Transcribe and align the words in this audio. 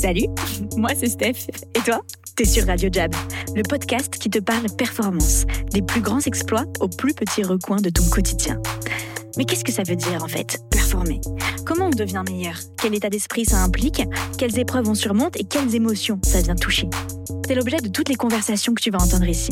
Salut, 0.00 0.26
moi 0.76 0.90
c'est 0.96 1.08
Steph. 1.08 1.50
Et 1.74 1.80
toi? 1.80 2.02
T'es 2.36 2.44
sur 2.44 2.64
Radio 2.66 2.88
Jab, 2.92 3.12
le 3.56 3.64
podcast 3.64 4.16
qui 4.16 4.30
te 4.30 4.38
parle 4.38 4.66
performance, 4.76 5.44
des 5.72 5.82
plus 5.82 6.00
grands 6.00 6.20
exploits 6.20 6.66
aux 6.78 6.86
plus 6.86 7.14
petits 7.14 7.42
recoins 7.42 7.80
de 7.80 7.90
ton 7.90 8.04
quotidien. 8.04 8.62
Mais 9.36 9.44
qu'est-ce 9.44 9.64
que 9.64 9.72
ça 9.72 9.82
veut 9.82 9.96
dire 9.96 10.22
en 10.22 10.28
fait, 10.28 10.60
performer? 10.70 11.20
Comment 11.66 11.86
on 11.86 11.90
devient 11.90 12.22
meilleur? 12.30 12.54
Quel 12.80 12.94
état 12.94 13.10
d'esprit 13.10 13.44
ça 13.44 13.56
implique? 13.58 14.00
Quelles 14.38 14.56
épreuves 14.60 14.88
on 14.88 14.94
surmonte 14.94 15.36
et 15.36 15.42
quelles 15.42 15.74
émotions 15.74 16.20
ça 16.22 16.42
vient 16.42 16.54
toucher? 16.54 16.88
C'est 17.48 17.56
l'objet 17.56 17.78
de 17.78 17.88
toutes 17.88 18.08
les 18.08 18.14
conversations 18.14 18.74
que 18.74 18.82
tu 18.82 18.92
vas 18.92 19.02
entendre 19.02 19.26
ici. 19.26 19.50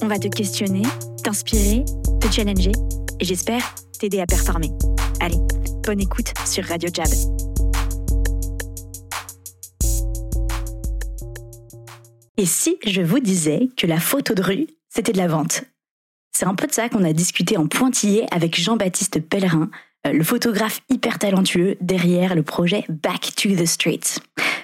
On 0.00 0.06
va 0.06 0.18
te 0.18 0.28
questionner, 0.28 0.84
t'inspirer, 1.22 1.84
te 2.22 2.32
challenger 2.32 2.72
et 3.20 3.24
j'espère 3.26 3.74
t'aider 3.98 4.20
à 4.20 4.26
performer. 4.26 4.70
Allez, 5.20 5.38
bonne 5.84 6.00
écoute 6.00 6.32
sur 6.46 6.64
Radio 6.64 6.88
Jab. 6.90 7.08
Et 12.38 12.44
si 12.44 12.76
je 12.86 13.00
vous 13.00 13.18
disais 13.18 13.68
que 13.78 13.86
la 13.86 13.98
photo 13.98 14.34
de 14.34 14.42
rue, 14.42 14.66
c'était 14.90 15.12
de 15.12 15.18
la 15.18 15.26
vente? 15.26 15.64
C'est 16.36 16.46
un 16.46 16.54
peu 16.54 16.66
de 16.66 16.72
ça 16.72 16.90
qu'on 16.90 17.04
a 17.04 17.14
discuté 17.14 17.56
en 17.56 17.66
pointillé 17.66 18.26
avec 18.30 18.60
Jean-Baptiste 18.60 19.20
Pellerin, 19.26 19.70
euh, 20.06 20.12
le 20.12 20.22
photographe 20.22 20.82
hyper 20.90 21.18
talentueux 21.18 21.76
derrière 21.80 22.34
le 22.34 22.42
projet 22.42 22.84
Back 22.90 23.34
to 23.36 23.54
the 23.56 23.64
Streets. 23.64 24.20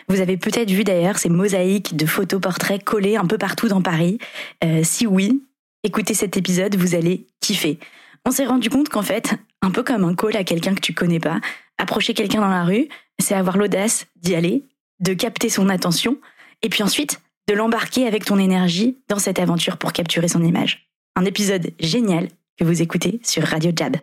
Vous 0.08 0.20
avez 0.20 0.36
peut-être 0.36 0.70
vu 0.70 0.84
d'ailleurs 0.84 1.16
ces 1.16 1.30
mosaïques 1.30 1.96
de 1.96 2.04
photos 2.04 2.42
portraits 2.42 2.84
collées 2.84 3.16
un 3.16 3.26
peu 3.26 3.38
partout 3.38 3.68
dans 3.68 3.80
Paris. 3.80 4.18
Euh, 4.62 4.82
si 4.84 5.06
oui, 5.06 5.42
écoutez 5.82 6.12
cet 6.12 6.36
épisode, 6.36 6.76
vous 6.76 6.94
allez 6.94 7.26
kiffer. 7.40 7.78
On 8.26 8.30
s'est 8.30 8.44
rendu 8.44 8.68
compte 8.68 8.90
qu'en 8.90 9.02
fait, 9.02 9.34
un 9.62 9.70
peu 9.70 9.82
comme 9.82 10.04
un 10.04 10.14
call 10.14 10.36
à 10.36 10.44
quelqu'un 10.44 10.74
que 10.74 10.80
tu 10.80 10.92
connais 10.92 11.20
pas, 11.20 11.40
approcher 11.78 12.12
quelqu'un 12.12 12.42
dans 12.42 12.48
la 12.48 12.64
rue, 12.64 12.88
c'est 13.18 13.34
avoir 13.34 13.56
l'audace 13.56 14.06
d'y 14.16 14.34
aller, 14.34 14.62
de 15.00 15.14
capter 15.14 15.48
son 15.48 15.70
attention, 15.70 16.18
et 16.60 16.68
puis 16.68 16.82
ensuite 16.82 17.18
de 17.48 17.54
l'embarquer 17.54 18.06
avec 18.06 18.24
ton 18.24 18.38
énergie 18.38 18.98
dans 19.08 19.18
cette 19.18 19.38
aventure 19.38 19.76
pour 19.76 19.92
capturer 19.92 20.28
son 20.28 20.44
image. 20.44 20.88
Un 21.16 21.24
épisode 21.24 21.72
génial 21.80 22.28
que 22.56 22.64
vous 22.64 22.82
écoutez 22.82 23.20
sur 23.24 23.42
Radio 23.42 23.72
Jab. 23.74 23.96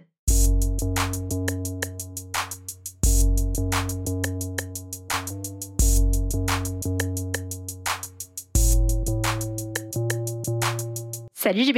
Salut 11.33 11.63
JB. 11.63 11.77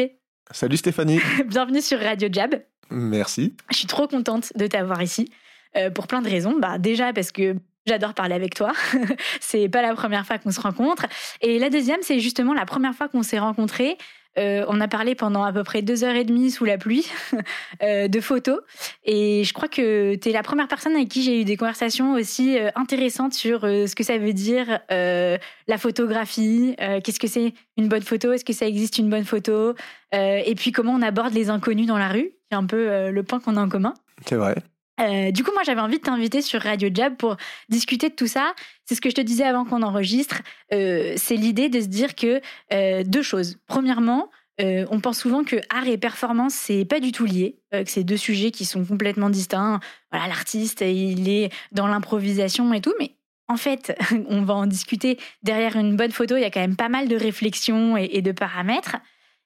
Salut 0.49 0.77
Stéphanie. 0.77 1.19
Bienvenue 1.45 1.81
sur 1.81 1.99
Radio 1.99 2.27
Jab. 2.31 2.61
Merci. 2.89 3.55
Je 3.69 3.77
suis 3.77 3.87
trop 3.87 4.07
contente 4.07 4.51
de 4.55 4.67
t'avoir 4.67 5.01
ici 5.01 5.31
euh, 5.77 5.91
pour 5.91 6.07
plein 6.07 6.21
de 6.21 6.29
raisons. 6.29 6.59
Bah, 6.59 6.77
déjà 6.77 7.13
parce 7.13 7.31
que 7.31 7.55
J'adore 7.87 8.13
parler 8.13 8.35
avec 8.35 8.53
toi. 8.53 8.71
c'est 9.39 9.69
pas 9.69 9.81
la 9.81 9.93
première 9.95 10.25
fois 10.25 10.37
qu'on 10.37 10.51
se 10.51 10.61
rencontre. 10.61 11.05
Et 11.41 11.59
la 11.59 11.69
deuxième, 11.69 11.99
c'est 12.01 12.19
justement 12.19 12.53
la 12.53 12.65
première 12.65 12.93
fois 12.93 13.07
qu'on 13.07 13.23
s'est 13.23 13.39
rencontrés. 13.39 13.97
Euh, 14.37 14.63
on 14.69 14.79
a 14.79 14.87
parlé 14.87 15.13
pendant 15.13 15.43
à 15.43 15.51
peu 15.51 15.63
près 15.63 15.81
deux 15.81 16.03
heures 16.03 16.15
et 16.15 16.23
demie 16.23 16.51
sous 16.51 16.63
la 16.63 16.77
pluie 16.77 17.05
euh, 17.83 18.07
de 18.07 18.19
photos. 18.21 18.59
Et 19.03 19.43
je 19.43 19.53
crois 19.53 19.67
que 19.67 20.15
tu 20.15 20.29
es 20.29 20.31
la 20.31 20.43
première 20.43 20.67
personne 20.67 20.95
avec 20.95 21.09
qui 21.09 21.21
j'ai 21.21 21.41
eu 21.41 21.43
des 21.43 21.57
conversations 21.57 22.13
aussi 22.13 22.57
euh, 22.57 22.69
intéressantes 22.75 23.33
sur 23.33 23.61
ce 23.61 23.93
que 23.93 24.03
ça 24.03 24.17
veut 24.17 24.33
dire 24.33 24.79
la 24.89 25.77
photographie, 25.77 26.75
qu'est-ce 27.03 27.19
que 27.19 27.27
c'est 27.27 27.53
une 27.77 27.87
bonne 27.87 28.01
photo, 28.01 28.31
est-ce 28.31 28.45
que 28.45 28.53
ça 28.53 28.65
existe 28.65 28.97
une 28.97 29.09
bonne 29.09 29.23
photo, 29.23 29.73
et 30.13 30.53
puis 30.55 30.71
comment 30.71 30.93
on 30.93 31.01
aborde 31.01 31.33
les 31.33 31.49
inconnus 31.49 31.87
dans 31.87 31.97
la 31.97 32.09
rue. 32.09 32.31
C'est 32.49 32.57
un 32.57 32.65
peu 32.65 33.09
le 33.09 33.23
point 33.23 33.39
qu'on 33.39 33.57
a 33.57 33.61
en 33.61 33.69
commun. 33.69 33.93
C'est 34.25 34.35
vrai. 34.35 34.55
Euh, 35.01 35.31
du 35.31 35.43
coup, 35.43 35.51
moi, 35.53 35.63
j'avais 35.63 35.81
envie 35.81 35.97
de 35.97 36.03
t'inviter 36.03 36.41
sur 36.41 36.61
Radio 36.61 36.89
Jab 36.93 37.15
pour 37.15 37.37
discuter 37.69 38.09
de 38.09 38.15
tout 38.15 38.27
ça. 38.27 38.53
C'est 38.85 38.95
ce 38.95 39.01
que 39.01 39.09
je 39.09 39.15
te 39.15 39.21
disais 39.21 39.43
avant 39.43 39.65
qu'on 39.65 39.81
enregistre. 39.81 40.41
Euh, 40.73 41.13
c'est 41.17 41.35
l'idée 41.35 41.69
de 41.69 41.81
se 41.81 41.87
dire 41.87 42.15
que 42.15 42.41
euh, 42.73 43.03
deux 43.03 43.23
choses. 43.23 43.57
Premièrement, 43.67 44.29
on 44.63 44.99
pense 44.99 45.17
souvent 45.17 45.43
que 45.43 45.55
art 45.71 45.87
et 45.87 45.97
performance 45.97 46.53
c'est 46.53 46.85
pas 46.85 46.99
du 46.99 47.11
tout 47.11 47.25
lié, 47.25 47.57
que 47.71 47.89
c'est 47.89 48.03
deux 48.03 48.15
sujets 48.15 48.51
qui 48.51 48.63
sont 48.63 48.85
complètement 48.85 49.31
distincts. 49.31 49.79
Voilà, 50.11 50.27
l'artiste 50.27 50.81
il 50.81 51.27
est 51.29 51.51
dans 51.71 51.87
l'improvisation 51.87 52.71
et 52.71 52.79
tout, 52.79 52.93
mais 52.99 53.15
en 53.47 53.57
fait, 53.57 53.97
on 54.29 54.43
va 54.43 54.53
en 54.53 54.67
discuter. 54.67 55.17
Derrière 55.41 55.77
une 55.77 55.95
bonne 55.95 56.11
photo, 56.11 56.37
il 56.37 56.41
y 56.41 56.45
a 56.45 56.51
quand 56.51 56.59
même 56.59 56.75
pas 56.75 56.89
mal 56.89 57.07
de 57.07 57.15
réflexions 57.15 57.97
et, 57.97 58.21
de 58.21 58.31
paramètres. 58.31 58.97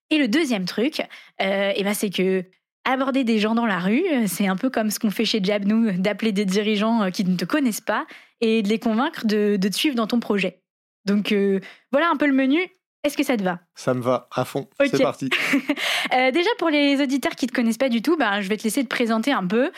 Et 0.09 0.17
le 0.17 0.27
deuxième 0.27 0.66
truc, 0.66 1.01
eh 1.39 1.81
ben, 1.81 1.93
c'est 1.93 2.09
que 2.09 2.43
aborder 2.85 3.23
des 3.23 3.40
gens 3.40 3.56
dans 3.56 3.66
la 3.66 3.79
rue, 3.79 4.03
euh, 4.12 4.25
c'est 4.28 4.47
un 4.47 4.56
peu 4.56 4.69
comme 4.69 4.90
ce 4.90 5.00
qu'on 5.00 5.12
fait 5.12 5.25
chez 5.25 5.44
Jab, 5.44 5.66
nous, 5.66 5.91
d'appeler 5.91 6.31
des 6.31 6.46
dirigeants 6.46 7.03
euh, 7.03 7.09
qui 7.09 7.25
ne 7.25 7.35
te 7.35 7.46
connaissent 7.46 7.81
pas 7.81 8.06
et 8.41 8.62
de 8.62 8.69
les 8.69 8.79
convaincre 8.79 9.25
de, 9.25 9.57
te 9.57 9.75
suivre 9.75 9.96
dans 9.96 10.07
ton 10.07 10.19
projet. 10.19 10.62
Donc 11.06 11.31
euh, 11.31 11.59
voilà 11.91 12.09
un 12.09 12.16
peu 12.16 12.28
le 12.28 12.34
menu. 12.34 12.59
Est-ce 13.03 13.18
que 13.18 13.23
ça 13.23 13.38
te 13.38 13.44
va? 13.44 13.59
Ça 13.75 13.94
me 13.94 14.01
va 14.01 14.28
à 14.34 14.46
fond. 14.46 14.68
C'est 14.79 15.00
parti. 15.00 15.29
déjà 16.12 16.50
pour 16.57 16.69
les 16.69 17.00
auditeurs 17.01 17.35
qui 17.35 17.46
ne 17.46 17.51
te 17.51 17.56
connaissent 17.56 17.78
pas 17.78 17.90
du 17.90 18.01
tout, 18.01 18.18
bah, 18.18 18.41
je 18.41 18.50
vais 18.50 18.57
te 18.57 18.63
laisser 18.63 18.84
te 18.84 18.90
présenter 18.90 19.31
un 19.31 19.46
peu 19.46 19.69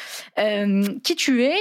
qui 1.03 1.15
tu 1.17 1.43
es, 1.43 1.57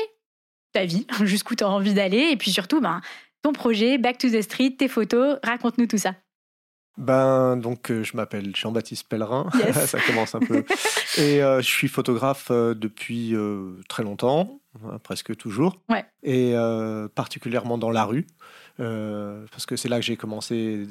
ta 0.72 0.84
vie, 0.84 1.08
jusqu'où 1.24 1.56
tu 1.56 1.64
as 1.64 1.68
envie 1.68 1.92
d'aller, 1.92 2.28
et 2.30 2.36
puis 2.36 2.52
surtout 2.52 2.80
bah, 2.80 3.00
ton 3.42 3.52
projet, 3.52 3.98
Back 3.98 4.18
to 4.18 4.28
the 4.30 4.42
Street, 4.42 4.76
tes 4.78 4.86
photos. 4.86 5.38
Raconte-nous 5.42 5.86
tout 5.86 5.98
ça. 5.98 6.14
Ben 6.98 7.58
donc 7.58 7.90
euh, 7.90 8.02
je 8.02 8.16
m'appelle 8.16 8.56
Jean-Baptiste 8.56 9.06
Pellerin, 9.08 9.50
ça 9.86 10.00
commence 10.00 10.34
un 10.34 10.40
peu. 10.40 10.64
Et 11.18 11.42
euh, 11.42 11.58
je 11.60 11.66
suis 11.66 11.88
photographe 11.88 12.48
euh, 12.50 12.74
depuis 12.74 13.34
très 13.88 14.02
longtemps, 14.02 14.60
hein, 14.84 14.98
presque 15.02 15.36
toujours. 15.36 15.78
Et 16.22 16.54
particulièrement 17.14 17.78
dans 17.78 17.90
la 17.90 18.04
rue, 18.04 18.26
parce 18.78 19.66
que 19.66 19.76
c'est 19.76 19.88
là 19.88 19.96
que 19.96 20.04
j'ai 20.04 20.16
commencé 20.16 20.86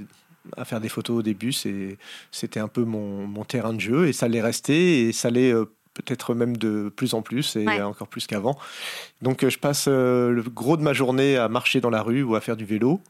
à 0.58 0.64
faire 0.64 0.80
des 0.80 0.90
photos 0.90 1.18
au 1.18 1.22
début. 1.24 1.52
C'était 1.52 2.60
un 2.60 2.68
peu 2.68 2.84
mon, 2.84 3.26
mon, 3.26 3.44
terrain 3.44 3.74
de 3.74 3.80
jeu 3.80 4.08
et 4.08 4.14
ça 4.14 4.28
l'est 4.28 4.42
resté 4.42 5.08
et 5.08 5.12
ça 5.12 5.32
l'est 5.32 5.54
peut-être 5.96 6.36
même 6.36 6.56
de 6.58 6.90
plus 6.96 7.16
en 7.16 7.22
plus 7.22 7.56
et 7.56 7.68
encore 7.82 8.08
plus 8.08 8.28
qu'avant. 8.28 8.58
Donc 9.22 9.48
je 9.48 9.58
passe 9.58 9.88
le 9.88 10.44
gros 10.44 10.78
de 10.78 10.84
ma 10.84 10.94
journée 10.94 11.36
à 11.36 11.50
marcher 11.50 11.82
dans 11.82 11.90
la 11.90 12.04
rue 12.04 12.22
ou 12.22 12.36
à 12.36 12.42
faire 12.42 12.56
du 12.56 12.66
vélo 12.66 13.02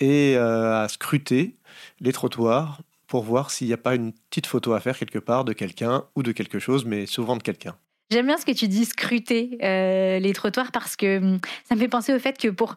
et 0.00 0.36
à 0.36 0.86
scruter 0.88 1.56
les 2.00 2.12
trottoirs 2.12 2.80
pour 3.06 3.22
voir 3.22 3.50
s'il 3.50 3.68
n'y 3.68 3.72
a 3.72 3.78
pas 3.78 3.94
une 3.94 4.12
petite 4.12 4.46
photo 4.46 4.72
à 4.72 4.80
faire 4.80 4.98
quelque 4.98 5.18
part 5.18 5.44
de 5.44 5.52
quelqu'un 5.52 6.04
ou 6.16 6.22
de 6.22 6.32
quelque 6.32 6.58
chose, 6.58 6.84
mais 6.84 7.06
souvent 7.06 7.36
de 7.36 7.42
quelqu'un. 7.42 7.76
J'aime 8.10 8.26
bien 8.26 8.36
ce 8.36 8.46
que 8.46 8.52
tu 8.52 8.68
dis, 8.68 8.84
scruter 8.84 9.58
euh, 9.62 10.18
les 10.18 10.32
trottoirs, 10.32 10.70
parce 10.72 10.96
que 10.96 11.18
hum, 11.18 11.38
ça 11.68 11.74
me 11.74 11.80
fait 11.80 11.88
penser 11.88 12.14
au 12.14 12.18
fait 12.18 12.38
que 12.38 12.48
pour 12.48 12.74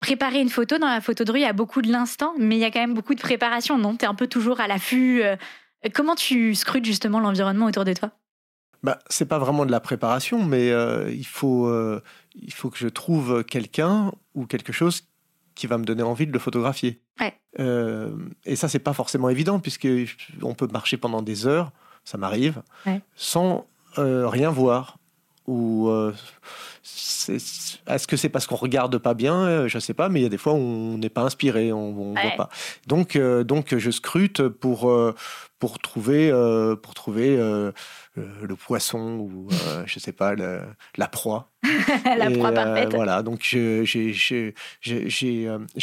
préparer 0.00 0.40
une 0.40 0.48
photo, 0.48 0.78
dans 0.78 0.88
la 0.88 1.00
photo 1.00 1.24
de 1.24 1.32
rue, 1.32 1.38
il 1.38 1.42
y 1.42 1.46
a 1.46 1.52
beaucoup 1.52 1.82
de 1.82 1.90
l'instant, 1.90 2.34
mais 2.38 2.56
il 2.56 2.60
y 2.60 2.64
a 2.64 2.70
quand 2.70 2.80
même 2.80 2.94
beaucoup 2.94 3.14
de 3.14 3.20
préparation, 3.20 3.78
non? 3.78 3.96
Tu 3.96 4.04
es 4.04 4.08
un 4.08 4.14
peu 4.14 4.26
toujours 4.26 4.60
à 4.60 4.68
l'affût. 4.68 5.22
Euh, 5.22 5.36
comment 5.92 6.14
tu 6.14 6.54
scrutes 6.54 6.84
justement 6.84 7.20
l'environnement 7.20 7.66
autour 7.66 7.84
de 7.84 7.94
toi? 7.94 8.10
Bah, 8.82 8.98
c'est 9.08 9.26
pas 9.26 9.38
vraiment 9.38 9.64
de 9.64 9.70
la 9.70 9.80
préparation, 9.80 10.44
mais 10.44 10.70
euh, 10.70 11.10
il, 11.10 11.26
faut, 11.26 11.72
il 12.34 12.52
faut 12.52 12.68
que 12.68 12.76
je 12.76 12.88
trouve 12.88 13.42
quelqu'un 13.44 14.12
ou 14.34 14.44
quelque 14.46 14.72
chose 14.72 15.04
qui 15.54 15.66
va 15.66 15.78
me 15.78 15.84
donner 15.84 16.02
envie 16.02 16.26
de 16.26 16.32
le 16.32 16.38
photographier. 16.38 17.00
Euh, 17.60 18.10
et 18.44 18.56
ça, 18.56 18.68
c'est 18.68 18.78
pas 18.78 18.92
forcément 18.92 19.28
évident, 19.28 19.60
puisque 19.60 19.88
on 20.42 20.54
peut 20.54 20.66
marcher 20.66 20.96
pendant 20.96 21.22
des 21.22 21.46
heures, 21.46 21.70
ça 22.04 22.18
m'arrive, 22.18 22.62
sans 23.14 23.66
euh, 23.98 24.28
rien 24.28 24.50
voir. 24.50 24.98
Ou 25.46 25.88
euh, 25.88 26.12
est-ce 26.84 28.06
que 28.06 28.16
c'est 28.16 28.28
parce 28.28 28.46
qu'on 28.46 28.56
regarde 28.56 28.98
pas 28.98 29.14
bien? 29.14 29.66
Je 29.68 29.78
sais 29.78 29.94
pas, 29.94 30.08
mais 30.08 30.20
il 30.20 30.22
y 30.22 30.26
a 30.26 30.30
des 30.30 30.38
fois 30.38 30.52
où 30.52 30.58
on 30.58 30.98
n'est 30.98 31.08
pas 31.08 31.22
inspiré, 31.22 31.72
on, 31.72 32.12
ne 32.12 32.20
voit 32.20 32.36
pas. 32.36 32.48
Donc, 32.86 33.16
donc 33.16 33.76
je 33.76 33.90
scrute 33.90 34.46
pour 34.48 34.92
pour 35.58 35.78
trouver 35.78 36.30
pour 36.82 36.94
trouver 36.94 37.36
le 37.36 38.56
poisson 38.56 39.18
ou 39.18 39.48
je 39.86 39.98
sais 39.98 40.12
pas 40.12 40.34
la 40.34 41.08
proie. 41.08 41.50
la 42.18 42.30
proie 42.30 42.52
parfaite. 42.52 42.94
Voilà, 42.94 43.22
donc 43.22 43.40
j'ai 43.42 44.54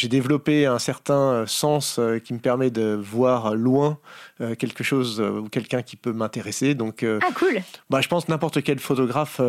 développé 0.03 0.67
un 0.67 0.79
certain 0.79 1.45
sens 1.47 1.99
qui 2.23 2.33
me 2.33 2.39
permet 2.39 2.69
de 2.69 2.93
voir 2.93 3.55
loin 3.55 3.97
quelque 4.59 4.83
chose 4.83 5.19
ou 5.19 5.49
quelqu'un 5.49 5.81
qui 5.81 5.95
peut 5.95 6.13
m'intéresser. 6.13 6.75
Donc, 6.75 7.03
ah 7.03 7.31
cool. 7.33 7.61
Bah, 7.89 8.01
je 8.01 8.07
pense 8.07 8.27
n'importe 8.27 8.61
quel 8.61 8.77
photographe, 8.77 9.41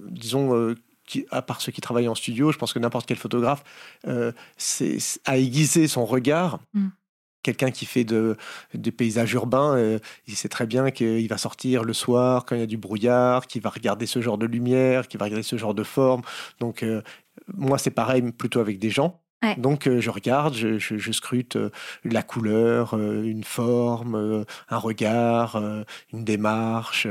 disons. 0.00 0.74
Qui, 1.08 1.24
à 1.30 1.40
part 1.40 1.60
ceux 1.60 1.70
qui 1.70 1.80
travaillent 1.80 2.08
en 2.08 2.16
studio, 2.16 2.50
je 2.50 2.58
pense 2.58 2.72
que 2.72 2.80
n'importe 2.80 3.06
quel 3.06 3.16
photographe 3.16 3.62
c'est 4.56 4.98
a 5.24 5.38
aiguisé 5.38 5.86
son 5.86 6.04
regard 6.04 6.58
mm 6.74 6.88
quelqu'un 7.46 7.70
qui 7.70 7.86
fait 7.86 8.04
de, 8.04 8.36
des 8.74 8.90
paysages 8.90 9.32
urbains, 9.34 9.76
euh, 9.76 9.98
il 10.26 10.34
sait 10.34 10.48
très 10.48 10.66
bien 10.66 10.90
qu'il 10.90 11.28
va 11.28 11.38
sortir 11.38 11.84
le 11.84 11.92
soir 11.92 12.44
quand 12.44 12.56
il 12.56 12.60
y 12.60 12.64
a 12.64 12.66
du 12.66 12.76
brouillard, 12.76 13.46
qu'il 13.46 13.62
va 13.62 13.70
regarder 13.70 14.06
ce 14.06 14.20
genre 14.20 14.36
de 14.36 14.46
lumière, 14.46 15.06
qu'il 15.06 15.18
va 15.20 15.26
regarder 15.26 15.44
ce 15.44 15.56
genre 15.56 15.74
de 15.74 15.84
forme. 15.84 16.22
Donc, 16.58 16.82
euh, 16.82 17.02
moi, 17.54 17.78
c'est 17.78 17.92
pareil 17.92 18.22
plutôt 18.32 18.58
avec 18.60 18.78
des 18.80 18.90
gens. 18.90 19.20
Donc, 19.58 19.86
euh, 19.86 20.00
je 20.00 20.10
regarde, 20.10 20.54
je, 20.54 20.78
je, 20.78 21.12
scrute 21.12 21.56
la 22.02 22.24
couleur, 22.24 22.94
une 22.94 23.44
forme, 23.44 24.44
un 24.68 24.78
regard, 24.78 25.62
une 26.12 26.24
démarche. 26.24 27.06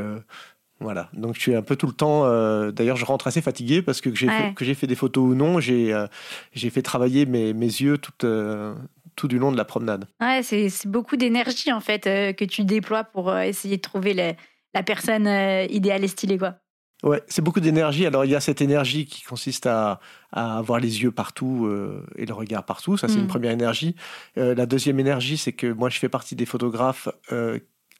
Voilà, 0.82 1.10
donc 1.14 1.36
je 1.36 1.40
suis 1.40 1.56
un 1.56 1.62
peu 1.62 1.78
tout 1.78 1.88
le 1.88 1.94
temps. 1.94 2.26
Euh, 2.26 2.72
d'ailleurs, 2.72 2.98
je 2.98 3.06
rentre 3.06 3.28
assez 3.28 3.42
fatigué 3.42 3.82
parce 3.82 4.02
que 4.02 4.14
j'ai 4.14 4.28
fait, 4.28 4.54
que 4.54 4.66
j'ai 4.66 4.74
fait 4.74 4.88
des 4.88 4.96
photos 4.96 5.24
ou 5.24 5.34
non, 5.34 5.60
j'ai 5.62 5.94
euh, 5.94 6.08
fait 6.54 6.82
travailler 6.82 7.26
mes, 7.26 7.54
mes 7.54 7.66
yeux 7.66 7.98
tout, 7.98 8.12
euh, 8.26 8.76
tout 9.16 9.30
du 9.30 9.40
long 9.40 9.54
de 9.54 9.58
la 9.58 9.64
promenade. 9.64 10.06
Ouais, 10.20 10.44
c'est 10.44 10.70
beaucoup 10.86 11.16
d'énergie 11.16 11.72
en 11.72 11.80
fait 11.80 12.04
que 12.04 12.44
tu 12.44 12.66
déploies 12.66 13.06
pour 13.06 13.36
essayer 13.38 13.78
de 13.78 13.82
trouver 13.82 14.14
la 14.14 14.84
personne 14.84 15.28
idéale 15.70 16.04
et 16.04 16.10
stylée 16.10 16.38
quoi. 16.38 16.56
Ouais, 17.04 17.22
c'est 17.28 17.42
beaucoup 17.42 17.60
d'énergie. 17.60 18.06
Alors 18.06 18.26
il 18.26 18.32
y 18.32 18.36
a 18.36 18.42
cette 18.42 18.62
énergie 18.62 19.06
qui 19.06 19.22
consiste 19.24 19.68
à, 19.68 20.02
à 20.32 20.58
avoir 20.58 20.80
les 20.80 21.04
yeux 21.04 21.12
partout 21.12 21.70
et 22.18 22.26
le 22.26 22.34
regard 22.34 22.66
partout. 22.66 22.98
Ça, 22.98 23.08
c'est 23.08 23.16
une 23.16 23.26
mm. 23.26 23.28
première 23.28 23.52
énergie. 23.52 23.96
la 24.36 24.66
deuxième 24.66 25.00
énergie, 25.00 25.38
c'est 25.38 25.54
que 25.54 25.68
moi, 25.68 25.90
je 25.90 26.00
fais 26.00 26.10
partie 26.10 26.36
des 26.36 26.46
photographes 26.46 27.08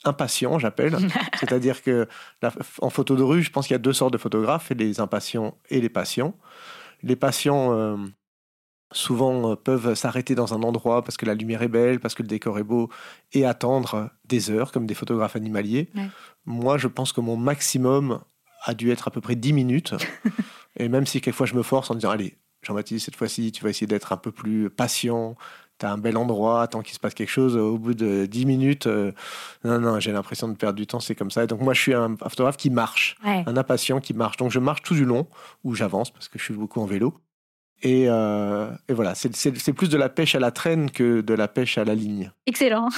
impatients, 0.08 0.58
j'appelle. 0.58 0.96
C'est-à-dire 1.38 1.82
que 1.82 2.06
en 2.80 2.90
photo 2.90 3.16
de 3.16 3.22
rue, 3.22 3.42
je 3.42 3.50
pense 3.50 3.66
qu'il 3.66 3.74
y 3.74 3.76
a 3.76 3.80
deux 3.80 3.92
sortes 3.92 4.12
de 4.12 4.18
photographes, 4.18 4.70
les 4.76 5.00
impatients 5.00 5.56
et 5.70 5.80
les 5.80 5.88
patients. 5.88 6.34
Les 7.02 7.16
patients, 7.16 7.72
euh, 7.72 7.96
souvent, 8.92 9.52
euh, 9.52 9.56
peuvent 9.56 9.94
s'arrêter 9.94 10.34
dans 10.34 10.54
un 10.54 10.62
endroit 10.62 11.02
parce 11.02 11.16
que 11.16 11.26
la 11.26 11.34
lumière 11.34 11.62
est 11.62 11.68
belle, 11.68 12.00
parce 12.00 12.14
que 12.14 12.22
le 12.22 12.28
décor 12.28 12.58
est 12.58 12.64
beau, 12.64 12.90
et 13.32 13.44
attendre 13.44 14.10
des 14.24 14.50
heures, 14.50 14.72
comme 14.72 14.86
des 14.86 14.94
photographes 14.94 15.36
animaliers. 15.36 15.90
Moi, 16.44 16.78
je 16.78 16.88
pense 16.88 17.12
que 17.12 17.20
mon 17.20 17.36
maximum 17.36 18.20
a 18.64 18.74
dû 18.74 18.90
être 18.90 19.08
à 19.08 19.10
peu 19.10 19.20
près 19.20 19.36
10 19.36 19.52
minutes. 19.52 19.94
et 20.76 20.88
même 20.88 21.06
si 21.06 21.20
quelquefois 21.20 21.46
je 21.46 21.54
me 21.54 21.62
force 21.62 21.90
en 21.90 21.94
disant, 21.94 22.10
allez, 22.10 22.38
Jean-Baptiste, 22.62 23.04
cette 23.04 23.16
fois-ci, 23.16 23.52
tu 23.52 23.62
vas 23.62 23.70
essayer 23.70 23.86
d'être 23.86 24.12
un 24.12 24.16
peu 24.16 24.32
plus 24.32 24.70
patient, 24.70 25.36
tu 25.78 25.86
as 25.86 25.92
un 25.92 25.98
bel 25.98 26.16
endroit, 26.16 26.62
attends 26.62 26.82
qu'il 26.82 26.94
se 26.94 27.00
passe 27.00 27.14
quelque 27.14 27.30
chose, 27.30 27.56
au 27.56 27.78
bout 27.78 27.94
de 27.94 28.26
10 28.26 28.46
minutes, 28.46 28.86
euh, 28.86 29.12
non, 29.64 29.78
non, 29.78 30.00
j'ai 30.00 30.12
l'impression 30.12 30.48
de 30.48 30.54
perdre 30.54 30.76
du 30.76 30.86
temps, 30.86 31.00
c'est 31.00 31.14
comme 31.14 31.30
ça. 31.30 31.44
Et 31.44 31.46
donc 31.46 31.60
moi, 31.60 31.74
je 31.74 31.80
suis 31.80 31.94
un 31.94 32.16
photographe 32.16 32.56
qui 32.56 32.70
marche, 32.70 33.16
un 33.24 33.56
impatient 33.56 34.00
qui 34.00 34.14
marche. 34.14 34.36
Donc 34.36 34.50
je 34.50 34.58
marche 34.58 34.82
tout 34.82 34.94
du 34.94 35.04
long, 35.04 35.26
ou 35.64 35.74
j'avance, 35.74 36.10
parce 36.10 36.28
que 36.28 36.38
je 36.38 36.44
suis 36.44 36.54
beaucoup 36.54 36.80
en 36.80 36.86
vélo. 36.86 37.14
Et, 37.82 38.06
euh, 38.08 38.70
et 38.88 38.94
voilà, 38.94 39.14
c'est 39.14 39.72
plus 39.74 39.90
de 39.90 39.98
la 39.98 40.08
pêche 40.08 40.34
à 40.34 40.40
la 40.40 40.50
traîne 40.50 40.90
que 40.90 41.20
de 41.20 41.34
la 41.34 41.46
pêche 41.46 41.76
à 41.76 41.84
la 41.84 41.94
ligne. 41.94 42.32
Excellent. 42.46 42.88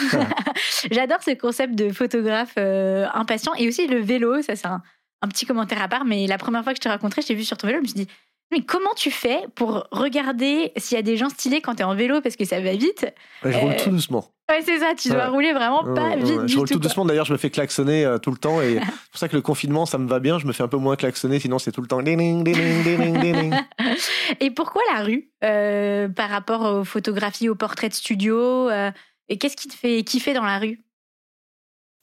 J'adore 0.90 1.22
ce 1.22 1.34
concept 1.34 1.74
de 1.74 1.90
photographe 1.90 2.54
euh, 2.58 3.06
impatient. 3.12 3.54
Et 3.54 3.66
aussi 3.66 3.88
le 3.88 3.98
vélo, 3.98 4.40
ça 4.42 4.54
c'est 4.54 4.68
un, 4.68 4.80
un, 5.22 5.28
petit 5.28 5.46
commentaire 5.46 5.82
à 5.82 5.88
part, 5.88 6.04
mais 6.04 6.28
la 6.28 6.38
première 6.38 6.62
fois 6.62 6.74
que 6.74 6.76
je 6.76 6.82
t'ai 6.82 6.88
rencontré, 6.88 7.22
je 7.22 7.26
t'ai 7.26 7.34
vu 7.34 7.44
sur 7.44 7.56
ton 7.56 7.66
vélo, 7.66 7.78
je 7.78 7.82
me 7.82 7.86
suis 7.88 8.04
dit, 8.04 8.08
mais 8.50 8.62
comment 8.62 8.94
tu 8.94 9.10
fais 9.10 9.40
pour 9.54 9.86
regarder 9.90 10.72
s'il 10.76 10.96
y 10.96 10.98
a 10.98 11.02
des 11.02 11.16
gens 11.16 11.28
stylés 11.28 11.60
quand 11.60 11.74
tu 11.74 11.82
es 11.82 11.84
en 11.84 11.94
vélo 11.94 12.20
parce 12.20 12.36
que 12.36 12.44
ça 12.44 12.60
va 12.60 12.72
vite? 12.72 13.06
Je 13.44 13.56
roule 13.56 13.76
tout 13.76 13.90
doucement. 13.90 14.30
Ouais, 14.50 14.62
c'est 14.62 14.78
ça, 14.78 14.94
tu 14.94 15.10
dois 15.10 15.28
rouler 15.28 15.52
vraiment 15.52 15.84
pas 15.94 16.16
vite. 16.16 16.46
je 16.46 16.56
roule 16.56 16.66
tout, 16.66 16.78
doucement, 16.78 17.04
d'ailleurs, 17.04 17.26
je 17.26 17.34
me 17.34 17.38
fais 17.38 17.50
klaxonner 17.50 18.06
euh, 18.06 18.16
tout 18.16 18.30
le 18.30 18.38
temps 18.38 18.62
et 18.62 18.74
c'est 18.80 19.10
pour 19.10 19.18
ça 19.18 19.28
que 19.28 19.36
le 19.36 19.42
confinement, 19.42 19.84
ça 19.84 19.98
me 19.98 20.08
va 20.08 20.20
bien. 20.20 20.38
Je 20.38 20.46
me 20.46 20.52
fais 20.52 20.62
un 20.62 20.68
peu 20.68 20.78
moins 20.78 20.96
klaxonner, 20.96 21.38
sinon 21.38 21.58
c'est 21.58 21.72
tout 21.72 21.82
le 21.82 21.86
temps. 21.86 22.00
et 24.40 24.50
pourquoi 24.50 24.82
la 24.94 25.02
rue 25.02 25.30
euh, 25.44 26.08
par 26.08 26.30
rapport 26.30 26.62
aux 26.62 26.84
photographies, 26.84 27.50
aux 27.50 27.54
portraits 27.54 27.90
de 27.90 27.96
studio 27.96 28.70
euh, 28.70 28.90
Et 29.28 29.36
qu'est-ce 29.36 29.56
qui 29.56 29.68
te 29.68 29.74
fait 29.74 30.02
kiffer 30.02 30.32
dans 30.32 30.46
la 30.46 30.58
rue? 30.58 30.80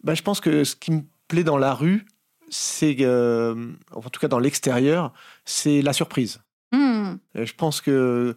Bah, 0.04 0.14
Je 0.14 0.22
pense 0.22 0.40
que 0.40 0.64
ce 0.64 0.76
qui 0.76 0.92
me 0.92 1.02
plaît 1.28 1.44
dans 1.44 1.58
la 1.58 1.74
rue, 1.74 2.06
c'est, 2.50 2.98
euh, 3.02 3.72
en 3.92 4.02
tout 4.02 4.20
cas 4.20 4.28
dans 4.28 4.40
l'extérieur, 4.40 5.14
c'est 5.46 5.82
la 5.82 5.94
surprise. 5.94 6.42
Hmm. 6.72 7.16
Je 7.36 7.54
pense 7.54 7.82
que 7.82 8.36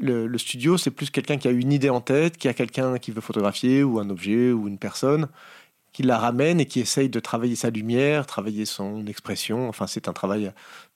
le, 0.00 0.38
studio, 0.38 0.76
c'est 0.78 0.90
plus 0.90 1.10
quelqu'un 1.10 1.38
qui 1.38 1.48
a 1.48 1.50
une 1.50 1.72
idée 1.72 1.90
en 1.90 2.00
tête, 2.00 2.36
qui 2.36 2.48
a 2.48 2.54
quelqu'un 2.54 2.98
qui 2.98 3.10
veut 3.10 3.20
photographier, 3.20 3.82
ou 3.82 3.98
un 3.98 4.10
objet, 4.10 4.52
ou 4.52 4.68
une 4.68 4.78
personne, 4.78 5.28
qui 5.92 6.02
la 6.02 6.18
ramène 6.18 6.60
et 6.60 6.66
qui 6.66 6.80
essaye 6.80 7.08
de 7.08 7.18
travailler 7.18 7.56
sa 7.56 7.70
lumière, 7.70 8.26
travailler 8.26 8.64
son 8.64 9.06
expression. 9.06 9.68
Enfin, 9.68 9.86
c'est 9.86 10.08
un 10.08 10.12
travail 10.12 10.52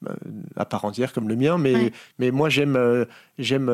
euh, 0.09 0.15
à 0.57 0.65
part 0.65 0.85
entière 0.85 1.13
comme 1.13 1.29
le 1.29 1.37
mien, 1.37 1.59
mais, 1.59 1.93
mais 2.19 2.31
moi, 2.31 2.49
j'aime, 2.49 2.77
euh, 2.77 3.07
j'aime 3.39 3.71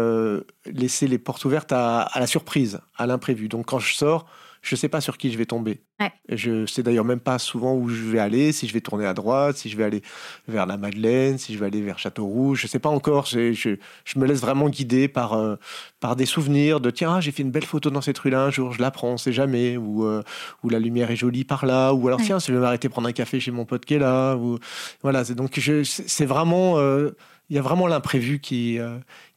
laisser 0.67 1.07
les 1.09 1.19
portes 1.19 1.45
ouvertes 1.45 1.73
à, 1.73 2.01
à 2.01 2.21
la 2.21 2.27
surprise, 2.27 2.81
à 2.97 3.07
l'imprévu. 3.07 3.49
Donc, 3.49 3.67
quand 3.67 3.79
je 3.79 3.95
sors, 3.95 4.27
je 4.69 4.75
ne 4.75 4.79
sais 4.79 4.89
pas 4.89 5.01
sur 5.01 5.17
qui 5.17 5.33
je 5.33 5.39
vais 5.39 5.47
tomber. 5.47 5.81
Ouais. 5.99 6.13
Je 6.29 6.67
sais 6.67 6.83
d'ailleurs 6.83 7.07
même 7.07 7.21
pas 7.21 7.39
souvent 7.39 7.75
où 7.75 7.89
je 7.89 8.03
vais 8.03 8.19
aller, 8.19 8.53
si 8.53 8.69
je 8.69 8.75
vais 8.75 8.83
tourner 8.83 9.07
à 9.07 9.15
droite, 9.15 9.57
si 9.57 9.71
je 9.71 9.77
vais 9.79 9.85
aller 9.85 10.03
vers 10.47 10.67
la 10.67 10.77
Madeleine, 10.77 11.39
si 11.39 11.55
je 11.55 11.59
vais 11.59 11.67
aller 11.67 11.81
vers 11.81 11.99
Château-Rouge. 11.99 12.61
Je 12.61 12.67
ne 12.67 12.69
sais 12.69 12.79
pas 12.79 12.91
encore. 12.91 13.25
Je, 13.25 13.53
je, 13.53 14.19
me 14.19 14.27
laisse 14.27 14.41
vraiment 14.41 14.69
guider 14.69 15.09
par, 15.09 15.33
euh, 15.33 15.57
par 16.01 16.17
des 16.17 16.27
souvenirs 16.27 16.81
de 16.81 16.91
tiens, 16.91 17.21
j'ai 17.21 17.33
fait 17.33 17.43
une 17.43 17.51
belle 17.51 17.65
photo 17.65 17.89
dans 17.89 18.03
cette 18.03 18.19
rue-là 18.19 18.43
un 18.43 18.51
jour, 18.51 18.73
je 18.73 18.83
la 18.83 18.91
prends, 18.91 19.13
on 19.13 19.17
sait 19.17 19.33
jamais. 19.33 19.79
Ou, 19.79 20.05
euh, 20.05 20.23
ou 20.63 20.69
la 20.69 20.79
lumière 20.79 21.11
est 21.11 21.17
jolie 21.17 21.45
par 21.45 21.65
là. 21.65 21.95
Ou 21.95 22.07
alors 22.09 22.21
tiens, 22.21 22.39
si 22.39 22.49
je 22.49 22.53
vais 22.53 22.61
m'arrêter 22.61 22.91
prendre 22.91 23.09
un 23.09 23.13
café 23.13 23.41
chez 23.41 23.51
mon 23.51 23.65
pote 23.65 23.87
qui 23.87 23.95
est 23.95 23.99
là. 23.99 24.37
Ou, 24.37 24.59
voilà, 25.03 25.25
donc 25.25 25.59
c'est 25.85 26.27
vraiment. 26.27 26.79
Euh, 26.79 27.17
il 27.51 27.57
y 27.57 27.59
a 27.59 27.63
vraiment 27.63 27.87
l'imprévu 27.87 28.41
qui, 28.41 28.79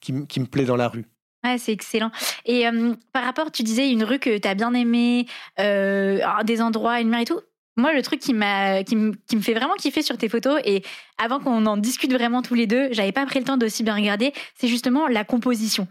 qui, 0.02 0.28
qui 0.28 0.40
me 0.42 0.46
plaît 0.46 0.66
dans 0.66 0.76
la 0.76 0.90
rue. 0.90 1.06
Ouais, 1.44 1.58
c'est 1.58 1.72
excellent. 1.72 2.12
Et 2.46 2.66
par 3.14 3.24
rapport, 3.24 3.52
tu 3.52 3.64
disais 3.64 3.90
une 3.90 4.04
rue 4.04 4.20
que 4.20 4.38
tu 4.38 4.48
as 4.48 4.54
bien 4.56 4.74
aimée, 4.74 5.26
des 5.58 6.62
endroits, 6.62 7.00
une 7.02 7.10
mer 7.10 7.22
et 7.22 7.26
tout. 7.26 7.42
Moi, 7.78 7.94
le 7.94 8.02
truc 8.02 8.20
qui, 8.20 8.34
m'a, 8.34 8.84
qui, 8.84 8.98
me 8.98 9.14
fait 9.42 9.54
vraiment 9.54 9.76
kiffer 9.76 10.02
sur 10.02 10.18
tes 10.18 10.28
photos, 10.28 10.62
et 10.66 10.84
avant 11.18 11.40
qu'on 11.40 11.66
en 11.66 11.78
discute 11.78 12.12
vraiment 12.12 12.42
tous 12.42 12.54
les 12.54 12.68
deux, 12.68 12.90
j'avais 12.92 13.14
pas 13.14 13.26
pris 13.26 13.40
le 13.40 13.46
temps 13.46 13.56
d'aussi 13.56 13.82
bien 13.82 13.96
regarder, 13.96 14.34
c'est 14.56 14.68
justement 14.68 15.08
la 15.08 15.24
composition. 15.24 15.88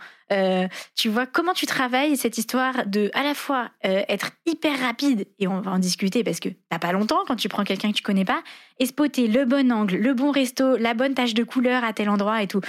Tu 0.94 1.08
vois, 1.08 1.26
comment 1.26 1.54
tu 1.54 1.66
travailles 1.66 2.16
cette 2.16 2.36
histoire 2.36 2.86
de 2.86 3.10
à 3.14 3.22
la 3.22 3.34
fois 3.34 3.70
être 3.82 4.30
hyper 4.46 4.78
rapide, 4.78 5.26
et 5.38 5.48
on 5.48 5.62
va 5.62 5.72
en 5.72 5.78
discuter 5.78 6.22
parce 6.22 6.38
que 6.38 6.50
t'as 6.68 6.78
pas 6.78 6.92
longtemps 6.92 7.24
quand 7.26 7.36
tu 7.36 7.48
prends 7.48 7.64
quelqu'un 7.64 7.90
que 7.90 7.96
tu 7.96 8.02
connais 8.02 8.26
pas, 8.26 8.42
et 8.78 8.86
spotter 8.86 9.26
le 9.26 9.46
bon 9.46 9.72
angle, 9.72 9.96
le 9.96 10.12
bon 10.12 10.30
resto, 10.30 10.76
la 10.76 10.92
bonne 10.94 11.14
tache 11.14 11.34
de 11.34 11.44
couleur 11.44 11.82
à 11.82 11.94
tel 11.94 12.10
endroit 12.10 12.42
et 12.42 12.46
tout. 12.46 12.60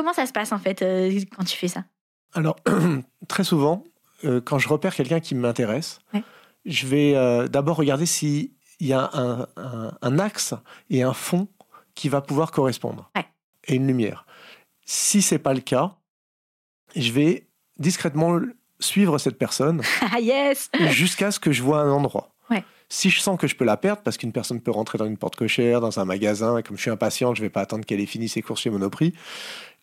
Comment 0.00 0.14
ça 0.14 0.24
se 0.24 0.32
passe 0.32 0.50
en 0.52 0.58
fait 0.58 0.80
euh, 0.80 1.20
quand 1.36 1.44
tu 1.44 1.58
fais 1.58 1.68
ça? 1.68 1.84
Alors, 2.32 2.56
très 3.28 3.44
souvent, 3.44 3.84
euh, 4.24 4.40
quand 4.40 4.58
je 4.58 4.66
repère 4.66 4.94
quelqu'un 4.94 5.20
qui 5.20 5.34
m'intéresse, 5.34 5.98
je 6.64 6.86
vais 6.86 7.14
euh, 7.14 7.48
d'abord 7.48 7.76
regarder 7.76 8.06
s'il 8.06 8.48
y 8.80 8.94
a 8.94 9.10
un, 10.00 10.18
axe 10.18 10.54
et 10.88 11.02
un 11.02 11.12
fond 11.12 11.48
qui 11.94 12.08
va 12.08 12.22
pouvoir 12.22 12.50
correspondre. 12.50 13.10
Et 13.68 13.74
une 13.74 13.86
lumière. 13.86 14.24
Si 14.86 15.20
c'est 15.20 15.38
pas 15.38 15.52
le 15.52 15.60
cas, 15.60 15.96
je 16.96 17.12
vais 17.12 17.46
discrètement 17.78 18.40
suivre 18.78 19.18
cette 19.18 19.36
personne 19.36 19.82
ah, 20.14 20.18
yes 20.18 20.70
jusqu'à 20.92 21.30
ce 21.30 21.38
que 21.38 21.52
je 21.52 21.62
vois 21.62 21.82
un 21.82 21.90
endroit. 21.90 22.32
Si 22.92 23.08
je 23.08 23.20
sens 23.20 23.38
que 23.38 23.46
je 23.46 23.54
peux 23.54 23.64
la 23.64 23.76
perdre, 23.76 24.02
parce 24.02 24.16
qu'une 24.16 24.32
personne 24.32 24.60
peut 24.60 24.72
rentrer 24.72 24.98
dans 24.98 25.06
une 25.06 25.16
porte 25.16 25.36
cochère, 25.36 25.80
dans 25.80 26.00
un 26.00 26.04
magasin, 26.04 26.58
et 26.58 26.64
comme 26.64 26.76
je 26.76 26.82
suis 26.82 26.90
impatient, 26.90 27.36
je 27.36 27.40
ne 27.40 27.46
vais 27.46 27.50
pas 27.50 27.60
attendre 27.60 27.84
qu'elle 27.84 28.00
ait 28.00 28.06
fini 28.06 28.28
ses 28.28 28.42
courses 28.42 28.62
chez 28.62 28.70
Monoprix, 28.70 29.14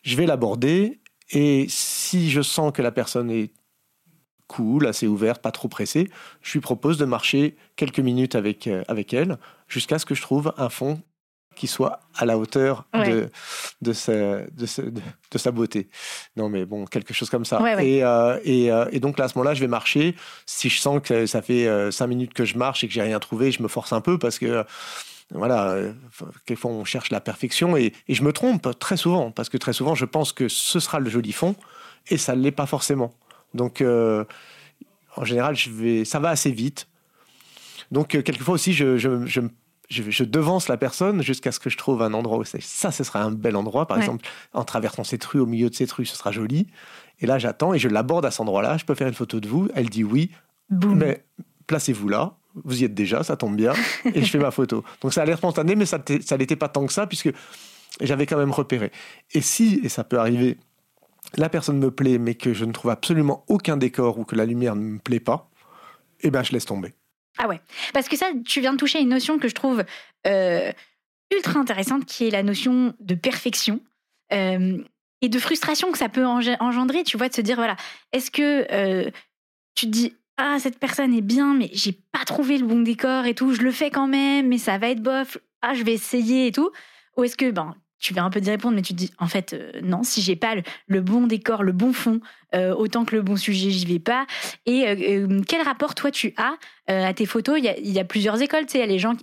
je 0.02 0.16
vais 0.16 0.26
l'aborder 0.26 1.00
et 1.30 1.66
si 1.68 2.30
je 2.30 2.42
sens 2.42 2.72
que 2.72 2.82
la 2.82 2.90
personne 2.90 3.30
est 3.30 3.52
cool, 4.46 4.86
assez 4.86 5.06
ouverte, 5.06 5.42
pas 5.42 5.52
trop 5.52 5.68
pressée, 5.68 6.10
je 6.42 6.54
lui 6.54 6.60
propose 6.60 6.98
de 6.98 7.04
marcher 7.04 7.56
quelques 7.76 8.00
minutes 8.00 8.34
avec, 8.34 8.66
euh, 8.66 8.82
avec 8.88 9.12
elle 9.12 9.38
jusqu'à 9.68 9.98
ce 9.98 10.06
que 10.06 10.14
je 10.14 10.22
trouve 10.22 10.52
un 10.56 10.70
fond 10.70 11.00
qui 11.54 11.66
soit 11.66 12.00
à 12.14 12.24
la 12.24 12.38
hauteur 12.38 12.86
de, 12.94 13.28
de, 13.82 13.92
sa, 13.92 14.12
de, 14.12 14.66
de, 15.32 15.38
sa 15.38 15.50
beauté. 15.50 15.88
Non, 16.36 16.48
mais 16.48 16.64
bon, 16.64 16.84
quelque 16.84 17.12
chose 17.12 17.30
comme 17.30 17.44
ça. 17.44 17.60
Et, 17.82 18.04
euh, 18.04 18.38
et, 18.44 18.70
euh, 18.70 18.86
et, 18.92 19.00
donc 19.00 19.18
là, 19.18 19.24
à 19.24 19.28
ce 19.28 19.36
moment-là, 19.36 19.54
je 19.54 19.60
vais 19.60 19.66
marcher. 19.66 20.14
Si 20.46 20.68
je 20.68 20.78
sens 20.78 21.00
que 21.02 21.26
ça 21.26 21.42
fait 21.42 21.90
cinq 21.90 22.06
minutes 22.06 22.32
que 22.32 22.44
je 22.44 22.56
marche 22.56 22.84
et 22.84 22.86
que 22.86 22.94
j'ai 22.94 23.02
rien 23.02 23.18
trouvé, 23.18 23.50
je 23.50 23.60
me 23.60 23.66
force 23.66 23.92
un 23.92 24.00
peu 24.00 24.18
parce 24.18 24.38
que 24.38 24.64
voilà, 25.34 25.72
euh, 25.72 25.92
quelquefois 26.46 26.70
on 26.70 26.84
cherche 26.84 27.10
la 27.10 27.20
perfection 27.20 27.76
et, 27.76 27.92
je 28.08 28.22
me 28.22 28.32
trompe 28.32 28.78
très 28.78 28.96
souvent 28.96 29.30
parce 29.30 29.48
que 29.48 29.58
très 29.58 29.72
souvent 29.72 29.94
je 29.94 30.06
pense 30.06 30.32
que 30.32 30.48
ce 30.48 30.80
sera 30.80 31.00
le 31.00 31.10
joli 31.10 31.32
fond 31.32 31.54
et 32.08 32.16
ça 32.16 32.34
ne 32.34 32.42
l'est 32.42 32.50
pas 32.50 32.66
forcément. 32.66 33.12
Donc 33.54 33.80
euh, 33.80 34.24
en 35.16 35.24
général, 35.24 35.54
je 35.54 35.70
vais, 35.70 36.04
ça 36.04 36.18
va 36.18 36.30
assez 36.30 36.50
vite. 36.50 36.88
Donc 37.90 38.14
euh, 38.14 38.22
quelquefois 38.22 38.54
aussi, 38.54 38.72
je, 38.72 38.96
je, 38.96 39.26
je, 39.26 39.42
je, 39.88 40.24
devance 40.24 40.68
la 40.68 40.76
personne 40.76 41.22
jusqu'à 41.22 41.52
ce 41.52 41.60
que 41.60 41.68
je 41.68 41.76
trouve 41.76 42.02
un 42.02 42.14
endroit 42.14 42.38
où 42.38 42.44
ça, 42.44 42.90
ce 42.90 43.04
sera 43.04 43.22
un 43.22 43.30
bel 43.30 43.56
endroit. 43.56 43.86
Par 43.86 43.98
exemple, 43.98 44.26
en 44.52 44.64
traversant 44.64 45.04
cette 45.04 45.24
rue, 45.24 45.40
au 45.40 45.46
milieu 45.46 45.68
de 45.68 45.74
cette 45.74 45.92
rue, 45.92 46.06
ce 46.06 46.16
sera 46.16 46.30
joli. 46.32 46.68
Et 47.20 47.26
là, 47.26 47.38
j'attends 47.38 47.74
et 47.74 47.78
je 47.78 47.88
l'aborde 47.88 48.24
à 48.24 48.30
cet 48.30 48.40
endroit-là. 48.40 48.76
Je 48.76 48.84
peux 48.84 48.94
faire 48.94 49.08
une 49.08 49.14
photo 49.14 49.40
de 49.40 49.48
vous. 49.48 49.68
Elle 49.74 49.88
dit 49.88 50.04
oui. 50.04 50.30
Mais 50.70 51.24
placez-vous 51.66 52.08
là 52.08 52.37
vous 52.54 52.82
y 52.82 52.84
êtes 52.84 52.94
déjà, 52.94 53.22
ça 53.22 53.36
tombe 53.36 53.56
bien, 53.56 53.72
et 54.04 54.22
je 54.22 54.30
fais 54.30 54.38
ma 54.38 54.50
photo. 54.50 54.84
Donc 55.00 55.12
ça 55.12 55.22
a 55.22 55.24
l'air 55.24 55.38
spontané, 55.38 55.76
mais 55.76 55.86
ça 55.86 55.98
n'était 56.38 56.56
pas 56.56 56.68
tant 56.68 56.86
que 56.86 56.92
ça, 56.92 57.06
puisque 57.06 57.30
j'avais 58.00 58.26
quand 58.26 58.38
même 58.38 58.50
repéré. 58.50 58.90
Et 59.32 59.40
si, 59.40 59.80
et 59.82 59.88
ça 59.88 60.04
peut 60.04 60.18
arriver, 60.18 60.58
la 61.36 61.48
personne 61.48 61.78
me 61.78 61.90
plaît, 61.90 62.18
mais 62.18 62.34
que 62.34 62.54
je 62.54 62.64
ne 62.64 62.72
trouve 62.72 62.90
absolument 62.90 63.44
aucun 63.48 63.76
décor 63.76 64.18
ou 64.18 64.24
que 64.24 64.34
la 64.34 64.46
lumière 64.46 64.76
ne 64.76 64.82
me 64.82 64.98
plaît 64.98 65.20
pas, 65.20 65.50
eh 66.20 66.30
ben 66.30 66.42
je 66.42 66.52
laisse 66.52 66.64
tomber. 66.64 66.94
Ah 67.38 67.46
ouais, 67.46 67.60
parce 67.94 68.08
que 68.08 68.16
ça, 68.16 68.26
tu 68.44 68.60
viens 68.60 68.72
de 68.72 68.78
toucher 68.78 69.00
une 69.00 69.10
notion 69.10 69.38
que 69.38 69.48
je 69.48 69.54
trouve 69.54 69.84
euh, 70.26 70.72
ultra 71.32 71.60
intéressante, 71.60 72.04
qui 72.04 72.26
est 72.26 72.30
la 72.30 72.42
notion 72.42 72.94
de 72.98 73.14
perfection. 73.14 73.80
Euh, 74.32 74.82
et 75.20 75.28
de 75.28 75.38
frustration 75.38 75.90
que 75.90 75.98
ça 75.98 76.08
peut 76.08 76.24
engendrer, 76.24 77.02
tu 77.02 77.16
vois, 77.16 77.28
de 77.28 77.34
se 77.34 77.40
dire, 77.40 77.56
voilà, 77.56 77.76
est-ce 78.12 78.30
que 78.30 78.66
euh, 78.72 79.10
tu 79.74 79.86
te 79.86 79.90
dis, 79.90 80.16
ah 80.38 80.58
cette 80.60 80.78
personne 80.78 81.12
est 81.12 81.20
bien, 81.20 81.52
mais 81.52 81.68
j'ai 81.72 81.92
pas 81.92 82.24
trouvé 82.24 82.58
le 82.58 82.66
bon 82.66 82.80
décor 82.80 83.26
et 83.26 83.34
tout, 83.34 83.54
je 83.54 83.62
le 83.62 83.72
fais 83.72 83.90
quand 83.90 84.06
même, 84.06 84.48
mais 84.48 84.58
ça 84.58 84.78
va 84.78 84.88
être 84.88 85.02
bof. 85.02 85.36
Ah 85.62 85.74
je 85.74 85.82
vais 85.82 85.94
essayer 85.94 86.46
et 86.46 86.52
tout. 86.52 86.70
Ou 87.16 87.24
est-ce 87.24 87.36
que 87.36 87.50
ben 87.50 87.74
tu 87.98 88.14
vas 88.14 88.22
un 88.22 88.30
peu 88.30 88.40
d'y 88.40 88.48
répondre, 88.48 88.76
mais 88.76 88.82
tu 88.82 88.92
te 88.92 88.98
dis 88.98 89.10
en 89.18 89.26
fait 89.26 89.52
euh, 89.52 89.72
non, 89.82 90.04
si 90.04 90.22
j'ai 90.22 90.36
pas 90.36 90.54
le, 90.86 91.00
bon 91.00 91.26
décor, 91.26 91.64
le 91.64 91.72
bon 91.72 91.92
fond, 91.92 92.20
euh, 92.54 92.72
autant 92.72 93.04
que 93.04 93.16
le 93.16 93.22
bon 93.22 93.36
sujet, 93.36 93.70
j'y 93.70 93.86
vais 93.86 93.98
pas. 93.98 94.26
Et 94.66 94.84
quel 95.48 95.62
rapport 95.62 95.96
toi 95.96 96.12
tu 96.12 96.32
as 96.36 96.54
à 96.86 97.12
tes 97.12 97.26
photos? 97.26 97.58
Il 97.58 97.64
y, 97.64 97.68
a, 97.68 97.76
y, 97.76 97.98
a, 97.98 98.04
plusieurs 98.04 98.40
écoles, 98.40 98.66
tu 98.66 98.72
sais, 98.72 98.78
il 98.78 98.82
y 98.82 98.84
a 98.84 98.86
les 98.86 99.00
gens 99.00 99.14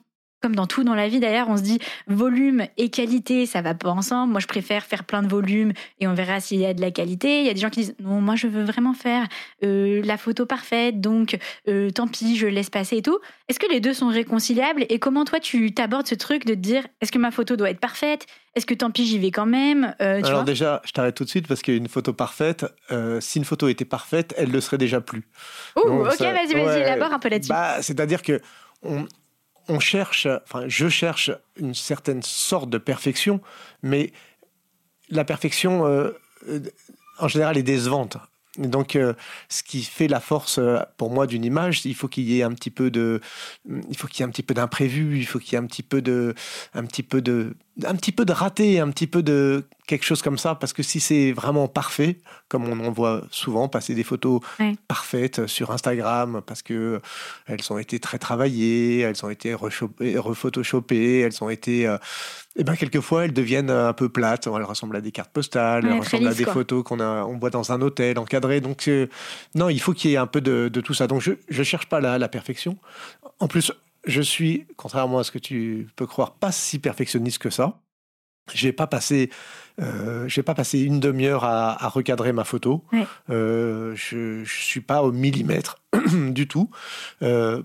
comme 0.46 0.56
dans 0.56 0.68
tout 0.68 0.84
dans 0.84 0.94
la 0.94 1.08
vie 1.08 1.20
d'ailleurs, 1.20 1.50
on 1.50 1.58
se 1.58 1.64
dit 1.64 1.80
volume 2.06 2.68
et 2.78 2.92
qualité, 2.92 3.48
ça 3.48 3.64
va 3.64 3.74
pas 3.74 3.90
ensemble. 3.90 4.32
Moi, 4.32 4.40
je 4.40 4.46
préfère 4.46 4.86
faire 4.86 5.04
plein 5.04 5.24
de 5.24 5.28
volumes 5.28 5.74
et 6.00 6.08
on 6.08 6.14
verra 6.14 6.40
s'il 6.40 6.60
y 6.60 6.68
a 6.68 6.76
de 6.76 6.82
la 6.82 6.92
qualité. 6.92 7.40
Il 7.40 7.48
y 7.48 7.50
a 7.50 7.54
des 7.56 7.60
gens 7.60 7.72
qui 7.72 7.80
disent 7.80 7.96
non, 7.98 8.22
moi, 8.22 8.36
je 8.36 8.46
veux 8.46 8.64
vraiment 8.64 8.94
faire 8.94 9.28
euh, 9.64 10.04
la 10.06 10.18
photo 10.18 10.46
parfaite, 10.46 11.02
donc 11.02 11.40
euh, 11.68 11.90
tant 11.90 12.08
pis, 12.08 12.38
je 12.38 12.46
laisse 12.46 12.70
passer 12.70 12.98
et 12.98 13.02
tout. 13.02 13.18
Est-ce 13.50 13.58
que 13.58 13.66
les 13.72 13.80
deux 13.80 13.96
sont 13.96 14.08
réconciliables 14.08 14.86
et 14.88 15.00
comment 15.00 15.26
toi 15.26 15.40
tu 15.40 15.74
t'abordes 15.74 16.06
ce 16.06 16.14
truc 16.14 16.46
de 16.46 16.54
te 16.54 16.60
dire 16.60 16.86
est-ce 17.02 17.12
que 17.12 17.18
ma 17.18 17.32
photo 17.32 17.56
doit 17.56 17.72
être 17.72 17.80
parfaite? 17.80 18.28
Est-ce 18.54 18.68
que 18.68 18.76
tant 18.76 18.92
pis, 18.92 19.08
j'y 19.08 19.18
vais 19.18 19.32
quand 19.32 19.48
même? 19.48 19.96
Euh, 20.00 20.22
Alors 20.24 20.44
déjà, 20.44 20.84
je 20.86 20.92
t'arrête 20.92 21.16
tout 21.16 21.24
de 21.24 21.30
suite 21.30 21.48
parce 21.48 21.64
qu'une 21.64 21.88
photo 21.88 22.14
parfaite, 22.14 22.68
si 23.20 23.40
une 23.40 23.46
photo 23.46 23.68
était 23.68 23.84
parfaite, 23.84 24.36
elle 24.38 24.52
le 24.52 24.62
serait 24.62 24.78
déjà 24.78 25.02
plus. 25.02 25.24
Ouh, 25.76 25.90
ok, 25.90 26.20
vas-y, 26.20 26.54
vas-y, 26.54 26.82
élabore 26.82 27.14
un 27.14 27.20
peu 27.20 27.30
là-dessus. 27.30 27.50
Bah, 27.50 27.82
c'est-à-dire 27.82 28.22
que 28.22 28.40
on, 28.84 29.08
on 29.68 29.80
cherche, 29.80 30.28
enfin, 30.44 30.66
je 30.68 30.90
cherche 30.90 31.32
une 31.58 31.74
certaine 31.74 32.22
sorte 32.22 32.70
de 32.70 32.78
perfection, 32.78 33.42
mais 33.82 34.12
la 35.10 35.26
perfection, 35.26 35.86
euh, 35.86 36.12
euh, 36.48 36.60
en 37.20 37.28
général, 37.28 37.58
est 37.58 37.64
décevante. 37.64 38.18
donc, 38.58 38.96
euh, 38.96 39.14
ce 39.50 39.64
qui 39.64 39.84
fait 39.84 40.08
la 40.08 40.20
force 40.20 40.60
pour 40.98 41.12
moi 41.12 41.28
d'une 41.28 41.44
image, 41.44 41.86
il 41.86 41.96
faut 41.96 42.08
qu'il 42.08 42.24
y 42.24 42.40
ait 42.40 42.44
un 42.44 42.54
petit 42.54 42.72
peu 42.72 42.90
de, 42.90 43.20
il 43.90 43.98
faut 43.98 44.08
qu'il 44.08 44.22
y 44.22 44.24
ait 44.24 44.28
un 44.28 44.32
petit 44.32 44.44
peu 44.44 44.54
d'imprévu, 44.54 45.18
il 45.20 45.26
faut 45.26 45.40
qu'il 45.40 45.54
y 45.54 45.56
ait 45.56 45.64
un 45.64 45.66
petit 45.66 45.84
peu 45.84 46.02
de, 46.02 46.34
un 46.74 46.86
petit 46.86 47.04
peu 47.04 47.22
de, 47.22 47.56
un 47.84 47.96
petit 47.96 48.12
peu 48.14 48.24
de 48.24 48.32
raté, 48.32 48.80
un 48.80 48.90
petit 48.92 49.08
peu 49.08 49.24
de 49.24 49.66
quelque 49.88 50.06
chose 50.06 50.22
comme 50.22 50.38
ça, 50.38 50.56
parce 50.56 50.74
que 50.74 50.82
si 50.82 51.00
c'est 51.00 51.32
vraiment 51.32 51.68
parfait, 51.68 52.20
comme 52.48 52.68
on 52.68 52.80
en 52.86 52.92
voit 52.92 53.24
souvent 53.32 53.68
passer 53.68 53.94
des 53.94 54.04
photos 54.04 54.42
parfaites 54.88 55.48
sur 55.48 55.72
Instagram, 55.72 56.42
parce 56.46 56.62
que 56.62 57.02
elles 57.48 57.72
ont 57.72 57.78
été 57.78 58.00
très 58.00 58.18
travaillées, 58.18 59.00
elles 59.00 59.26
ont 59.26 59.30
été 59.30 59.54
rephotoshopées, 59.54 61.20
elles 61.20 61.44
ont 61.44 61.50
été, 61.50 61.66
et 61.76 61.88
euh, 61.88 61.98
eh 62.56 62.64
ben 62.64 62.76
quelquefois 62.76 63.26
elles 63.26 63.34
deviennent 63.34 63.70
un 63.70 63.94
peu 63.94 64.10
plates, 64.10 64.48
elles 64.48 64.64
ressemblent 64.64 64.96
à 64.96 65.02
des 65.02 65.12
cartes 65.12 65.32
postales, 65.32 65.86
elles 65.86 66.00
ressemblent 66.00 66.28
à 66.28 66.34
des 66.34 66.46
photos 66.46 66.84
qu'on 66.84 67.00
a, 67.00 67.26
on 67.26 67.38
voit 67.38 67.50
dans 67.50 67.72
un 67.72 67.82
hôtel 67.82 68.18
encadré. 68.18 68.62
Donc 68.62 68.88
euh, 68.88 69.08
non, 69.56 69.70
il 69.70 69.80
faut 69.80 69.94
qu'il 69.94 70.12
y 70.12 70.14
ait 70.14 70.18
un 70.18 70.28
peu 70.28 70.42
de, 70.42 70.70
tout 70.82 70.94
ça. 70.94 71.08
Donc 71.08 71.22
je 71.22 71.34
je 71.50 71.64
cherche 71.64 71.88
pas 71.88 72.00
la, 72.00 72.18
la 72.18 72.28
perfection. 72.28 72.78
En 73.40 73.48
plus, 73.48 73.72
je 74.06 74.22
suis, 74.22 74.66
contrairement 74.78 75.20
à 75.20 75.24
ce 75.24 75.32
que 75.32 75.40
tu 75.40 75.88
peux 75.96 76.08
croire, 76.08 76.36
pas 76.36 76.52
si 76.52 76.80
perfectionniste 76.80 77.40
que 77.40 77.50
ça. 77.50 77.82
J'ai 78.54 78.72
pas 78.72 78.86
passé, 78.86 79.32
euh, 79.82 80.28
j'ai 80.28 80.44
pas 80.44 80.54
passé 80.54 80.80
une 80.80 81.00
demi-heure 81.00 81.44
à, 81.44 81.88
recadrer 81.90 82.34
ma 82.34 82.44
photo. 82.44 82.84
Euh, 83.30 83.94
je, 83.96 84.44
je 84.44 84.62
suis 84.62 84.82
pas 84.82 85.04
au 85.04 85.12
millimètre 85.12 85.82
du 86.30 86.48
tout. 86.48 86.70
Euh, 87.22 87.64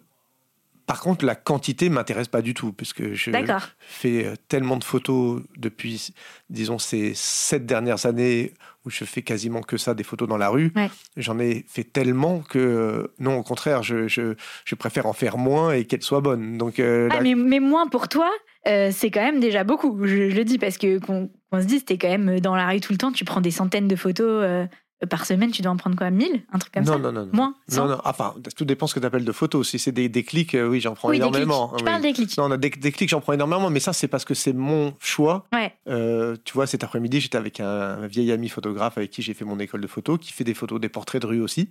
par 0.90 1.02
contre, 1.02 1.24
la 1.24 1.36
quantité 1.36 1.88
m'intéresse 1.88 2.26
pas 2.26 2.42
du 2.42 2.52
tout, 2.52 2.72
puisque 2.72 3.12
je 3.12 3.30
fais 3.78 4.26
euh, 4.26 4.34
tellement 4.48 4.76
de 4.76 4.82
photos 4.82 5.40
depuis, 5.56 6.12
disons, 6.48 6.80
ces 6.80 7.12
sept 7.14 7.64
dernières 7.64 8.06
années 8.06 8.54
où 8.84 8.90
je 8.90 9.04
fais 9.04 9.22
quasiment 9.22 9.60
que 9.60 9.76
ça, 9.76 9.94
des 9.94 10.02
photos 10.02 10.28
dans 10.28 10.36
la 10.36 10.48
rue. 10.48 10.72
J'en 11.16 11.38
ai 11.38 11.64
fait 11.68 11.84
tellement 11.84 12.40
que, 12.40 13.12
non, 13.20 13.38
au 13.38 13.44
contraire, 13.44 13.84
je, 13.84 14.08
je, 14.08 14.74
préfère 14.74 15.06
en 15.06 15.12
faire 15.12 15.38
moins 15.38 15.70
et 15.70 15.84
qu'elles 15.84 16.02
soient 16.02 16.22
bonnes. 16.22 16.58
Donc, 16.58 16.80
euh, 16.80 17.08
ah, 17.12 17.20
mais, 17.20 17.36
mais, 17.36 17.60
moins 17.60 17.86
pour 17.86 18.08
toi, 18.08 18.28
c'est 18.64 19.10
quand 19.10 19.22
même 19.22 19.40
déjà 19.40 19.64
beaucoup. 19.64 19.98
Je, 20.04 20.34
le 20.34 20.44
dis 20.44 20.58
parce 20.58 20.78
que 20.78 20.98
qu'on 20.98 21.28
se 21.52 21.66
dise, 21.66 21.84
tu 21.84 21.94
es 21.94 21.98
quand 21.98 22.08
même 22.08 22.40
dans 22.40 22.54
la 22.54 22.68
rue 22.68 22.80
tout 22.80 22.92
le 22.92 22.98
temps, 22.98 23.12
tu 23.12 23.24
prends 23.24 23.40
des 23.40 23.50
centaines 23.50 23.88
de 23.88 23.96
photos 23.96 24.68
par 25.08 25.24
semaine, 25.24 25.50
tu 25.50 25.62
dois 25.62 25.72
en 25.72 25.76
prendre 25.76 25.96
quoi 25.96 26.10
1000 26.10 26.42
Un 26.52 26.58
truc 26.58 26.74
comme 26.74 26.84
ça 26.84 26.98
Non, 26.98 27.12
non, 27.12 27.12
non. 27.12 27.28
Moins 27.32 27.54
Non, 27.74 27.86
non. 27.86 27.98
Enfin, 28.04 28.34
tout 28.54 28.64
dépend 28.64 28.86
ce 28.86 28.94
que 28.94 29.00
tu 29.00 29.06
appelles 29.06 29.24
de 29.24 29.32
photos. 29.32 29.68
Si 29.68 29.78
c'est 29.78 29.92
des, 29.92 30.08
des, 30.08 30.22
clics, 30.24 30.54
euh, 30.54 30.68
oui, 30.68 30.80
j'en 30.80 30.94
prends 30.94 31.12
énormément. 31.12 31.72
Tu 31.76 31.84
parles 31.84 32.02
des 32.02 32.12
clics. 32.12 32.36
Non, 32.36 32.48
des, 32.50 32.70
des 32.70 32.92
clics, 32.92 33.08
j'en 33.08 33.20
prends 33.20 33.32
énormément, 33.32 33.70
mais 33.70 33.80
ça, 33.80 33.92
c'est 33.92 34.08
parce 34.08 34.24
que 34.24 34.34
c'est 34.34 34.52
mon 34.52 34.94
choix. 35.00 35.46
Ouais. 35.52 35.72
Euh, 35.88 36.36
tu 36.44 36.52
vois, 36.52 36.66
cet 36.66 36.84
après-midi, 36.84 37.20
j'étais 37.20 37.38
avec 37.38 37.60
un, 37.60 38.06
vieil 38.06 38.30
ami 38.30 38.48
photographe 38.48 38.98
avec 38.98 39.10
qui 39.10 39.22
j'ai 39.22 39.32
fait 39.32 39.44
mon 39.44 39.58
école 39.58 39.80
de 39.80 39.86
photo, 39.86 40.18
qui 40.18 40.32
fait 40.32 40.44
des 40.44 40.54
photos, 40.54 40.80
des 40.80 40.90
portraits 40.90 41.22
de 41.22 41.26
rue 41.26 41.40
aussi. 41.40 41.70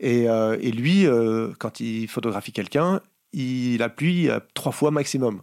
Et, 0.00 0.28
euh, 0.28 0.56
et 0.60 0.72
lui, 0.72 1.06
quand 1.58 1.78
il 1.80 2.08
photographie 2.08 2.52
quelqu'un, 2.52 3.00
il 3.32 3.82
appuie 3.82 4.28
trois 4.54 4.72
fois 4.72 4.90
maximum. 4.90 5.42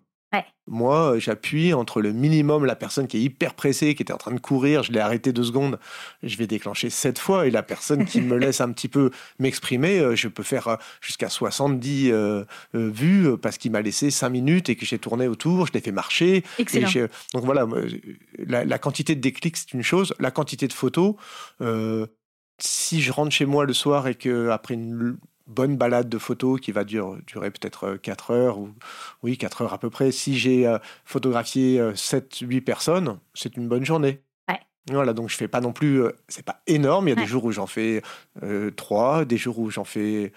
Moi, 0.67 1.19
j'appuie 1.19 1.73
entre 1.73 2.01
le 2.01 2.13
minimum, 2.13 2.63
la 2.63 2.77
personne 2.77 3.07
qui 3.07 3.17
est 3.17 3.21
hyper 3.21 3.55
pressée, 3.55 3.93
qui 3.93 4.03
était 4.03 4.13
en 4.13 4.17
train 4.17 4.31
de 4.31 4.39
courir, 4.39 4.83
je 4.83 4.93
l'ai 4.93 4.99
arrêté 4.99 5.33
deux 5.33 5.43
secondes, 5.43 5.77
je 6.23 6.37
vais 6.37 6.47
déclencher 6.47 6.89
sept 6.89 7.19
fois, 7.19 7.45
et 7.45 7.51
la 7.51 7.63
personne 7.63 8.05
qui 8.05 8.21
me 8.21 8.37
laisse 8.37 8.61
un 8.61 8.71
petit 8.71 8.87
peu 8.87 9.11
m'exprimer, 9.39 9.99
euh, 9.99 10.15
je 10.15 10.29
peux 10.29 10.43
faire 10.43 10.67
euh, 10.69 10.75
jusqu'à 11.01 11.27
70 11.27 12.11
euh, 12.11 12.45
vues 12.73 13.37
parce 13.41 13.57
qu'il 13.57 13.71
m'a 13.71 13.81
laissé 13.81 14.11
cinq 14.11 14.29
minutes 14.29 14.69
et 14.69 14.77
que 14.77 14.85
j'ai 14.85 14.99
tourné 14.99 15.27
autour, 15.27 15.67
je 15.67 15.73
l'ai 15.73 15.81
fait 15.81 15.91
marcher. 15.91 16.43
donc 17.33 17.43
voilà, 17.43 17.67
la, 18.37 18.79
quantité 18.79 19.15
de 19.15 19.21
déclics, 19.21 19.57
c'est 19.57 19.73
une 19.73 19.83
chose, 19.83 20.13
la 20.19 20.31
quantité 20.31 20.67
de 20.67 20.73
photos. 20.73 21.15
si 22.59 23.01
je 23.01 23.11
rentre 23.11 23.31
chez 23.31 23.45
moi 23.45 23.65
le 23.65 23.73
soir 23.73 24.07
et 24.07 24.15
que 24.15 24.49
après 24.49 24.75
une 24.75 25.17
bonne 25.51 25.77
balade 25.77 26.09
de 26.09 26.17
photos 26.17 26.59
qui 26.59 26.71
va 26.71 26.83
durer, 26.83 27.19
durer 27.27 27.51
peut-être 27.51 27.97
4 27.97 28.31
euh, 28.31 28.33
heures, 28.35 28.57
ou 28.57 28.69
oui, 29.23 29.37
4 29.37 29.63
heures 29.63 29.73
à 29.73 29.77
peu 29.77 29.89
près. 29.89 30.11
Si 30.11 30.37
j'ai 30.37 30.65
euh, 30.65 30.79
photographié 31.05 31.81
7, 31.95 32.39
euh, 32.43 32.47
8 32.47 32.61
personnes, 32.61 33.19
c'est 33.33 33.57
une 33.57 33.67
bonne 33.67 33.85
journée. 33.85 34.21
Voilà, 34.91 35.13
donc 35.13 35.29
je 35.29 35.35
fais 35.35 35.47
pas 35.47 35.61
non 35.61 35.73
plus, 35.73 36.01
c'est 36.27 36.43
pas 36.43 36.63
énorme. 36.65 37.07
Il 37.07 37.11
y 37.11 37.13
a 37.13 37.15
des 37.15 37.27
jours 37.27 37.45
où 37.45 37.51
j'en 37.51 37.67
fais 37.67 38.01
3, 38.75 39.25
des 39.25 39.37
jours 39.37 39.59
où 39.59 39.69
j'en 39.69 39.83
fais 39.83 40.33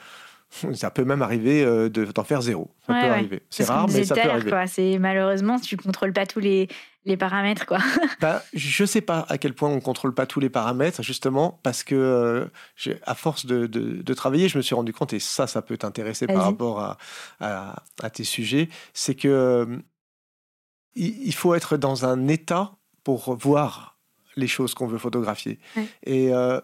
ça 0.75 0.91
peut 0.91 1.05
même 1.05 1.23
arriver 1.23 1.65
d'en 1.91 2.25
faire 2.25 2.43
zéro. 2.43 2.71
Ça 2.87 2.95
peut 2.95 3.09
arriver. 3.09 3.43
C'est 3.51 3.65
rare, 3.65 3.89
mais 3.89 4.05
ça 4.05 4.15
peut 4.15 4.29
arriver. 4.29 4.65
C'est 4.67 4.99
malheureusement, 4.99 5.59
tu 5.59 5.77
contrôles 5.77 6.13
pas 6.13 6.27
tous 6.27 6.41
les, 6.41 6.69
les 7.05 7.17
paramètres, 7.17 7.67
quoi. 7.67 7.79
Ben, 8.21 8.41
je 8.53 8.85
sais 8.85 9.01
pas 9.01 9.27
à 9.29 9.39
quel 9.39 9.55
point 9.55 9.69
on 9.69 9.81
contrôle 9.81 10.15
pas 10.15 10.27
tous 10.27 10.41
les 10.41 10.49
paramètres, 10.49 11.03
justement, 11.03 11.61
parce 11.63 11.83
que 11.85 11.95
euh, 11.95 12.97
à 13.03 13.15
force 13.15 13.47
de, 13.47 13.67
de, 13.67 14.15
travailler, 14.15 14.49
je 14.49 14.57
me 14.57 14.63
suis 14.63 14.75
rendu 14.75 14.93
compte, 14.93 15.13
et 15.13 15.21
ça, 15.21 15.47
ça 15.47 15.63
peut 15.63 15.77
t'intéresser 15.77 16.27
par 16.27 16.45
rapport 16.45 16.81
à, 16.81 16.99
à, 17.41 18.11
tes 18.11 18.25
sujets, 18.25 18.69
c'est 18.93 19.15
que 19.15 19.29
euh, 19.29 19.79
il 20.95 21.35
faut 21.35 21.55
être 21.55 21.77
dans 21.77 22.05
un 22.05 22.29
état 22.29 22.73
pour 23.03 23.35
voir 23.37 23.99
les 24.37 24.47
choses 24.47 24.75
qu'on 24.75 24.87
veut 24.87 24.99
photographier. 24.99 25.59
Et 26.05 26.33
euh, 26.33 26.61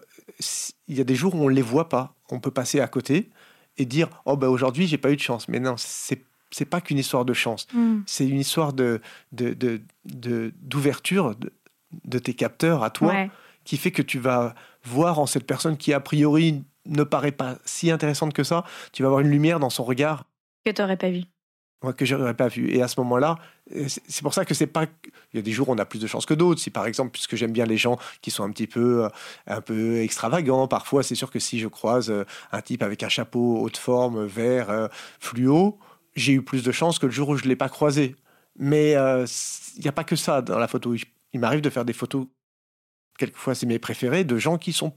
il 0.87 0.97
y 0.97 1.01
a 1.01 1.03
des 1.03 1.15
jours 1.15 1.35
où 1.35 1.39
on 1.39 1.49
ne 1.49 1.55
les 1.55 1.61
voit 1.61 1.89
pas, 1.89 2.15
on 2.29 2.39
peut 2.39 2.51
passer 2.51 2.79
à 2.79 2.87
côté 2.87 3.29
et 3.77 3.85
dire 3.85 4.09
oh 4.25 4.37
ben 4.37 4.47
aujourd'hui 4.47 4.87
j'ai 4.87 4.97
pas 4.97 5.11
eu 5.11 5.15
de 5.15 5.21
chance 5.21 5.47
mais 5.47 5.59
non 5.59 5.75
c'est 5.77 6.23
c'est 6.51 6.65
pas 6.65 6.81
qu'une 6.81 6.99
histoire 6.99 7.25
de 7.25 7.33
chance, 7.33 7.67
mm. 7.73 8.01
c'est 8.05 8.27
une 8.27 8.39
histoire 8.39 8.73
de, 8.73 9.01
d'ouverture 9.31 11.35
de, 11.35 11.51
de, 12.03 12.19
tes 12.19 12.33
capteurs 12.33 12.83
à 12.83 12.89
toi 12.89 13.27
qui 13.63 13.77
fait 13.77 13.91
que 13.91 14.01
tu 14.01 14.19
vas 14.19 14.53
voir 14.83 15.19
en 15.19 15.25
cette 15.25 15.47
personne 15.47 15.77
qui 15.77 15.93
a 15.93 15.99
priori 15.99 16.63
ne 16.85 17.03
paraît 17.03 17.31
pas 17.31 17.57
si 17.63 17.91
intéressante 17.91 18.33
que 18.33 18.43
ça, 18.43 18.65
tu 18.91 19.03
vas 19.03 19.07
avoir 19.07 19.21
une 19.21 19.29
lumière 19.29 19.59
dans 19.59 19.69
son 19.69 19.83
regard 19.83 20.25
que 20.65 20.71
tu 20.71 20.81
n'aurais 20.81 20.97
pas 20.97 21.09
vu. 21.09 21.23
Ouais, 21.83 21.93
que 21.93 22.05
j'aurais 22.05 22.35
pas 22.35 22.47
vu. 22.47 22.69
Et 22.71 22.83
à 22.83 22.87
ce 22.87 22.99
moment-là, 22.99 23.37
c'est 23.87 24.21
pour 24.21 24.35
ça 24.35 24.45
que 24.45 24.53
c'est 24.53 24.67
pas. 24.67 24.85
Il 25.33 25.37
y 25.37 25.39
a 25.39 25.41
des 25.41 25.51
jours 25.51 25.69
où 25.69 25.73
on 25.73 25.77
a 25.79 25.85
plus 25.85 25.99
de 25.99 26.05
chance 26.05 26.27
que 26.27 26.35
d'autres. 26.35 26.61
Si 26.61 26.69
par 26.69 26.85
exemple, 26.85 27.11
puisque 27.11 27.35
j'aime 27.35 27.51
bien 27.51 27.65
les 27.65 27.77
gens 27.77 27.97
qui 28.21 28.29
sont 28.29 28.43
un 28.43 28.51
petit 28.51 28.67
peu, 28.67 29.05
euh, 29.05 29.09
un 29.47 29.61
peu 29.61 29.99
extravagants, 30.01 30.67
parfois 30.67 31.01
c'est 31.01 31.15
sûr 31.15 31.31
que 31.31 31.39
si 31.39 31.57
je 31.59 31.67
croise 31.67 32.11
euh, 32.11 32.23
un 32.51 32.61
type 32.61 32.83
avec 32.83 33.01
un 33.01 33.09
chapeau 33.09 33.59
haute 33.61 33.77
forme, 33.77 34.25
vert, 34.25 34.69
euh, 34.69 34.87
fluo, 35.19 35.79
j'ai 36.15 36.33
eu 36.33 36.43
plus 36.43 36.63
de 36.63 36.71
chance 36.71 36.99
que 36.99 37.07
le 37.07 37.11
jour 37.11 37.29
où 37.29 37.35
je 37.35 37.45
ne 37.45 37.49
l'ai 37.49 37.55
pas 37.55 37.69
croisé. 37.69 38.15
Mais 38.59 38.95
euh, 38.95 39.25
il 39.75 39.81
n'y 39.81 39.87
a 39.87 39.93
pas 39.93 40.03
que 40.03 40.15
ça 40.15 40.43
dans 40.43 40.59
la 40.59 40.67
photo. 40.67 40.93
Il 41.33 41.39
m'arrive 41.39 41.61
de 41.61 41.69
faire 41.71 41.85
des 41.85 41.93
photos, 41.93 42.27
quelquefois 43.17 43.55
c'est 43.55 43.65
mes 43.65 43.79
préférés, 43.79 44.23
de 44.23 44.37
gens 44.37 44.59
qui 44.59 44.73
sont 44.73 44.93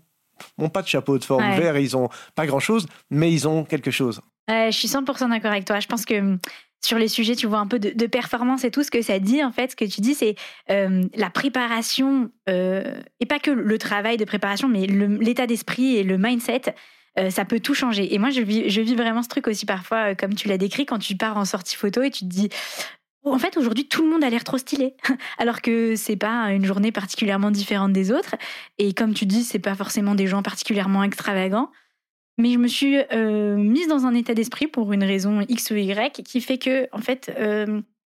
n'ont 0.59 0.69
pas 0.69 0.83
de 0.83 0.89
chapeau 0.89 1.17
de 1.17 1.25
forme 1.25 1.49
vert 1.55 1.77
et 1.77 1.83
ils 1.83 1.97
ont 1.97 2.09
pas 2.35 2.45
grand 2.45 2.59
chose, 2.59 2.89
mais 3.09 3.33
ils 3.33 3.47
ont 3.47 3.65
quelque 3.65 3.93
chose. 3.93 4.21
je 4.49 4.71
suis 4.73 4.89
100% 4.89 5.31
d'accord 5.31 5.53
avec 5.53 5.65
toi. 5.65 5.79
Je 5.79 5.87
pense 5.87 6.05
que 6.05 6.39
sur 6.83 6.99
les 6.99 7.09
sujets, 7.09 7.35
tu 7.35 7.47
vois 7.47 7.59
un 7.59 7.67
peu 7.67 7.79
de, 7.79 8.07
performance 8.07 8.65
et 8.65 8.71
tout, 8.71 8.83
ce 8.83 8.91
que 8.91 9.01
ça 9.01 9.19
dit, 9.19 9.43
en 9.43 9.53
fait, 9.53 9.71
ce 9.71 9.77
que 9.77 9.85
tu 9.85 10.01
dis, 10.01 10.15
c'est 10.15 10.35
euh, 10.71 11.03
la 11.15 11.31
préparation, 11.31 12.31
euh, 12.49 12.95
et 13.21 13.27
pas 13.27 13.39
que 13.39 13.51
le 13.51 13.79
travail 13.79 14.17
de 14.17 14.25
préparation, 14.25 14.69
mais 14.69 14.87
l'état 14.87 15.47
d'esprit 15.47 15.97
et 15.97 16.03
le 16.03 16.19
mindset 16.19 16.75
euh, 17.19 17.31
ça 17.31 17.45
peut 17.45 17.61
tout 17.61 17.75
changer. 17.75 18.13
Et 18.15 18.19
moi, 18.19 18.31
je 18.31 18.41
vis, 18.41 18.95
vraiment 18.95 19.23
ce 19.23 19.29
truc 19.29 19.47
aussi 19.47 19.67
parfois, 19.67 20.15
comme 20.15 20.35
tu 20.35 20.49
l'as 20.49 20.59
décrit, 20.59 20.85
quand 20.85 20.99
tu 20.99 21.17
pars 21.17 21.37
en 21.37 21.45
sortie 21.45 21.77
photo 21.77 22.03
et 22.03 22.11
tu 22.11 22.25
te 22.25 22.31
dis, 22.31 22.49
oh, 23.23 23.33
en 23.33 23.39
fait, 23.39 23.57
aujourd'hui, 23.57 23.87
tout 23.87 24.03
le 24.03 24.11
monde 24.11 24.25
a 24.25 24.31
l'air 24.31 24.45
trop 24.45 24.59
stylé, 24.59 24.97
alors 25.39 25.63
que 25.63 25.95
c'est 25.97 26.17
pas 26.17 26.51
une 26.51 26.65
journée 26.65 26.93
particulièrement 26.93 27.51
différente 27.51 27.93
des 27.93 28.11
autres. 28.11 28.35
Et 28.79 28.95
comme 28.95 29.15
tu 29.15 29.27
dis, 29.27 29.45
c'est 29.45 29.61
pas 29.61 29.75
forcément 29.75 30.15
des 30.15 30.27
gens 30.27 30.43
particulièrement 30.43 31.05
extravagants. 31.05 31.71
Mais 32.39 32.53
je 32.53 32.59
me 32.59 32.69
suis 32.69 32.97
mise 33.13 33.89
dans 33.89 34.07
un 34.07 34.15
état 34.15 34.35
d'esprit 34.35 34.67
pour 34.67 34.93
une 34.93 35.05
raison 35.05 35.41
X 35.49 35.71
ou 35.71 35.77
Y 35.77 36.23
qui 36.23 36.41
fait 36.41 36.59
que, 36.59 36.89
en 36.93 37.01
fait, 37.01 37.33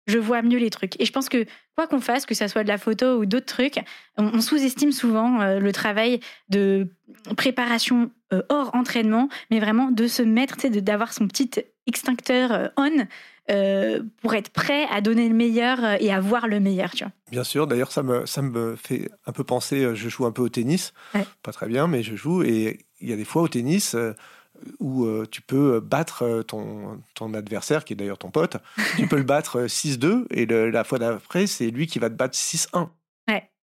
je 0.07 0.17
vois 0.17 0.41
mieux 0.41 0.57
les 0.57 0.69
trucs. 0.69 0.99
Et 1.01 1.05
je 1.05 1.11
pense 1.11 1.29
que 1.29 1.45
quoi 1.75 1.87
qu'on 1.87 1.99
fasse, 1.99 2.25
que 2.25 2.35
ça 2.35 2.47
soit 2.47 2.63
de 2.63 2.67
la 2.67 2.77
photo 2.77 3.17
ou 3.17 3.25
d'autres 3.25 3.45
trucs, 3.45 3.79
on, 4.17 4.41
sous-estime 4.41 4.91
souvent 4.91 5.59
le 5.59 5.71
travail 5.71 6.19
de 6.49 6.87
préparation 7.35 8.11
hors 8.49 8.75
entraînement, 8.75 9.29
mais 9.51 9.59
vraiment 9.59 9.91
de 9.91 10.07
se 10.07 10.23
mettre, 10.23 10.67
d'avoir 10.67 11.13
son 11.13 11.27
petit 11.27 11.51
extincteur 11.85 12.71
on 12.75 13.05
euh, 13.49 14.03
pour 14.21 14.33
être 14.33 14.49
prêt 14.49 14.85
à 14.91 14.99
donner 14.99 15.29
le 15.29 15.33
meilleur 15.33 15.81
euh, 15.81 15.95
et 16.01 16.11
à 16.11 16.19
voir 16.19 16.49
le 16.49 16.59
meilleur, 16.59 16.91
tu 16.91 17.05
vois. 17.05 17.13
Bien 17.31 17.45
sûr, 17.45 17.65
d'ailleurs 17.65 17.93
ça 17.93 18.03
me, 18.03 18.25
ça 18.25 18.41
me 18.41 18.75
fait 18.75 19.09
un 19.25 19.31
peu 19.31 19.45
penser, 19.45 19.85
euh, 19.85 19.95
je 19.95 20.09
joue 20.09 20.25
un 20.25 20.33
peu 20.33 20.41
au 20.41 20.49
tennis, 20.49 20.91
pas 21.43 21.53
très 21.53 21.67
bien, 21.67 21.87
mais 21.87 22.03
je 22.03 22.17
joue, 22.17 22.43
et 22.43 22.79
il 23.01 23.09
y 23.09 23.13
a 23.13 23.15
des 23.15 23.25
fois 23.25 23.43
au 23.43 23.47
tennis 23.47 23.95
où 24.79 25.07
tu 25.29 25.41
peux 25.41 25.79
battre 25.79 26.43
ton, 26.47 27.01
ton 27.13 27.33
adversaire, 27.33 27.85
qui 27.85 27.93
est 27.93 27.95
d'ailleurs 27.95 28.17
ton 28.17 28.31
pote, 28.31 28.57
tu 28.97 29.07
peux 29.07 29.17
le 29.17 29.23
battre 29.23 29.65
6-2, 29.65 30.25
et 30.31 30.45
la 30.45 30.83
fois 30.83 30.99
d'après, 30.99 31.47
c'est 31.47 31.69
lui 31.69 31.87
qui 31.87 31.99
va 31.99 32.09
te 32.09 32.15
battre 32.15 32.35
6-1. 32.35 32.89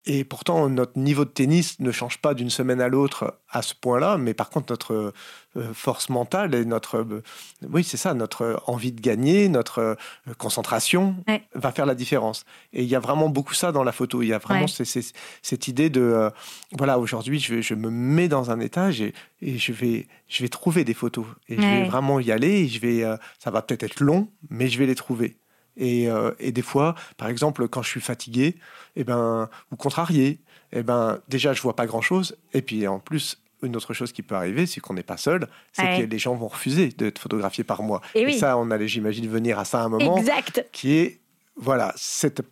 Et 0.07 0.25
pourtant, 0.25 0.69
notre 0.69 0.99
niveau 0.99 1.25
de 1.25 1.31
tennis 1.31 1.81
ne 1.81 1.91
change 1.91 2.19
pas 2.19 2.35
d'une 2.35 2.51
semaine 2.51 2.83
à 2.83 2.89
l'autre 2.89 3.41
à 3.49 3.63
ce 3.63 3.75
point-là, 3.75 4.19
mais 4.19 4.35
par 4.35 4.51
contre, 4.51 4.71
notre 4.71 5.15
euh, 5.57 5.73
force 5.73 6.11
mentale 6.11 6.55
et 6.55 6.67
notre, 6.67 6.99
euh, 6.99 7.23
oui, 7.71 7.85
c'est 7.85 7.97
ça, 7.97 8.13
notre 8.13 8.63
envie 8.67 8.93
de 8.93 9.01
gagner, 9.01 9.49
notre 9.49 9.79
euh, 9.79 9.95
concentration 10.37 11.17
va 11.55 11.73
faire 11.73 11.87
la 11.87 11.95
différence. 11.95 12.45
Et 12.75 12.83
il 12.83 12.89
y 12.89 12.97
a 12.97 13.01
vraiment 13.01 13.31
beaucoup 13.31 13.55
ça 13.55 13.73
dans 13.73 13.83
la 13.83 13.93
photo. 13.93 14.21
Il 14.21 14.29
y 14.29 14.35
a 14.35 14.39
vraiment 14.39 14.67
cette 14.67 15.69
idée 15.69 15.89
de, 15.89 16.31
voilà, 16.73 16.99
aujourd'hui, 16.99 17.39
je, 17.39 17.63
je, 17.63 17.75
me 17.75 17.89
mets 17.89 18.29
dans 18.29 18.51
un 18.51 18.61
étage 18.61 19.01
et, 19.01 19.15
et, 19.41 19.57
je 19.57 19.73
vais, 19.73 20.07
je 20.29 20.43
vais 20.43 20.49
trouver 20.51 20.85
des 20.85 20.95
photos 20.95 21.25
et 21.49 21.57
je 21.57 21.63
vais 21.63 21.85
vraiment 21.85 22.21
y 22.21 22.31
aller. 22.31 22.65
Et 22.65 22.69
je 22.69 22.81
vais, 22.81 23.05
ça 23.39 23.51
va 23.51 23.63
peut-être 23.63 23.85
être 23.85 24.01
long, 24.01 24.29
mais 24.51 24.69
je 24.69 24.79
vais 24.79 24.87
les 24.87 24.95
trouver. 24.95 25.39
Et, 25.77 26.09
euh, 26.09 26.33
et, 26.39 26.53
des 26.53 26.63
fois, 26.63 26.95
par 27.17 27.29
exemple, 27.29 27.67
quand 27.69 27.83
je 27.83 27.89
suis 27.89 28.01
fatigué, 28.01 28.57
eh 28.97 29.05
ben, 29.05 29.49
ou 29.73 29.77
contrarié, 29.77 30.41
eh 30.73 30.83
ben, 30.83 31.21
déjà, 31.29 31.53
je 31.53 31.61
vois 31.63 31.77
pas 31.77 31.87
grand-chose. 31.87 32.37
Et 32.53 32.63
puis, 32.63 32.87
en 32.87 33.01
plus, 33.01 33.43
une 33.63 33.77
autre 33.77 33.95
chose 33.95 34.13
qui 34.13 34.23
peut 34.23 34.35
arriver, 34.35 34.67
c'est 34.67 34.81
qu'on 34.81 34.95
n'est 34.95 35.03
pas 35.03 35.17
seul, 35.17 35.49
c'est 35.73 35.83
que 35.83 36.03
les 36.03 36.19
gens 36.19 36.35
vont 36.35 36.49
refuser 36.49 36.89
d'être 36.89 37.19
photographiés 37.19 37.65
par 37.65 37.83
moi. 37.83 38.01
Et, 38.15 38.33
ça, 38.33 38.57
on 38.57 38.71
allait, 38.71 38.89
j'imagine, 38.89 39.29
venir 39.29 39.59
à 39.59 39.65
ça 39.65 39.81
à 39.81 39.85
un 39.85 39.89
moment. 39.89 40.17
Exact. 40.19 40.67
Qui 40.73 40.95
est, 40.95 41.21
voilà, 41.57 41.93
cette, 41.97 42.43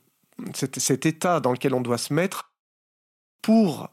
cet 0.55 1.07
état 1.07 1.41
dans 1.41 1.53
lequel 1.53 1.75
on 1.75 1.81
doit 1.81 1.99
se 1.99 2.13
mettre 2.13 2.53
pour 3.41 3.91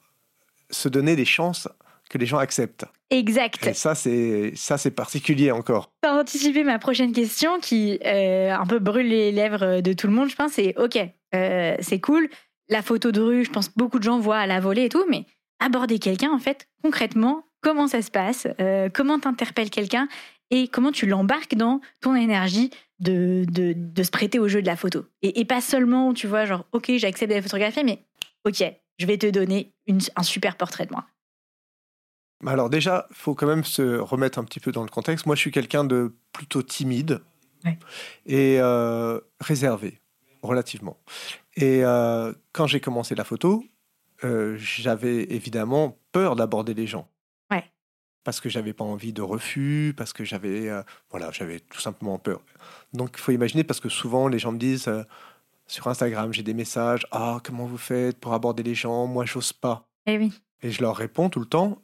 se 0.69 0.87
donner 0.87 1.15
des 1.15 1.25
chances 1.25 1.67
que 2.09 2.17
les 2.17 2.25
gens 2.25 2.39
acceptent. 2.39 2.85
Exact. 3.11 3.65
Et 3.65 3.73
ça, 3.73 3.95
c'est 3.95 4.51
ça, 4.55 4.77
c'est 4.77 4.91
particulier 4.91 5.51
encore. 5.51 5.91
Tu 6.03 6.09
as 6.09 6.15
anticipé 6.15 6.63
ma 6.63 6.79
prochaine 6.79 7.13
question 7.13 7.59
qui 7.59 7.99
euh, 8.05 8.51
un 8.51 8.65
peu 8.65 8.79
brûle 8.79 9.07
les 9.07 9.31
lèvres 9.31 9.81
de 9.81 9.93
tout 9.93 10.07
le 10.07 10.13
monde, 10.13 10.29
je 10.29 10.35
pense. 10.35 10.53
C'est 10.53 10.77
ok, 10.77 10.97
euh, 11.35 11.75
c'est 11.79 11.99
cool. 11.99 12.29
La 12.67 12.81
photo 12.81 13.11
de 13.11 13.21
rue, 13.21 13.45
je 13.45 13.51
pense 13.51 13.69
beaucoup 13.75 13.99
de 13.99 14.03
gens 14.03 14.19
voient 14.19 14.39
à 14.39 14.47
la 14.47 14.59
volée 14.59 14.85
et 14.85 14.89
tout, 14.89 15.05
mais 15.09 15.25
aborder 15.59 15.99
quelqu'un, 15.99 16.31
en 16.31 16.39
fait, 16.39 16.67
concrètement, 16.83 17.43
comment 17.61 17.87
ça 17.87 18.01
se 18.01 18.11
passe? 18.11 18.47
Euh, 18.59 18.89
Comment 18.93 19.19
t'interpelles 19.19 19.69
quelqu'un? 19.69 20.07
Et 20.51 20.67
comment 20.67 20.91
tu 20.91 21.05
l'embarques 21.05 21.55
dans 21.55 21.79
ton 22.01 22.15
énergie 22.15 22.71
de, 22.99 23.45
de, 23.51 23.73
de, 23.75 24.03
se 24.03 24.09
prêter 24.09 24.39
au 24.39 24.47
jeu 24.47 24.61
de 24.61 24.67
la 24.67 24.75
photo? 24.75 25.05
Et, 25.21 25.39
et 25.39 25.45
pas 25.45 25.61
seulement, 25.61 26.13
tu 26.13 26.25
vois, 26.25 26.45
genre, 26.45 26.65
ok, 26.71 26.91
j'accepte 26.97 27.31
la 27.31 27.41
photographie, 27.41 27.83
mais 27.83 27.99
ok, 28.45 28.63
je 28.97 29.05
vais 29.05 29.17
te 29.17 29.27
donner 29.27 29.73
une, 29.87 29.99
un 30.15 30.23
super 30.23 30.55
portrait 30.55 30.85
de 30.85 30.91
moi. 30.91 31.05
Alors 32.45 32.69
déjà, 32.69 33.07
il 33.09 33.15
faut 33.15 33.35
quand 33.35 33.47
même 33.47 33.63
se 33.63 33.97
remettre 33.97 34.39
un 34.39 34.43
petit 34.43 34.59
peu 34.59 34.71
dans 34.71 34.83
le 34.83 34.89
contexte. 34.89 35.25
Moi, 35.25 35.35
je 35.35 35.41
suis 35.41 35.51
quelqu'un 35.51 35.83
de 35.83 36.15
plutôt 36.31 36.61
timide 36.61 37.21
et 38.25 38.57
euh, 38.59 39.19
réservé, 39.41 39.99
relativement. 40.41 40.97
Et 41.55 41.83
euh, 41.83 42.33
quand 42.53 42.67
j'ai 42.67 42.79
commencé 42.79 43.15
la 43.15 43.23
photo, 43.23 43.63
euh, 44.23 44.55
j'avais 44.57 45.23
évidemment 45.33 45.97
peur 46.11 46.35
d'aborder 46.35 46.73
les 46.73 46.87
gens. 46.87 47.07
Parce 48.25 48.41
que 48.41 48.49
j'avais 48.49 48.73
pas 48.73 48.83
envie 48.83 49.13
de 49.13 49.21
refus, 49.21 49.93
parce 49.97 50.13
que 50.13 50.23
j'avais 50.23 50.69
voilà, 51.09 51.31
j'avais 51.31 51.61
tout 51.61 51.79
simplement 51.79 52.19
peur. 52.19 52.41
Donc 52.93 53.11
il 53.15 53.19
faut 53.21 53.31
imaginer 53.31 53.63
parce 53.63 53.79
que 53.79 53.89
souvent 53.89 54.27
les 54.27 54.37
gens 54.37 54.51
me 54.51 54.59
disent 54.59 54.91
sur 55.67 55.87
Instagram, 55.87 56.31
j'ai 56.33 56.43
des 56.43 56.53
messages, 56.53 57.07
ah 57.11 57.39
comment 57.43 57.65
vous 57.65 57.77
faites 57.77 58.19
pour 58.19 58.33
aborder 58.33 58.61
les 58.61 58.75
gens? 58.75 59.07
Moi, 59.07 59.25
j'ose 59.25 59.53
pas. 59.53 59.87
Et 60.05 60.13
eh 60.13 60.17
oui. 60.17 60.33
Et 60.61 60.69
je 60.69 60.81
leur 60.81 60.97
réponds 60.97 61.29
tout 61.29 61.39
le 61.39 61.45
temps, 61.45 61.81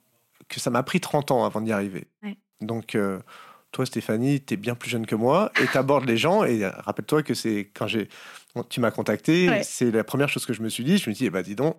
que 0.47 0.60
ça 0.60 0.69
m'a 0.69 0.84
pris 0.84 0.99
30 0.99 1.31
ans 1.31 1.45
avant 1.45 1.62
d'y 1.62 1.71
arriver. 1.71 2.08
Donc, 2.62 2.95
euh, 2.95 3.19
toi, 3.71 3.86
Stéphanie, 3.86 4.43
tu 4.43 4.53
es 4.53 4.58
bien 4.58 4.75
plus 4.75 4.89
jeune 4.89 5.05
que 5.05 5.15
moi 5.15 5.51
et 5.62 5.67
tu 5.67 5.77
abordes 5.77 6.05
les 6.05 6.17
gens. 6.17 6.43
Et 6.43 6.65
rappelle-toi 6.65 7.23
que 7.23 7.34
c'est 7.34 7.71
quand 7.73 7.88
j'ai, 7.88 8.08
tu 8.69 8.79
m'as 8.79 8.91
contacté, 8.91 9.63
c'est 9.63 9.91
la 9.91 10.03
première 10.03 10.29
chose 10.29 10.45
que 10.45 10.53
je 10.53 10.62
me 10.62 10.69
suis 10.69 10.84
dit. 10.84 10.97
Je 10.97 11.10
me 11.10 11.15
dis, 11.15 11.25
eh 11.25 11.29
ben, 11.29 11.41
dis 11.41 11.55
donc, 11.55 11.77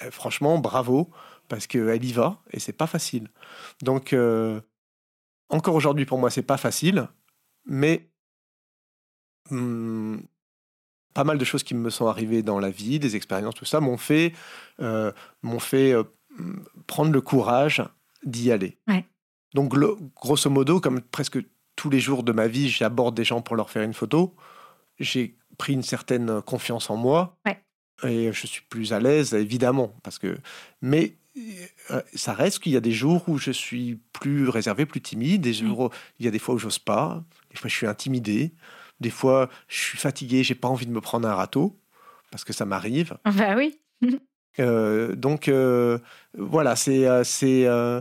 eh, 0.00 0.10
franchement, 0.10 0.58
bravo, 0.58 1.10
parce 1.48 1.66
qu'elle 1.66 2.04
y 2.04 2.12
va 2.12 2.42
et 2.50 2.58
c'est 2.58 2.72
pas 2.72 2.86
facile. 2.86 3.28
Donc, 3.82 4.12
euh, 4.12 4.60
encore 5.50 5.74
aujourd'hui, 5.74 6.04
pour 6.04 6.18
moi, 6.18 6.30
c'est 6.30 6.42
pas 6.42 6.56
facile, 6.56 7.08
mais 7.64 8.08
hmm, 9.50 10.16
pas 11.14 11.24
mal 11.24 11.38
de 11.38 11.44
choses 11.44 11.62
qui 11.62 11.74
me 11.74 11.90
sont 11.90 12.08
arrivées 12.08 12.42
dans 12.42 12.58
la 12.58 12.70
vie, 12.70 12.98
des 12.98 13.14
expériences, 13.14 13.54
tout 13.54 13.64
ça, 13.64 13.80
m'ont 13.80 13.96
fait, 13.96 14.32
euh, 14.80 15.12
m'ont 15.42 15.60
fait 15.60 15.94
prendre 16.86 17.12
le 17.12 17.20
courage 17.20 17.82
d'y 18.24 18.50
aller. 18.50 18.78
Donc, 19.54 19.74
grosso 20.16 20.50
modo, 20.50 20.80
comme 20.80 21.00
presque 21.00 21.38
tous 21.76 21.90
les 21.90 22.00
jours 22.00 22.22
de 22.22 22.32
ma 22.32 22.46
vie, 22.46 22.68
j'aborde 22.68 23.14
des 23.14 23.24
gens 23.24 23.40
pour 23.40 23.56
leur 23.56 23.70
faire 23.70 23.82
une 23.82 23.94
photo, 23.94 24.34
j'ai 24.98 25.36
pris 25.58 25.72
une 25.72 25.82
certaine 25.82 26.42
confiance 26.42 26.90
en 26.90 26.96
moi. 26.96 27.36
Et 28.02 28.32
je 28.32 28.46
suis 28.46 28.62
plus 28.68 28.92
à 28.92 29.00
l'aise, 29.00 29.34
évidemment, 29.34 29.94
parce 30.02 30.18
que. 30.18 30.38
Mais 30.82 31.16
euh, 31.90 32.02
ça 32.14 32.32
reste 32.32 32.60
qu'il 32.60 32.72
y 32.72 32.76
a 32.76 32.80
des 32.80 32.92
jours 32.92 33.28
où 33.28 33.38
je 33.38 33.50
suis 33.50 34.00
plus 34.12 34.48
réservé, 34.48 34.86
plus 34.86 35.00
timide. 35.00 35.42
Des 35.42 35.52
jours, 35.52 35.92
il 36.18 36.24
y 36.24 36.28
a 36.28 36.30
des 36.30 36.38
fois 36.38 36.54
où 36.54 36.58
j'ose 36.58 36.78
pas. 36.78 37.24
Des 37.50 37.56
fois, 37.56 37.68
je 37.68 37.76
suis 37.76 37.86
intimidé. 37.86 38.52
Des 39.00 39.10
fois, 39.10 39.48
je 39.68 39.80
suis 39.80 39.98
fatigué, 39.98 40.42
j'ai 40.42 40.54
pas 40.54 40.68
envie 40.68 40.86
de 40.86 40.92
me 40.92 41.00
prendre 41.00 41.28
un 41.28 41.34
râteau 41.34 41.80
parce 42.30 42.44
que 42.44 42.52
ça 42.52 42.64
m'arrive. 42.64 43.16
Bah 43.24 43.54
oui. 43.56 43.78
Euh, 44.60 45.14
donc 45.14 45.48
euh, 45.48 45.98
voilà, 46.36 46.76
c'est 46.76 47.06
euh, 47.06 48.00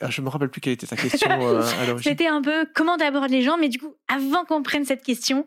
ah, 0.00 0.10
je 0.10 0.20
me 0.20 0.28
rappelle 0.28 0.48
plus 0.48 0.60
quelle 0.60 0.74
était 0.74 0.86
ta 0.86 0.96
question. 0.96 1.28
C'était 2.02 2.26
un 2.26 2.42
peu 2.42 2.66
comment 2.74 2.96
d'aborder 2.96 3.36
les 3.36 3.42
gens, 3.42 3.58
mais 3.58 3.68
du 3.68 3.78
coup, 3.78 3.94
avant 4.08 4.44
qu'on 4.44 4.62
prenne 4.62 4.84
cette 4.84 5.02
question, 5.02 5.44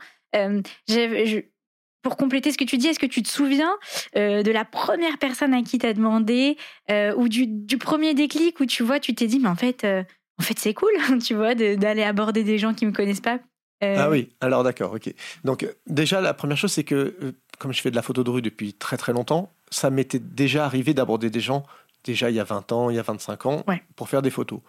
pour 2.04 2.18
compléter 2.18 2.52
ce 2.52 2.58
que 2.58 2.64
tu 2.64 2.78
dis, 2.78 2.88
est-ce 2.88 3.00
que 3.00 3.06
tu 3.06 3.22
te 3.22 3.30
souviens 3.30 3.78
de 4.16 4.52
la 4.52 4.66
première 4.66 5.18
personne 5.18 5.54
à 5.54 5.62
qui 5.62 5.78
tu 5.78 5.86
as 5.86 5.94
demandé 5.94 6.58
ou 6.90 7.28
du, 7.28 7.48
du, 7.48 7.78
premier 7.78 8.14
déclic 8.14 8.60
où 8.60 8.66
tu 8.66 8.84
vois, 8.84 9.00
tu 9.00 9.14
t'es 9.16 9.28
dit, 9.28 9.40
mais 9.40 9.50
en 9.50 9.56
fait, 9.56 9.86
en 9.86 10.44
fait, 10.44 10.60
c'est 10.60 10.74
cool, 10.74 10.92
tu 11.26 11.34
vois, 11.34 11.56
d'aller 11.56 12.04
aborder 12.04 12.44
des 12.44 12.58
gens 12.58 12.74
qui 12.74 12.86
me 12.86 12.92
connaissent 12.92 13.22
pas. 13.22 13.40
Ah 13.82 14.10
oui, 14.10 14.30
alors 14.42 14.64
d'accord, 14.64 14.94
ok. 14.94 15.14
Donc 15.44 15.68
déjà, 15.88 16.22
la 16.22 16.34
première 16.34 16.58
chose, 16.58 16.72
c'est 16.72 16.84
que 16.84 17.34
comme 17.58 17.74
je 17.74 17.82
fais 17.82 17.92
de 17.92 17.96
la 17.96 18.02
photo 18.02 18.24
de 18.24 18.30
rue 18.30 18.42
depuis 18.42 18.74
très 18.74 18.98
très 18.98 19.14
longtemps, 19.14 19.54
ça 19.72 19.90
m'était 19.90 20.20
déjà 20.20 20.66
arrivé 20.66 20.94
d'aborder 20.94 21.30
des 21.30 21.40
gens, 21.40 21.66
déjà 22.04 22.30
il 22.30 22.36
y 22.36 22.40
a 22.40 22.44
20 22.44 22.72
ans, 22.72 22.90
il 22.90 22.98
y 22.98 23.00
a 23.00 23.04
25 23.04 23.46
ans, 23.46 23.66
pour 23.96 24.10
faire 24.10 24.22
des 24.22 24.30
photos. 24.30 24.60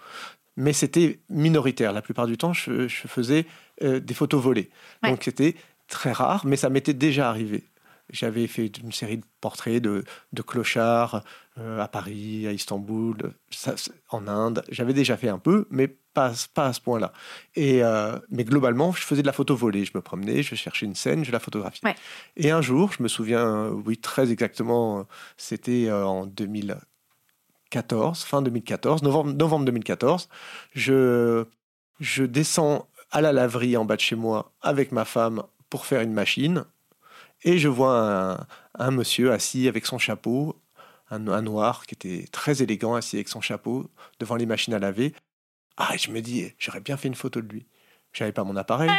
Mais 0.57 0.73
c'était 0.73 1.21
minoritaire. 1.29 1.93
La 1.93 2.03
plupart 2.03 2.27
du 2.27 2.37
temps, 2.37 2.53
je, 2.53 2.87
faisais 2.89 3.47
euh, 3.83 4.01
des 4.01 4.15
photos 4.15 4.43
volées. 4.43 4.71
Donc 5.03 5.23
c'était 5.25 5.57
très 5.89 6.13
rare, 6.13 6.47
mais 6.47 6.57
ça 6.57 6.69
m'était 6.69 6.95
déjà 6.95 7.29
arrivé. 7.29 7.65
J'avais 8.11 8.47
fait 8.47 8.67
une 8.67 8.93
série 8.93 9.19
de 9.19 9.25
portraits 9.41 9.81
de, 9.81 10.05
de 10.33 10.43
clochards 10.43 11.23
euh, 11.59 11.81
à 11.81 11.89
Paris, 11.89 12.47
à 12.47 12.53
Istanbul, 12.53 13.17
en 14.11 14.29
Inde. 14.29 14.63
J'avais 14.71 14.93
déjà 14.93 15.17
fait 15.17 15.31
un 15.31 15.39
peu, 15.39 15.67
mais 15.71 15.97
pas, 16.15 16.33
pas 16.55 16.67
à 16.67 16.73
ce 16.73 16.81
point-là. 16.81 17.13
Et 17.55 17.83
euh, 17.83 18.19
mais 18.31 18.45
globalement, 18.45 18.93
je 18.93 19.03
faisais 19.03 19.23
de 19.23 19.27
la 19.27 19.33
photo 19.33 19.57
volée. 19.57 19.85
Je 19.85 19.93
me 19.95 20.01
promenais, 20.01 20.43
je 20.43 20.55
cherchais 20.55 20.87
une 20.87 20.95
scène, 20.95 21.25
je 21.25 21.33
la 21.33 21.41
photographiais. 21.41 21.95
Et 22.37 22.51
un 22.51 22.63
jour, 22.63 22.93
je 22.93 23.03
me 23.03 23.09
souviens, 23.09 23.69
oui, 23.69 23.99
très 23.99 24.31
exactement, 24.33 25.07
c'était 25.37 25.89
euh, 25.89 26.07
en 26.07 26.27
2014, 26.27 28.25
fin 28.25 28.43
2014, 28.43 29.03
novembre, 29.03 29.33
novembre 29.33 29.65
2014. 29.67 30.29
Je, 30.75 31.45
je 32.01 32.25
descends 32.25 32.89
à 33.11 33.21
la 33.21 33.33
laverie 33.33 33.77
en 33.77 33.85
bas 33.85 33.97
de 33.97 34.01
chez 34.01 34.17
moi 34.17 34.53
avec 34.63 34.93
ma 34.93 35.05
femme 35.05 35.43
pour 35.71 35.87
faire 35.87 36.01
une 36.01 36.13
machine 36.13 36.65
et 37.45 37.59
je 37.59 37.69
vois 37.69 38.47
un, 38.79 38.91
monsieur 38.91 39.33
assis 39.33 39.69
avec 39.69 39.87
son 39.87 39.99
chapeau, 39.99 40.61
un, 41.11 41.19
noir 41.43 41.87
qui 41.87 41.95
était 41.95 42.27
très 42.31 42.63
élégant, 42.63 42.95
assis 42.95 43.17
avec 43.17 43.29
son 43.29 43.41
chapeau 43.41 43.91
devant 44.21 44.37
les 44.37 44.47
machines 44.47 44.75
à 44.75 44.79
laver. 44.79 45.13
Ah, 45.77 45.97
je 45.97 46.11
me 46.11 46.21
dis, 46.21 46.53
j'aurais 46.59 46.81
bien 46.81 46.97
fait 46.97 47.09
une 47.09 47.15
photo 47.15 47.41
de 47.41 47.49
lui. 47.49 47.67
J'avais 48.13 48.33
pas 48.33 48.45
mon 48.45 48.57
appareil. 48.57 48.91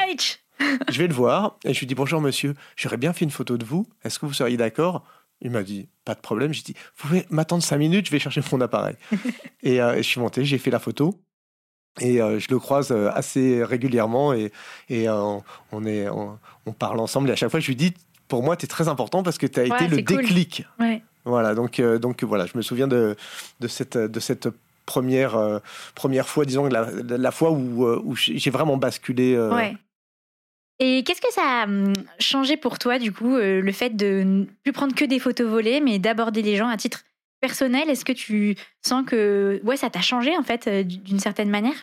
je 0.90 0.98
vais 0.98 1.08
le 1.08 1.14
voir 1.14 1.58
et 1.64 1.74
je 1.74 1.80
lui 1.80 1.88
dis 1.88 1.96
bonjour 1.96 2.22
monsieur, 2.22 2.56
j'aurais 2.76 2.98
bien 2.98 3.14
fait 3.14 3.26
une 3.26 3.32
photo 3.32 3.58
de 3.58 3.66
vous. 3.66 3.88
Est-ce 4.04 4.20
que 4.20 4.26
vous 4.26 4.34
seriez 4.34 4.58
d'accord? 4.58 5.06
Il 5.42 5.52
m'a 5.52 5.64
dit 5.64 5.90
pas 6.06 6.16
de 6.16 6.20
problème. 6.20 6.54
J'ai 6.54 6.64
dit 6.64 6.74
vous 6.96 7.08
pouvez 7.08 7.26
m'attendre 7.30 7.64
cinq 7.64 7.78
minutes, 7.78 8.08
je 8.08 8.12
vais 8.12 8.20
chercher 8.20 8.42
mon 8.52 8.62
appareil. 8.62 8.96
et, 9.64 9.82
euh, 9.82 9.98
je 9.98 10.02
suis 10.02 10.20
monté, 10.20 10.46
j'ai 10.46 10.58
fait 10.58 10.72
la 10.72 10.80
photo. 10.80 11.20
Et 12.00 12.18
je 12.18 12.48
le 12.50 12.58
croise 12.58 12.92
assez 12.92 13.64
régulièrement 13.64 14.34
et, 14.34 14.52
et 14.90 15.08
on, 15.10 15.44
est, 15.86 16.10
on, 16.10 16.74
parle 16.74 17.00
ensemble. 17.00 17.30
Et 17.30 17.34
à 17.34 17.36
chaque 17.36 17.52
fois, 17.52 17.60
je 17.60 17.68
lui 17.68 17.76
dis, 17.76 17.94
pour 18.28 18.42
moi, 18.42 18.58
tu 18.58 18.66
es 18.66 18.68
très 18.68 18.88
important 18.88 19.22
parce 19.22 19.38
que 19.38 19.46
tu 19.46 19.60
as 19.60 19.66
été 19.66 19.88
le 19.88 20.02
déclic. 20.02 20.66
Voilà, 21.24 21.54
donc, 21.54 21.80
donc 21.80 22.24
voilà, 22.24 22.48
je 22.48 22.58
me 22.58 22.64
souviens 22.64 22.88
de, 22.88 23.16
de, 23.60 23.68
cette, 23.68 23.96
de 23.96 24.20
cette 24.20 24.50
première, 24.86 25.62
première 25.96 26.28
fois, 26.28 26.46
disons, 26.46 26.68
la, 26.68 26.90
la 26.92 27.32
fois 27.32 27.52
où, 27.52 27.86
où 27.86 28.16
j'ai 28.16 28.50
vraiment 28.50 28.78
basculé. 28.78 29.38
Ouais. 29.40 29.76
Et 30.80 31.04
qu'est-ce 31.04 31.22
que 31.22 31.32
ça 31.32 31.62
a 31.62 31.64
hum, 31.66 31.94
changé 32.20 32.58
pour 32.58 32.80
toi, 32.80 33.00
du 33.00 33.12
coup, 33.12 33.38
le 33.38 33.72
fait 33.72 33.92
de 33.92 34.24
ne 34.24 34.46
plus 34.64 34.74
prendre 34.74 34.96
que 34.96 35.06
des 35.06 35.20
photos 35.20 35.48
volées, 35.48 35.82
mais 35.82 36.00
d'aborder 36.00 36.42
les 36.42 36.56
gens 36.56 36.68
à 36.68 36.78
titre 36.78 37.04
personnel, 37.44 37.90
est-ce 37.90 38.06
que 38.06 38.14
tu 38.14 38.56
sens 38.82 39.06
que 39.06 39.60
ouais, 39.66 39.76
ça 39.76 39.90
t'a 39.90 40.00
changé 40.00 40.36
en 40.38 40.44
fait 40.44 40.66
euh, 40.68 40.84
d'une 40.84 41.20
certaine 41.20 41.50
manière? 41.50 41.76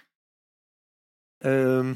Euh, 1.44 1.94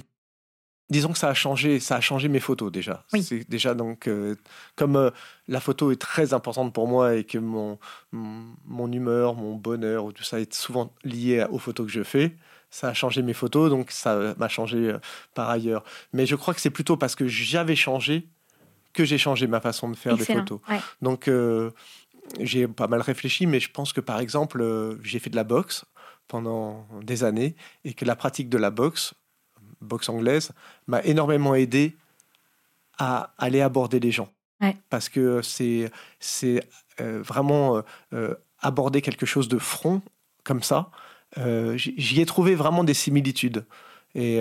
Disons 0.91 1.13
que 1.13 1.19
ça 1.19 1.29
a 1.29 1.35
changé, 1.35 1.81
ça 1.81 1.97
a 1.97 2.01
changé 2.01 2.29
mes 2.29 2.41
photos 2.41 2.71
déjà. 2.71 3.05
C'est 3.21 3.49
déjà 3.49 3.75
donc 3.75 4.07
euh, 4.07 4.37
comme 4.77 5.11
la 5.49 5.61
photo 5.61 5.91
est 5.91 6.01
très 6.01 6.35
importante 6.35 6.75
pour 6.75 6.87
moi 6.87 7.15
et 7.17 7.25
que 7.25 7.39
mon, 7.39 7.79
mon, 8.13 8.93
humeur, 8.93 9.35
mon 9.35 9.55
bonheur 9.55 10.05
ou 10.05 10.13
tout 10.13 10.25
ça 10.25 10.41
est 10.41 10.53
souvent 10.53 10.93
lié 11.03 11.47
aux 11.51 11.59
photos 11.59 11.87
que 11.87 11.93
je 11.93 12.03
fais. 12.03 12.37
Ça 12.71 12.89
a 12.89 12.95
changé 12.95 13.23
mes 13.23 13.33
photos, 13.33 13.71
donc 13.71 13.91
ça 13.91 14.35
m'a 14.37 14.49
changé 14.49 14.95
par 15.35 15.49
ailleurs. 15.49 15.85
Mais 16.13 16.27
je 16.27 16.37
crois 16.37 16.53
que 16.53 16.61
c'est 16.61 16.71
plutôt 16.71 16.97
parce 16.97 17.15
que 17.15 17.27
j'avais 17.29 17.77
changé 17.77 18.29
que 18.93 19.05
j'ai 19.05 19.19
changé 19.19 19.47
ma 19.47 19.61
façon 19.61 19.89
de 19.89 19.97
faire 19.97 20.17
des 20.17 20.25
photos. 20.25 20.61
Donc 21.01 21.29
j'ai 22.41 22.67
pas 22.67 22.87
mal 22.87 23.01
réfléchi, 23.01 23.47
mais 23.47 23.61
je 23.61 23.71
pense 23.71 23.93
que 23.93 24.01
par 24.01 24.21
exemple, 24.21 24.61
euh, 24.61 24.99
j'ai 25.03 25.19
fait 25.19 25.31
de 25.31 25.37
la 25.37 25.45
boxe 25.45 25.85
pendant 26.29 26.87
des 27.03 27.25
années 27.25 27.55
et 27.85 27.95
que 27.95 28.05
la 28.05 28.17
pratique 28.17 28.49
de 28.49 28.59
la 28.59 28.71
boxe, 28.71 29.15
boxe 29.85 30.09
anglaise, 30.09 30.53
m'a 30.87 31.03
énormément 31.03 31.55
aidé 31.55 31.97
à 32.99 33.35
aller 33.39 33.61
aborder 33.61 34.01
les 34.01 34.11
gens. 34.11 34.29
Parce 34.89 35.11
que 35.11 35.43
c'est 35.43 35.91
euh, 37.01 37.21
vraiment 37.23 37.83
euh, 38.15 38.35
aborder 38.61 39.03
quelque 39.03 39.27
chose 39.27 39.49
de 39.49 39.59
front 39.59 40.01
comme 40.43 40.63
ça. 40.63 40.91
J'y 41.77 42.21
ai 42.21 42.27
trouvé 42.27 42.55
vraiment 42.55 42.83
des 42.83 42.95
similitudes. 42.95 43.67
Et 44.15 44.41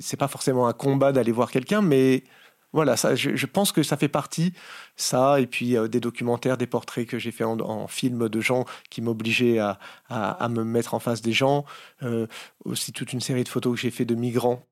c'est 0.00 0.16
pas 0.16 0.28
forcément 0.28 0.66
un 0.66 0.72
combat 0.72 1.12
d'aller 1.12 1.32
voir 1.32 1.50
quelqu'un, 1.50 1.80
mais 1.80 2.24
voilà, 2.72 2.96
ça, 2.96 3.14
je, 3.16 3.46
pense 3.46 3.72
que 3.72 3.82
ça 3.82 3.96
fait 3.96 4.08
partie, 4.08 4.52
ça, 4.96 5.40
et 5.40 5.46
puis 5.46 5.76
euh, 5.76 5.88
des 5.88 6.00
documentaires, 6.00 6.56
des 6.56 6.68
portraits 6.68 7.06
que 7.06 7.18
j'ai 7.18 7.32
fait 7.32 7.44
en, 7.44 7.88
film 7.88 8.28
de 8.28 8.40
gens 8.40 8.64
qui 8.90 9.02
m'obligeaient 9.02 9.58
à, 9.58 9.78
à, 10.08 10.48
me 10.48 10.62
mettre 10.62 10.94
en 10.94 11.00
face 11.00 11.20
des 11.20 11.32
gens, 11.32 11.64
euh, 12.02 12.26
aussi 12.64 12.92
toute 12.92 13.12
une 13.12 13.20
série 13.20 13.42
de 13.42 13.48
photos 13.48 13.74
que 13.74 13.80
j'ai 13.80 13.90
fait 13.90 14.04
de 14.04 14.14
migrants 14.14 14.64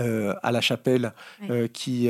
euh, 0.00 0.34
à 0.42 0.52
la 0.52 0.62
chapelle 0.62 1.12
qui, 1.74 2.08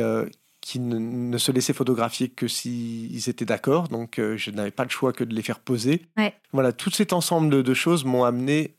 qui 0.60 0.78
ne, 0.78 1.38
se 1.38 1.50
laissaient 1.50 1.72
photographier 1.72 2.28
que 2.28 2.46
s'ils 2.46 3.28
étaient 3.28 3.44
d'accord, 3.44 3.88
donc 3.88 4.20
je 4.20 4.50
n'avais 4.52 4.70
pas 4.70 4.84
le 4.84 4.90
choix 4.90 5.12
que 5.12 5.24
de 5.24 5.34
les 5.34 5.42
faire 5.42 5.58
poser. 5.58 6.06
Voilà, 6.52 6.72
tout 6.72 6.90
cet 6.90 7.12
ensemble 7.12 7.50
de, 7.50 7.62
de 7.62 7.74
choses 7.74 8.04
m'ont 8.04 8.24
amené 8.24 8.76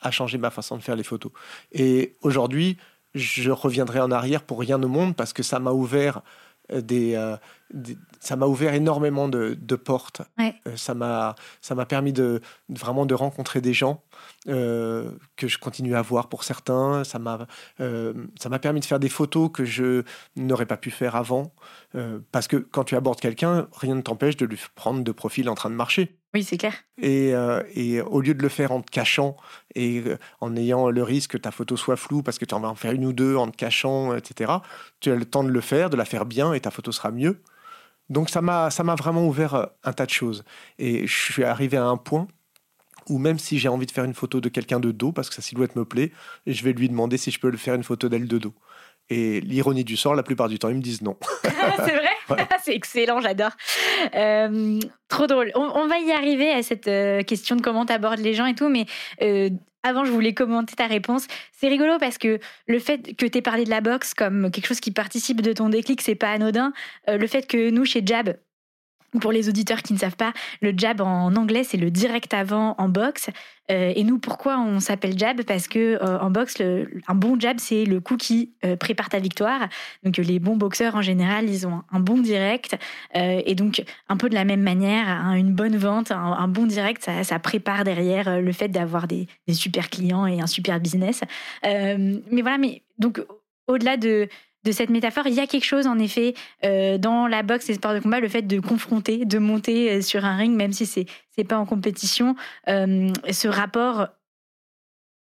à 0.00 0.10
changer 0.10 0.38
ma 0.38 0.50
façon 0.50 0.76
de 0.76 0.82
faire 0.82 0.96
les 0.96 1.02
photos. 1.02 1.32
Et 1.72 2.16
aujourd'hui, 2.20 2.76
je 3.16 3.50
reviendrai 3.50 4.00
en 4.00 4.10
arrière 4.10 4.42
pour 4.42 4.60
rien 4.60 4.82
au 4.82 4.88
monde 4.88 5.16
parce 5.16 5.32
que 5.32 5.42
ça 5.42 5.58
m'a 5.58 5.72
ouvert 5.72 6.22
euh, 6.72 6.80
euh, 6.80 6.80
des, 6.80 7.16
ça 8.20 8.36
m'a 8.36 8.46
ouvert 8.46 8.74
énormément 8.74 9.28
de, 9.28 9.76
portes. 9.76 10.22
Euh, 10.40 10.76
ça 10.76 10.94
m'a 10.94 11.34
ça 11.60 11.74
m'a 11.74 11.86
permis 11.86 12.12
de, 12.12 12.40
vraiment 12.68 13.06
de 13.06 13.14
rencontrer 13.14 13.60
des 13.60 13.74
gens 13.74 14.02
que 14.46 15.48
je 15.48 15.58
continue 15.58 15.96
à 15.96 16.02
voir 16.02 16.28
pour 16.28 16.44
certains. 16.44 17.04
Ça 17.04 17.18
m'a 17.18 17.46
ça 17.78 18.48
m'a 18.48 18.58
permis 18.58 18.80
de 18.80 18.84
faire 18.84 19.00
des 19.00 19.08
photos 19.08 19.50
que 19.52 19.64
je 19.64 20.02
n'aurais 20.36 20.66
pas 20.66 20.76
pu 20.76 20.90
faire 20.90 21.16
avant 21.16 21.52
parce 22.32 22.48
que 22.48 22.56
quand 22.56 22.84
tu 22.84 22.96
abordes 22.96 23.20
quelqu'un, 23.20 23.68
rien 23.72 23.94
ne 23.94 24.02
t'empêche 24.02 24.36
de 24.36 24.46
lui 24.46 24.60
prendre 24.74 25.02
de 25.02 25.12
profil 25.12 25.48
en 25.48 25.54
train 25.54 25.70
de 25.70 25.74
marcher. 25.74 26.16
Oui, 26.36 26.44
c'est 26.44 26.58
clair. 26.58 26.74
Et, 27.00 27.34
euh, 27.34 27.62
et, 27.74 28.02
au 28.02 28.20
lieu 28.20 28.34
de 28.34 28.42
le 28.42 28.50
faire 28.50 28.70
en 28.70 28.82
te 28.82 28.90
cachant 28.90 29.38
et 29.74 30.02
euh, 30.04 30.18
en 30.42 30.54
ayant 30.54 30.90
le 30.90 31.02
risque 31.02 31.30
que 31.30 31.38
ta 31.38 31.50
photo 31.50 31.78
soit 31.78 31.96
floue 31.96 32.22
parce 32.22 32.38
que 32.38 32.44
tu 32.44 32.54
en 32.54 32.60
vas 32.60 32.68
en 32.68 32.74
faire 32.74 32.92
une 32.92 33.06
ou 33.06 33.14
deux 33.14 33.36
en 33.36 33.50
te 33.50 33.56
cachant, 33.56 34.14
etc., 34.14 34.52
tu 35.00 35.10
as 35.10 35.14
le 35.14 35.24
temps 35.24 35.44
de 35.44 35.48
le 35.48 35.60
faire, 35.62 35.88
de 35.88 35.96
la 35.96 36.04
faire 36.04 36.26
bien 36.26 36.52
et 36.52 36.60
ta 36.60 36.70
photo 36.70 36.92
sera 36.92 37.10
mieux. 37.10 37.40
Donc 38.08 38.30
ça 38.30 38.40
m'a, 38.40 38.70
ça 38.70 38.84
m'a 38.84 38.94
vraiment 38.94 39.26
ouvert 39.26 39.54
euh, 39.54 39.66
un 39.84 39.92
tas 39.92 40.06
de 40.06 40.10
choses. 40.10 40.44
Et 40.78 41.06
je 41.06 41.32
suis 41.32 41.44
arrivé 41.44 41.76
à 41.76 41.84
un 41.84 41.96
point 41.96 42.28
où 43.08 43.18
même 43.18 43.38
si 43.38 43.58
j'ai 43.58 43.68
envie 43.68 43.86
de 43.86 43.90
faire 43.92 44.04
une 44.04 44.14
photo 44.14 44.40
de 44.40 44.48
quelqu'un 44.48 44.80
de 44.80 44.90
dos, 44.90 45.12
parce 45.12 45.28
que 45.28 45.34
sa 45.34 45.42
silhouette 45.42 45.76
me 45.76 45.84
plaît, 45.84 46.12
je 46.46 46.64
vais 46.64 46.72
lui 46.72 46.88
demander 46.88 47.16
si 47.16 47.30
je 47.30 47.38
peux 47.38 47.50
le 47.50 47.56
faire 47.56 47.74
une 47.74 47.84
photo 47.84 48.08
d'elle 48.08 48.26
de 48.26 48.38
dos. 48.38 48.54
Et 49.08 49.40
l'ironie 49.40 49.84
du 49.84 49.96
sort, 49.96 50.16
la 50.16 50.24
plupart 50.24 50.48
du 50.48 50.58
temps, 50.58 50.68
ils 50.68 50.76
me 50.76 50.82
disent 50.82 51.02
non. 51.02 51.16
c'est 51.42 51.94
vrai? 51.94 52.16
C'est 52.62 52.74
excellent, 52.74 53.20
j'adore. 53.20 53.52
Euh, 54.14 54.80
trop 55.08 55.26
drôle. 55.26 55.52
On, 55.54 55.86
va 55.86 55.98
y 55.98 56.10
arriver 56.12 56.50
à 56.50 56.62
cette 56.62 56.88
euh, 56.88 57.22
question 57.22 57.56
de 57.56 57.62
comment 57.62 57.86
tu 57.86 57.92
abordes 57.92 58.18
les 58.18 58.34
gens 58.34 58.46
et 58.46 58.54
tout, 58.54 58.68
mais 58.68 58.86
euh, 59.22 59.50
avant, 59.86 60.04
je 60.04 60.10
voulais 60.10 60.34
commenter 60.34 60.74
ta 60.74 60.86
réponse. 60.86 61.26
C'est 61.52 61.68
rigolo 61.68 61.98
parce 61.98 62.18
que 62.18 62.38
le 62.66 62.78
fait 62.78 63.16
que 63.16 63.26
tu 63.26 63.42
parlé 63.42 63.64
de 63.64 63.70
la 63.70 63.80
boxe 63.80 64.14
comme 64.14 64.50
quelque 64.50 64.66
chose 64.66 64.80
qui 64.80 64.90
participe 64.90 65.40
de 65.40 65.52
ton 65.52 65.68
déclic, 65.68 66.02
c'est 66.02 66.14
pas 66.14 66.30
anodin. 66.30 66.72
le 67.06 67.26
fait 67.26 67.46
que 67.46 67.70
nous, 67.70 67.84
chez 67.84 68.02
Jab, 68.04 68.36
pour 69.18 69.32
les 69.32 69.48
auditeurs 69.48 69.82
qui 69.82 69.92
ne 69.92 69.98
savent 69.98 70.16
pas, 70.16 70.32
le 70.60 70.72
jab 70.76 71.00
en 71.00 71.34
anglais, 71.36 71.64
c'est 71.64 71.76
le 71.76 71.90
direct 71.90 72.34
avant 72.34 72.74
en 72.78 72.88
boxe. 72.88 73.30
Euh, 73.70 73.92
et 73.94 74.04
nous, 74.04 74.18
pourquoi 74.18 74.58
on 74.58 74.80
s'appelle 74.80 75.18
jab? 75.18 75.42
Parce 75.42 75.68
que 75.68 75.78
euh, 76.02 76.18
en 76.20 76.30
boxe, 76.30 76.60
un 76.60 77.14
bon 77.14 77.38
jab, 77.38 77.58
c'est 77.58 77.84
le 77.84 78.00
coup 78.00 78.16
qui 78.16 78.52
euh, 78.64 78.76
prépare 78.76 79.08
ta 79.08 79.18
victoire. 79.18 79.68
Donc 80.04 80.16
les 80.18 80.38
bons 80.38 80.56
boxeurs, 80.56 80.94
en 80.94 81.02
général, 81.02 81.48
ils 81.48 81.66
ont 81.66 81.82
un 81.90 82.00
bon 82.00 82.18
direct. 82.18 82.76
et 83.14 83.54
donc, 83.54 83.82
un 84.08 84.16
peu 84.16 84.28
de 84.28 84.34
la 84.34 84.44
même 84.44 84.62
manière, 84.62 85.08
hein, 85.08 85.34
une 85.34 85.52
bonne 85.52 85.76
vente, 85.76 86.10
un, 86.10 86.48
bon 86.48 86.66
direct, 86.66 87.08
ça, 87.22 87.38
prépare 87.38 87.84
derrière 87.84 88.40
le 88.40 88.52
fait 88.52 88.68
d'avoir 88.68 89.06
des, 89.06 89.26
des, 89.46 89.54
super 89.54 89.90
clients 89.90 90.26
et 90.26 90.40
un 90.40 90.46
super 90.46 90.80
business. 90.80 91.22
mais 91.62 92.42
voilà, 92.42 92.58
mais 92.58 92.82
donc, 92.98 93.20
au-delà 93.66 93.96
de 93.96 94.28
de 94.66 94.72
cette 94.72 94.90
métaphore, 94.90 95.26
il 95.28 95.34
y 95.34 95.40
a 95.40 95.46
quelque 95.46 95.64
chose 95.64 95.86
en 95.86 95.98
effet 95.98 96.34
euh, 96.64 96.98
dans 96.98 97.28
la 97.28 97.42
boxe 97.42 97.70
et 97.70 97.74
sports 97.74 97.94
de 97.94 98.00
combat, 98.00 98.18
le 98.18 98.28
fait 98.28 98.42
de 98.42 98.58
confronter, 98.58 99.24
de 99.24 99.38
monter 99.38 99.92
euh, 99.92 100.02
sur 100.02 100.24
un 100.24 100.36
ring, 100.36 100.54
même 100.54 100.72
si 100.72 100.86
c'est 100.86 101.06
c'est 101.30 101.44
pas 101.44 101.56
en 101.56 101.66
compétition, 101.66 102.34
euh, 102.68 103.12
ce 103.30 103.46
rapport 103.46 104.08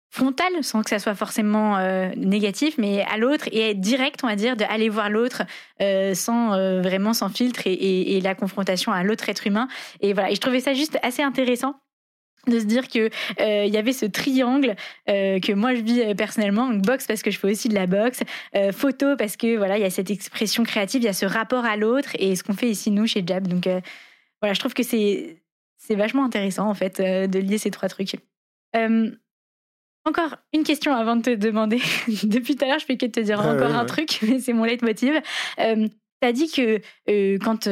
frontal, 0.09 0.51
sans 0.61 0.81
que 0.83 0.89
ça 0.89 0.99
soit 0.99 1.15
forcément 1.15 1.77
négatif, 2.15 2.77
mais 2.77 3.03
à 3.03 3.17
l'autre 3.17 3.49
et 3.51 3.71
être 3.71 3.81
direct, 3.81 4.21
on 4.23 4.27
va 4.27 4.35
dire, 4.35 4.55
d'aller 4.55 4.89
voir 4.89 5.09
l'autre 5.09 5.43
sans 6.15 6.51
vraiment 6.81 7.13
sans 7.13 7.29
filtre 7.29 7.61
et, 7.65 8.15
et, 8.15 8.21
la 8.21 8.33
confrontation 8.33 8.91
à 8.91 9.03
l'autre 9.03 9.27
être 9.27 9.45
humain. 9.45 9.67
Et 9.99 10.13
voilà, 10.13 10.31
et 10.31 10.35
je 10.35 10.39
trouvais 10.39 10.61
ça 10.61 10.73
juste 10.73 10.97
assez 11.03 11.21
intéressant 11.23 11.75
de 12.47 12.59
se 12.59 12.65
dire 12.65 12.87
que 12.87 13.09
euh, 13.39 13.65
il 13.65 13.73
y 13.73 13.77
avait 13.77 13.93
ce 13.93 14.05
triangle 14.05 14.75
euh, 15.09 15.39
que 15.39 15.53
moi 15.53 15.75
je 15.75 15.81
vis 15.81 16.01
euh, 16.01 16.13
personnellement. 16.13 16.69
Donc 16.69 16.81
boxe 16.81 17.05
parce 17.05 17.21
que 17.21 17.31
je 17.31 17.39
fais 17.39 17.51
aussi 17.51 17.69
de 17.69 17.75
la 17.75 17.87
boxe 17.87 18.21
photo 18.73 19.15
parce 19.17 19.37
que 19.37 19.57
voilà 19.57 19.77
il 19.77 19.81
y 19.81 19.85
a 19.85 19.89
cette 19.89 20.11
expression 20.11 20.63
créative 20.63 21.01
il 21.01 21.05
y 21.05 21.09
a 21.09 21.13
ce 21.13 21.25
rapport 21.25 21.65
à 21.65 21.77
l'autre 21.77 22.09
et 22.19 22.35
ce 22.35 22.43
qu'on 22.43 22.53
fait 22.53 22.69
ici 22.69 22.91
nous 22.91 23.07
chez 23.07 23.23
Jab. 23.25 23.47
Donc 23.47 23.67
voilà 24.41 24.53
je 24.53 24.59
trouve 24.59 24.73
que 24.73 24.83
c'est 24.83 25.41
c'est 25.77 25.95
vachement 25.95 26.25
intéressant 26.25 26.69
en 26.69 26.73
fait 26.73 26.99
de 27.01 27.39
lier 27.39 27.57
ces 27.57 27.71
trois 27.71 27.89
trucs. 27.89 28.15
Encore 30.05 30.37
une 30.53 30.63
question 30.63 30.93
avant 30.93 31.17
de 31.17 31.21
te 31.21 31.35
demander. 31.35 31.81
Depuis 32.23 32.55
tout 32.55 32.65
à 32.65 32.67
l'heure 32.69 32.79
je 32.79 32.85
fais 32.85 32.97
que 32.97 33.05
te 33.05 33.19
dire 33.19 33.39
encore 33.39 33.75
un 33.75 33.85
truc 33.85 34.19
mais 34.27 34.39
c'est 34.39 34.53
mon 34.53 34.63
leitmotiv. 34.63 35.13
Tu 35.57 36.27
as 36.27 36.31
dit 36.31 36.49
que 36.49 37.37
quand 37.37 37.67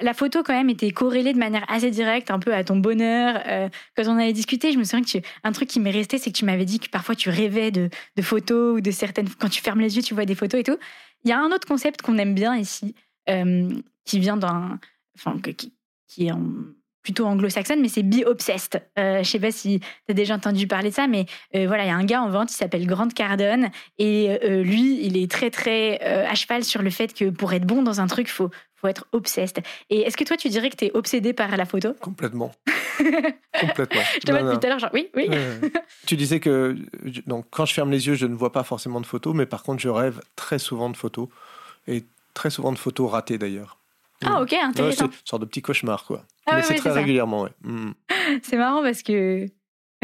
la, 0.00 0.14
photo 0.14 0.42
quand 0.42 0.54
même 0.54 0.70
était 0.70 0.90
corrélée 0.90 1.32
de 1.32 1.38
manière 1.38 1.64
assez 1.68 1.90
directe 1.90 2.30
un 2.30 2.38
peu 2.38 2.54
à 2.54 2.64
ton 2.64 2.76
bonheur. 2.76 3.40
Euh, 3.46 3.68
quand 3.96 4.04
on 4.06 4.16
avait 4.16 4.32
discuté, 4.32 4.72
je 4.72 4.78
me 4.78 4.84
souviens 4.84 5.02
que 5.02 5.08
tu, 5.08 5.20
un 5.44 5.52
truc 5.52 5.68
qui 5.68 5.80
m'est 5.80 5.90
resté, 5.90 6.18
c'est 6.18 6.30
que 6.30 6.36
tu 6.36 6.44
m'avais 6.44 6.64
dit 6.64 6.80
que 6.80 6.88
parfois 6.88 7.14
tu 7.14 7.28
rêvais 7.28 7.70
de, 7.70 7.90
photos 8.20 8.78
ou 8.78 8.80
de 8.80 8.90
certaines. 8.90 9.28
Quand 9.28 9.48
tu 9.48 9.60
fermes 9.60 9.80
les 9.80 9.96
yeux, 9.96 10.02
tu 10.02 10.14
vois 10.14 10.24
des 10.24 10.34
photos 10.34 10.60
et 10.60 10.64
tout. 10.64 10.78
Il 11.24 11.30
y 11.30 11.32
a 11.32 11.40
un 11.40 11.52
autre 11.52 11.66
concept 11.66 12.02
qu'on 12.02 12.18
aime 12.18 12.34
bien 12.34 12.56
ici, 12.56 12.94
euh, 13.28 13.70
qui 14.04 14.18
vient 14.18 14.36
d'un, 14.36 14.80
enfin 15.16 15.38
qui, 15.38 15.72
qui 16.08 16.26
est 16.26 16.32
plutôt 17.02 17.26
anglo-saxonne, 17.26 17.80
mais 17.80 17.88
c'est 17.88 18.02
be 18.02 18.24
obsessed. 18.26 18.82
Euh, 18.98 19.22
je 19.22 19.28
sais 19.28 19.40
pas 19.40 19.50
si 19.50 19.80
tu 19.80 19.86
as 20.10 20.14
déjà 20.14 20.34
entendu 20.34 20.66
parler 20.66 20.90
de 20.90 20.94
ça, 20.94 21.06
mais 21.06 21.26
euh, 21.54 21.66
voilà, 21.66 21.84
il 21.84 21.88
y 21.88 21.90
a 21.90 21.96
un 21.96 22.04
gars 22.04 22.22
en 22.22 22.30
vente 22.30 22.48
qui 22.48 22.54
s'appelle 22.54 22.86
Grant 22.86 23.08
Cardone 23.08 23.70
et 23.98 24.38
lui, 24.42 25.04
il 25.04 25.16
est 25.16 25.30
très 25.30 25.50
très 25.50 26.00
à 26.00 26.34
cheval 26.34 26.64
sur 26.64 26.82
le 26.82 26.90
fait 26.90 27.14
que 27.14 27.30
pour 27.30 27.52
être 27.52 27.66
bon 27.66 27.82
dans 27.82 28.00
un 28.00 28.06
truc, 28.06 28.28
faut 28.28 28.50
faut 28.82 28.88
être 28.88 29.06
obsessed. 29.12 29.62
Et 29.90 30.00
est-ce 30.00 30.16
que 30.16 30.24
toi, 30.24 30.36
tu 30.36 30.48
dirais 30.48 30.68
que 30.68 30.76
tu 30.76 30.86
es 30.86 30.90
obsédé 30.94 31.32
par 31.32 31.56
la 31.56 31.64
photo? 31.64 31.94
Complètement. 32.00 32.50
Complètement. 33.60 34.02
Je 34.14 34.18
te 34.20 34.32
vois 34.32 34.42
depuis 34.42 34.58
tout 34.58 34.66
à 34.66 34.70
l'heure, 34.70 34.78
genre 34.80 34.90
oui, 34.92 35.08
oui. 35.14 35.30
tu 36.06 36.16
disais 36.16 36.40
que 36.40 36.76
donc, 37.26 37.46
quand 37.50 37.64
je 37.64 37.74
ferme 37.74 37.92
les 37.92 38.08
yeux, 38.08 38.14
je 38.14 38.26
ne 38.26 38.34
vois 38.34 38.50
pas 38.50 38.64
forcément 38.64 39.00
de 39.00 39.06
photos, 39.06 39.34
mais 39.34 39.46
par 39.46 39.62
contre, 39.62 39.80
je 39.80 39.88
rêve 39.88 40.20
très 40.34 40.58
souvent 40.58 40.90
de 40.90 40.96
photos. 40.96 41.28
Et 41.86 42.04
très 42.34 42.50
souvent 42.50 42.72
de 42.72 42.78
photos 42.78 43.10
ratées 43.10 43.38
d'ailleurs. 43.38 43.78
Ah, 44.26 44.42
ok, 44.42 44.52
intéressant. 44.52 45.06
c'est 45.10 45.16
une 45.16 45.26
sorte 45.26 45.42
de 45.42 45.46
petit 45.46 45.62
cauchemar, 45.62 46.04
quoi. 46.04 46.24
Ah, 46.46 46.56
mais 46.56 46.62
c'est 46.62 46.74
très 46.74 46.90
régulièrement, 46.90 47.42
ouais. 47.42 47.50
Mm. 47.62 47.92
C'est 48.42 48.56
marrant 48.56 48.82
parce 48.82 49.02
que 49.02 49.48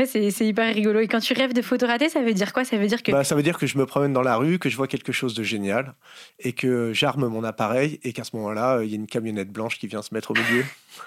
c'est 0.07 0.47
hyper 0.47 0.73
rigolo. 0.75 1.01
Et 1.01 1.09
quand 1.09 1.19
tu 1.19 1.33
rêves 1.33 1.53
de 1.53 1.63
photos 1.63 1.89
ratées, 1.89 2.09
ça 2.09 2.23
veut 2.23 2.33
dire 2.33 2.53
quoi? 2.53 2.65
Ça 2.65 2.77
veut 2.77 2.87
dire 2.87 3.03
que. 3.03 3.11
Bah, 3.11 3.25
ça 3.25 3.35
veut 3.35 3.43
dire 3.43 3.59
que 3.59 3.67
je 3.67 3.79
me 3.79 3.87
promène 3.87 4.13
dans 4.13 4.23
la 4.23 4.37
rue, 4.37 4.59
que 4.59 4.69
je 4.69 4.77
vois 4.77 4.87
quelque 4.87 5.13
chose 5.13 5.35
de 5.35 5.43
génial 5.43 5.95
et 6.39 6.53
que 6.53 6.93
j'arme 6.93 7.27
mon 7.27 7.43
appareil 7.43 7.99
et 8.05 8.13
qu'à 8.13 8.25
ce 8.25 8.37
moment-là, 8.37 8.83
il 8.83 8.91
y 8.91 8.93
a 8.93 8.97
une 8.97 9.07
camionnette 9.07 9.51
blanche 9.51 9.79
qui 9.79 9.87
vient 9.87 10.03
se 10.03 10.15
mettre 10.15 10.31
au 10.31 10.35
milieu. 10.35 10.65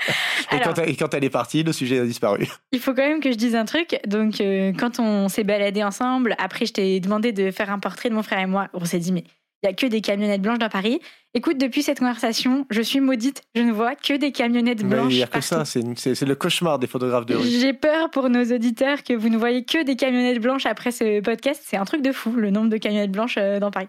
et, 0.51 0.95
quand, 0.95 1.13
elle 1.13 1.23
est 1.23 1.29
partie, 1.29 1.63
le 1.63 1.71
sujet 1.71 1.99
a 1.99 2.05
disparu. 2.05 2.47
Il 2.71 2.79
faut 2.79 2.93
quand 2.93 3.07
même 3.07 3.21
que 3.21 3.31
je 3.31 3.37
dise 3.37 3.55
un 3.55 3.65
truc. 3.65 3.97
Donc, 4.05 4.41
euh, 4.41 4.73
quand 4.77 4.99
on 4.99 5.29
s'est 5.29 5.43
baladé 5.43 5.83
ensemble, 5.83 6.35
après, 6.37 6.65
je 6.65 6.73
t'ai 6.73 6.99
demandé 6.99 7.31
de 7.31 7.51
faire 7.51 7.71
un 7.71 7.79
portrait 7.79 8.09
de 8.09 8.15
mon 8.15 8.23
frère 8.23 8.39
et 8.39 8.45
moi. 8.45 8.67
On 8.73 8.83
s'est 8.83 8.99
dit, 8.99 9.11
mais 9.11 9.23
il 9.63 9.67
n'y 9.67 9.73
a 9.73 9.75
que 9.75 9.85
des 9.85 10.01
camionnettes 10.01 10.41
blanches 10.41 10.57
dans 10.57 10.69
Paris. 10.69 10.99
Écoute, 11.33 11.57
depuis 11.57 11.83
cette 11.83 11.99
conversation, 11.99 12.65
je 12.71 12.81
suis 12.81 12.99
maudite. 12.99 13.43
Je 13.55 13.61
ne 13.61 13.71
vois 13.71 13.95
que 13.95 14.17
des 14.17 14.31
camionnettes 14.31 14.83
blanches. 14.83 15.13
Il 15.13 15.17
n'y 15.17 15.23
a 15.23 15.27
que 15.27 15.39
ça. 15.41 15.65
C'est 15.65 15.81
le 15.81 16.35
cauchemar 16.35 16.79
des 16.79 16.87
photographes 16.87 17.27
de 17.27 17.35
rue. 17.35 17.47
J'ai 17.47 17.73
peur 17.73 18.09
pour 18.09 18.29
nos 18.29 18.43
auditeurs 18.43 19.03
que 19.03 19.13
vous 19.13 19.29
ne 19.29 19.37
voyez 19.37 19.63
que 19.63 19.83
des 19.83 19.95
camionnettes 19.95 20.41
blanches 20.41 20.65
après 20.65 20.91
ce 20.91 21.21
podcast. 21.21 21.61
C'est 21.63 21.77
un 21.77 21.85
truc 21.85 22.01
de 22.01 22.11
fou, 22.11 22.31
le 22.31 22.49
nombre 22.49 22.69
de 22.69 22.77
camionnettes 22.77 23.11
blanches 23.11 23.35
euh, 23.37 23.59
dans 23.59 23.71
Paris. 23.71 23.87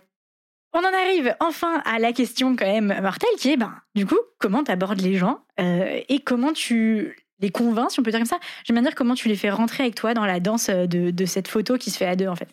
On 0.74 0.80
en 0.80 0.84
arrive 0.84 1.34
enfin 1.40 1.82
à 1.84 1.98
la 1.98 2.12
question 2.12 2.54
quand 2.56 2.66
même 2.66 2.98
mortelle 3.02 3.30
qui 3.38 3.50
est, 3.50 3.56
ben, 3.56 3.74
du 3.94 4.06
coup, 4.06 4.18
comment 4.38 4.64
tu 4.64 4.70
abordes 4.70 5.00
les 5.00 5.16
gens 5.16 5.40
euh, 5.60 6.00
et 6.08 6.20
comment 6.20 6.52
tu 6.52 7.26
les 7.40 7.50
convaincs, 7.50 7.90
si 7.90 8.00
on 8.00 8.02
peut 8.02 8.10
dire 8.10 8.20
comme 8.20 8.26
ça? 8.26 8.38
J'aime 8.64 8.76
bien 8.76 8.82
dire 8.82 8.94
comment 8.94 9.14
tu 9.14 9.28
les 9.28 9.36
fais 9.36 9.50
rentrer 9.50 9.82
avec 9.82 9.96
toi 9.96 10.14
dans 10.14 10.24
la 10.24 10.38
danse 10.40 10.70
de, 10.70 11.10
de 11.10 11.24
cette 11.26 11.48
photo 11.48 11.76
qui 11.76 11.90
se 11.90 11.98
fait 11.98 12.06
à 12.06 12.16
deux 12.16 12.28
en 12.28 12.36
fait. 12.36 12.48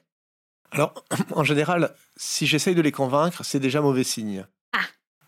Alors, 0.71 0.93
en 1.35 1.43
général, 1.43 1.93
si 2.15 2.47
j'essaye 2.47 2.75
de 2.75 2.81
les 2.81 2.91
convaincre, 2.91 3.43
c'est 3.43 3.59
déjà 3.59 3.81
mauvais 3.81 4.03
signe. 4.03 4.45
Ah. 4.73 4.79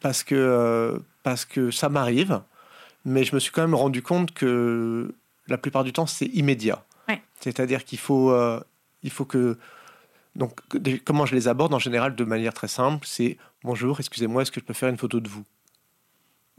Parce 0.01 0.23
que, 0.23 0.35
euh, 0.35 0.99
parce 1.23 1.45
que 1.45 1.71
ça 1.71 1.89
m'arrive, 1.89 2.41
mais 3.05 3.23
je 3.23 3.35
me 3.35 3.39
suis 3.39 3.51
quand 3.51 3.61
même 3.61 3.75
rendu 3.75 4.01
compte 4.01 4.33
que 4.33 5.13
la 5.47 5.57
plupart 5.57 5.83
du 5.83 5.93
temps, 5.93 6.07
c'est 6.07 6.27
immédiat. 6.27 6.83
C'est-à-dire 7.41 7.83
qu'il 7.83 7.97
faut, 7.97 8.31
euh, 8.31 8.61
il 9.03 9.09
faut 9.09 9.25
que. 9.25 9.57
Donc, 10.35 10.59
comment 11.03 11.25
je 11.25 11.35
les 11.35 11.47
aborde 11.47 11.73
en 11.73 11.79
général 11.79 12.15
de 12.15 12.23
manière 12.23 12.53
très 12.53 12.67
simple 12.67 13.05
C'est 13.05 13.37
bonjour, 13.63 13.99
excusez-moi, 13.99 14.43
est-ce 14.43 14.51
que 14.51 14.61
je 14.61 14.65
peux 14.65 14.73
faire 14.73 14.89
une 14.89 14.97
photo 14.97 15.19
de 15.19 15.27
vous? 15.27 15.43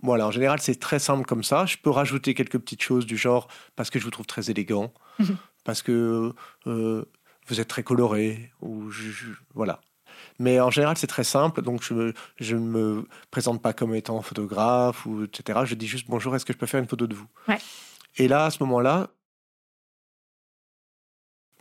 Voilà, 0.03 0.27
en 0.27 0.31
général, 0.33 0.61
c'est 0.61 0.79
très 0.79 0.99
simple 0.99 1.25
comme 1.25 1.45
ça. 1.45 1.65
Je 1.67 1.77
peux 1.77 1.89
rajouter 1.89 2.35
quelques 2.35 2.59
petites 2.59 2.83
choses 2.83 3.07
du 3.07 3.17
genre 3.17 3.49
parce 3.77 3.89
que 3.89 3.99
je 3.99 4.05
vous 4.05 4.11
trouve 4.11 4.27
très 4.27 4.51
élégant, 4.51 4.93
parce 5.65 5.81
que 5.83 6.35
euh, 6.67 7.05
vous 7.49 7.61
êtes 7.61 7.69
très 7.69 7.83
coloré, 7.83 8.53
ou 8.61 8.91
voilà. 9.55 9.81
Mais 10.39 10.61
en 10.61 10.71
général, 10.71 10.97
c'est 10.97 11.07
très 11.07 11.25
simple, 11.25 11.63
donc 11.63 11.83
je 11.83 12.55
ne 12.57 12.61
me 12.61 13.09
présente 13.31 13.61
pas 13.61 13.73
comme 13.73 13.95
étant 13.95 14.21
photographe, 14.23 15.07
ou 15.07 15.25
etc. 15.25 15.61
Je 15.65 15.75
dis 15.75 15.87
juste 15.87 16.09
bonjour, 16.09 16.35
est-ce 16.37 16.45
que 16.45 16.53
je 16.53 16.59
peux 16.59 16.67
faire 16.67 16.81
une 16.81 16.89
photo 16.89 17.07
de 17.07 17.15
vous? 17.15 17.29
Et 18.17 18.29
là, 18.29 18.47
à 18.47 18.51
ce 18.51 18.63
moment-là, 18.63 19.09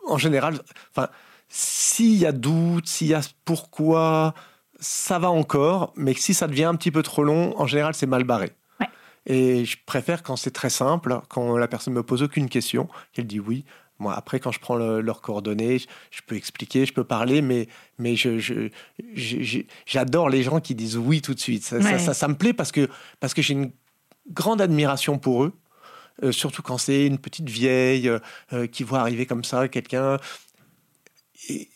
en 0.06 0.17
général, 0.17 0.60
enfin, 0.89 1.10
s'il 1.48 2.15
y 2.17 2.26
a 2.26 2.32
doute, 2.32 2.88
s'il 2.88 3.08
y 3.08 3.13
a 3.13 3.22
pourquoi, 3.46 4.34
ça 4.80 5.20
va 5.20 5.30
encore, 5.30 5.94
mais 5.96 6.13
si 6.13 6.34
ça 6.34 6.48
devient 6.48 6.65
un 6.65 6.76
petit 6.76 6.91
peu 6.91 7.04
trop 7.04 7.24
long, 7.24 7.60
en 7.60 7.67
général, 7.67 7.94
c'est 7.94 8.08
mal 8.08 8.24
barré. 8.24 8.52
Et 9.28 9.65
je 9.65 9.78
préfère 9.86 10.24
quand 10.24 10.36
c'est 10.36 10.52
très 10.52 10.72
simple, 10.72 11.22
quand 11.30 11.56
la 11.56 11.67
personne 11.67 11.94
me 11.94 12.02
pose 12.02 12.24
aucune 12.24 12.50
question, 12.50 12.89
qu'elle 13.13 13.28
dit 13.28 13.39
oui, 13.39 13.65
moi, 14.02 14.16
après, 14.16 14.40
quand 14.40 14.52
je 14.52 14.60
prends 14.60 14.76
leurs 14.76 15.22
coordonnées, 15.22 15.78
je, 15.78 16.22
peux 16.26 16.36
expliquer, 16.36 16.88
je 16.88 16.94
peux 16.94 17.04
parler, 17.04 17.44
mais, 17.44 17.68
mais 18.00 18.16
je, 18.16 18.70
j'adore 19.86 20.28
les 20.28 20.42
gens 20.42 20.60
qui 20.60 20.74
disent 20.74 20.98
oui 20.98 21.22
tout 21.22 21.36
de 21.36 21.40
suite. 21.40 21.64
Ça, 21.64 22.14
ça, 22.14 22.28
me 22.28 22.34
plaît 22.34 22.54
parce 22.54 22.72
que, 22.72 22.90
parce 23.20 23.36
que 23.36 23.44
j'ai 23.44 23.54
une 23.54 23.72
grande 24.32 24.60
admiration 24.60 25.20
pour 25.20 25.44
eux, 25.44 25.54
euh, 26.24 26.32
surtout 26.32 26.64
quand 26.64 26.80
c'est 26.80 27.06
une 27.06 27.20
petite 27.20 27.48
vieille 27.48 28.12
euh, 28.54 28.66
qui 28.68 28.84
voit 28.84 29.02
arriver 29.02 29.28
comme 29.28 29.44
ça 29.44 29.68
quelqu'un. 29.68 30.18
Et, 31.50 31.70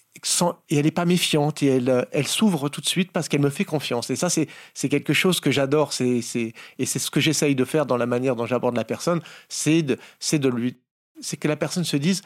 et 0.70 0.78
elle 0.78 0.86
n'est 0.86 0.92
pas 0.92 1.06
méfiante 1.06 1.62
et 1.62 1.68
elle, 1.68 2.08
elle 2.12 2.28
s'ouvre 2.28 2.70
tout 2.70 2.82
de 2.82 2.88
suite 2.88 3.12
parce 3.12 3.30
qu'elle 3.30 3.42
me 3.42 3.52
fait 3.52 3.66
confiance. 3.66 4.10
Et 4.10 4.16
ça, 4.16 4.30
c'est, 4.30 4.48
quelque 4.90 5.14
chose 5.14 5.40
que 5.40 5.52
j'adore. 5.52 5.92
Et 6.00 6.22
c'est 6.24 6.54
ce 6.86 7.12
que 7.12 7.20
j'essaye 7.20 7.54
de 7.54 7.66
faire 7.66 7.86
dans 7.86 7.98
la 7.98 8.08
manière 8.08 8.36
dont 8.36 8.48
j'aborde 8.48 8.76
la 8.76 8.86
personne. 8.86 9.22
C'est 9.48 9.84
de, 9.84 10.00
c'est 10.20 10.40
de 10.40 10.50
lui 10.50 10.78
c'est 11.22 11.38
que 11.38 11.48
la 11.48 11.56
personne 11.56 11.84
se 11.84 11.98
dise 11.98 12.22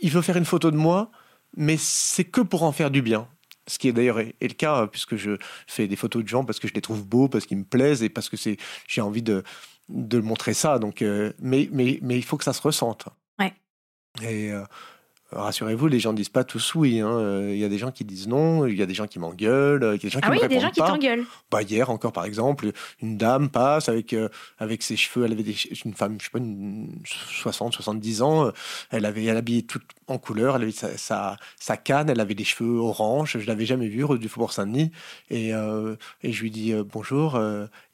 il 0.00 0.10
veut 0.10 0.22
faire 0.22 0.36
une 0.36 0.44
photo 0.44 0.70
de 0.70 0.76
moi, 0.76 1.10
mais 1.56 1.76
c'est 1.76 2.24
que 2.24 2.40
pour 2.40 2.62
en 2.62 2.72
faire 2.72 2.90
du 2.90 3.02
bien. 3.02 3.28
Ce 3.66 3.78
qui 3.78 3.88
est 3.88 3.92
d'ailleurs 3.92 4.20
est, 4.20 4.34
le 4.40 4.54
cas, 4.54 4.86
puisque 4.86 5.16
je 5.16 5.38
fais 5.66 5.88
des 5.88 5.96
photos 5.96 6.22
de 6.22 6.28
gens 6.28 6.44
parce 6.44 6.60
que 6.60 6.68
je 6.68 6.74
les 6.74 6.80
trouve 6.80 7.04
beaux, 7.04 7.28
parce 7.28 7.46
qu'ils 7.46 7.58
me 7.58 7.64
plaisent 7.64 8.02
et 8.02 8.08
parce 8.08 8.28
que 8.28 8.36
c'est 8.36 8.58
j'ai 8.86 9.00
envie 9.00 9.22
de, 9.22 9.42
de 9.88 10.20
montrer 10.20 10.54
ça. 10.54 10.78
Donc, 10.78 11.02
euh, 11.02 11.32
mais, 11.40 11.68
mais, 11.72 11.98
mais 12.02 12.16
il 12.16 12.24
faut 12.24 12.36
que 12.36 12.44
ça 12.44 12.52
se 12.52 12.62
ressente. 12.62 13.08
Ouais. 13.38 13.52
Et, 14.22 14.52
euh, 14.52 14.64
Rassurez-vous, 15.32 15.88
les 15.88 15.98
gens 15.98 16.12
ne 16.12 16.16
disent 16.16 16.28
pas 16.28 16.44
tous 16.44 16.74
oui. 16.76 17.00
Hein. 17.00 17.10
Euh, 17.10 17.50
il 17.52 17.58
y 17.58 17.64
a 17.64 17.68
des 17.68 17.78
gens 17.78 17.90
qui 17.90 18.04
disent 18.04 18.28
non, 18.28 18.66
il 18.66 18.76
y 18.76 18.82
a 18.82 18.86
des 18.86 18.94
gens 18.94 19.06
qui 19.06 19.18
m'engueulent, 19.18 19.82
il 19.82 19.86
y 19.86 19.94
a 19.94 19.98
des 19.98 20.08
gens 20.08 20.20
qui 20.20 20.26
ah 20.26 20.30
oui, 20.30 20.38
il 20.38 20.42
y 20.42 20.44
a 20.44 20.48
des 20.48 20.60
gens 20.60 20.70
qui 20.70 20.80
t'engueulent. 20.80 21.24
Bah, 21.50 21.62
hier 21.62 21.90
encore, 21.90 22.12
par 22.12 22.24
exemple, 22.24 22.70
une 23.02 23.16
dame 23.16 23.48
passe 23.48 23.88
avec, 23.88 24.12
euh, 24.12 24.28
avec 24.58 24.82
ses 24.82 24.96
cheveux, 24.96 25.26
elle 25.26 25.32
avait 25.32 25.42
des, 25.42 25.56
une 25.84 25.94
femme, 25.94 26.16
je 26.20 26.26
sais 26.26 26.30
pas, 26.30 27.52
60, 27.52 27.72
70 27.74 28.22
ans, 28.22 28.52
elle 28.90 29.04
avait 29.04 29.24
elle 29.24 29.36
habillée 29.36 29.64
toute 29.64 29.84
en 30.08 30.18
couleur, 30.18 30.56
elle 30.56 30.62
avait 30.62 30.72
sa, 30.72 31.36
sa, 31.58 31.76
canne, 31.76 32.10
elle 32.10 32.20
avait 32.20 32.34
des 32.34 32.44
cheveux 32.44 32.78
orange, 32.78 33.38
je 33.38 33.46
l'avais 33.46 33.66
jamais 33.66 33.88
vue, 33.88 34.04
rue 34.04 34.18
du 34.18 34.28
Faubourg 34.28 34.52
Saint-Denis. 34.52 34.92
Et, 35.30 35.54
euh, 35.54 35.96
et 36.22 36.32
je 36.32 36.42
lui 36.42 36.50
dis 36.50 36.74
bonjour, 36.74 37.40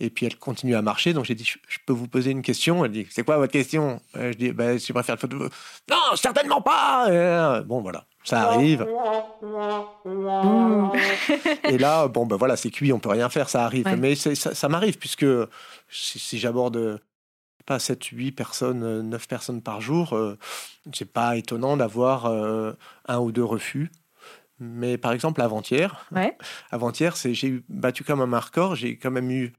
et 0.01 0.11
puis 0.11 0.27
elle 0.27 0.37
continue 0.37 0.75
à 0.75 0.83
marcher, 0.83 1.12
donc 1.12 1.25
j'ai 1.25 1.35
dit, 1.35 1.44
je, 1.44 1.79
peux 1.87 1.92
vous 1.92 2.09
poser 2.09 2.31
une 2.31 2.42
question? 2.42 2.85
Elle 2.85 2.92
dit, 2.92 3.07
c'est 3.11 3.25
quoi 3.25 3.38
votre 3.38 3.53
question? 3.53 4.01
Je 4.14 4.33
dis, 4.33 4.53
bah, 4.53 4.77
je 4.77 4.92
préfère 4.92 5.14
une 5.14 5.20
photo. 5.20 5.38
Non, 5.90 6.16
certainement 6.16 6.61
pas 6.61 7.62
Bon, 7.62 7.81
voilà, 7.81 8.05
ça 8.25 8.51
arrive. 8.51 8.87
Et 11.64 11.79
là, 11.79 12.09
bon, 12.09 12.27
ben 12.27 12.37
voilà, 12.37 12.57
c'est 12.57 12.70
cuit, 12.70 12.92
on 12.92 12.98
peut 12.98 13.11
rien 13.11 13.29
faire, 13.29 13.48
ça 13.48 13.64
arrive. 13.64 13.88
Mais 13.98 14.14
ça, 14.14 14.68
m'arrive, 14.68 14.98
puisque 14.98 15.27
si, 15.90 16.38
j'aborde 16.38 17.01
pas 17.64 17.79
7, 17.79 18.05
8 18.05 18.33
personnes, 18.33 19.03
9 19.03 19.29
personnes 19.29 19.62
par 19.62 19.81
jour, 19.81 20.14
euh, 20.14 20.38
c'est 20.92 21.11
pas 21.11 21.37
étonnant 21.37 21.77
d'avoir 21.77 22.27
euh, 22.27 22.72
un 23.07 23.18
ou 23.18 23.33
deux 23.33 23.44
refus. 23.44 23.90
Mais 24.59 24.98
par 24.98 25.12
exemple, 25.12 25.42
avant-hier, 25.42 26.07
avant-hier, 26.70 27.16
j'ai 27.16 27.62
battu 27.68 28.05
comme 28.05 28.20
un 28.20 28.38
record, 28.38 28.77
j'ai 28.77 28.96
quand 28.96 29.11
même 29.11 29.31
eu 29.31 29.53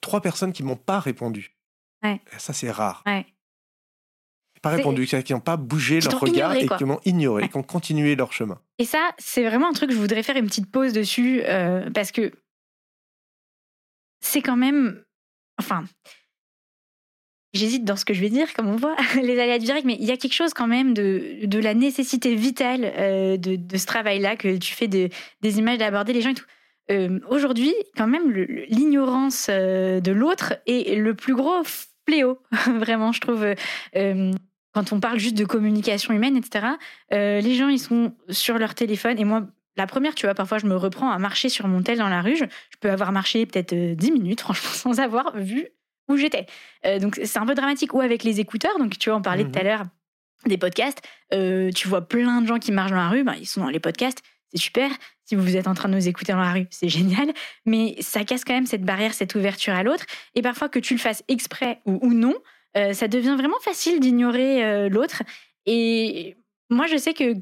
trois 0.00 0.20
personnes 0.20 0.52
qui 0.52 0.62
m'ont 0.62 0.76
pas 0.76 1.00
répondu. 1.00 1.56
Ça, 2.36 2.52
c'est 2.52 2.70
rare 2.70 3.02
pas 4.64 4.70
répondu, 4.70 5.06
qui 5.06 5.32
n'ont 5.32 5.40
pas 5.40 5.56
bougé 5.56 6.00
leur 6.00 6.18
regard 6.18 6.54
et 6.54 6.66
qui 6.66 6.84
m'ont 6.84 7.00
ignoré, 7.04 7.48
qui 7.48 7.56
ont 7.56 7.62
continué 7.62 8.16
leur 8.16 8.32
chemin. 8.32 8.58
Et 8.78 8.84
ça, 8.84 9.12
c'est 9.18 9.44
vraiment 9.44 9.68
un 9.68 9.72
truc 9.72 9.90
que 9.90 9.94
je 9.94 10.00
voudrais 10.00 10.22
faire 10.22 10.36
une 10.36 10.46
petite 10.46 10.70
pause 10.70 10.92
dessus 10.92 11.42
euh, 11.44 11.90
parce 11.90 12.10
que 12.10 12.32
c'est 14.20 14.40
quand 14.40 14.56
même. 14.56 15.04
Enfin. 15.58 15.84
J'hésite 17.54 17.84
dans 17.84 17.96
ce 17.96 18.04
que 18.04 18.12
je 18.12 18.20
vais 18.20 18.28
dire, 18.28 18.52
comme 18.54 18.68
on 18.68 18.76
voit, 18.76 18.96
les 19.22 19.38
aléas 19.38 19.58
directs, 19.58 19.84
mais 19.84 19.96
il 19.98 20.04
y 20.04 20.10
a 20.10 20.16
quelque 20.16 20.34
chose 20.34 20.52
quand 20.52 20.66
même 20.66 20.92
de, 20.92 21.46
de 21.46 21.58
la 21.58 21.74
nécessité 21.74 22.34
vitale 22.34 22.92
euh, 22.96 23.36
de, 23.36 23.56
de, 23.56 23.76
ce 23.78 23.86
travail-là, 23.86 24.36
que 24.36 24.56
tu 24.56 24.74
fais 24.74 24.88
des 24.88 25.10
images, 25.42 25.78
d'aborder 25.78 26.12
les 26.12 26.20
gens 26.20 26.30
et 26.30 26.34
tout. 26.34 26.46
Euh, 26.90 27.18
aujourd'hui, 27.28 27.72
quand 27.96 28.06
même, 28.06 28.30
l'ignorance 28.68 29.48
de 29.48 30.12
l'autre 30.12 30.54
est 30.66 30.96
le 30.96 31.14
plus 31.14 31.34
gros 31.34 31.62
fléau, 32.06 32.38
vraiment, 32.66 33.12
je 33.12 33.20
trouve 33.20 33.46
quand 34.74 34.92
on 34.92 35.00
parle 35.00 35.18
juste 35.18 35.38
de 35.38 35.44
communication 35.44 36.12
humaine, 36.12 36.36
etc., 36.36 36.66
euh, 37.12 37.40
les 37.40 37.54
gens, 37.54 37.68
ils 37.68 37.78
sont 37.78 38.12
sur 38.28 38.58
leur 38.58 38.74
téléphone. 38.74 39.18
Et 39.18 39.24
moi, 39.24 39.46
la 39.76 39.86
première, 39.86 40.14
tu 40.14 40.26
vois, 40.26 40.34
parfois, 40.34 40.58
je 40.58 40.66
me 40.66 40.76
reprends 40.76 41.10
à 41.10 41.18
marcher 41.18 41.48
sur 41.48 41.68
mon 41.68 41.82
tel 41.82 41.98
dans 41.98 42.08
la 42.08 42.20
rue. 42.20 42.36
Je, 42.36 42.44
peux 42.80 42.90
avoir 42.90 43.12
marché 43.12 43.46
peut-être 43.46 43.72
10 43.72 44.10
euh, 44.10 44.12
minutes, 44.12 44.40
franchement, 44.40 44.70
sans 44.72 44.98
avoir 44.98 45.36
vu 45.36 45.68
où 46.08 46.16
j'étais. 46.16 46.46
Euh, 46.86 46.98
donc, 46.98 47.20
c'est 47.24 47.38
un 47.38 47.46
peu 47.46 47.54
dramatique. 47.54 47.94
Ou 47.94 48.00
avec 48.00 48.24
les 48.24 48.40
écouteurs. 48.40 48.78
Donc, 48.78 48.98
tu 48.98 49.10
vois, 49.10 49.18
on 49.18 49.22
parlait 49.22 49.44
tout 49.44 49.58
à 49.58 49.62
mhm. 49.62 49.68
l'heure 49.68 49.82
des 50.46 50.58
podcasts. 50.58 51.02
tu 51.30 51.88
vois 51.88 52.02
plein 52.02 52.42
de 52.42 52.46
gens 52.46 52.58
qui 52.58 52.72
marchent 52.72 52.90
dans 52.90 52.96
la 52.96 53.08
rue. 53.08 53.24
Ben, 53.24 53.34
ils 53.38 53.46
sont 53.46 53.60
dans 53.60 53.70
les 53.70 53.80
podcasts. 53.80 54.22
C'est 54.52 54.60
super. 54.60 54.90
Si 55.24 55.36
vous 55.36 55.56
êtes 55.56 55.68
en 55.68 55.74
train 55.74 55.88
de 55.88 55.94
nous 55.94 56.06
écouter 56.06 56.32
dans 56.32 56.40
la 56.40 56.52
rue, 56.52 56.66
c'est 56.70 56.88
génial. 56.88 57.32
Mais 57.64 57.96
ça 58.00 58.24
casse 58.24 58.44
quand 58.44 58.54
même 58.54 58.66
cette 58.66 58.84
barrière, 58.84 59.14
cette 59.14 59.34
ouverture 59.34 59.74
à 59.74 59.82
l'autre. 59.82 60.04
Et 60.34 60.42
parfois, 60.42 60.68
que 60.68 60.78
tu 60.78 60.94
le 60.94 61.00
fasses 61.00 61.24
exprès 61.28 61.80
ou 61.86 62.12
non, 62.12 62.34
euh, 62.76 62.92
ça 62.92 63.08
devient 63.08 63.36
vraiment 63.36 63.58
facile 63.60 64.00
d'ignorer 64.00 64.64
euh, 64.64 64.88
l'autre. 64.88 65.22
Et 65.66 66.36
moi, 66.70 66.86
je 66.86 66.96
sais 66.96 67.14
que 67.14 67.34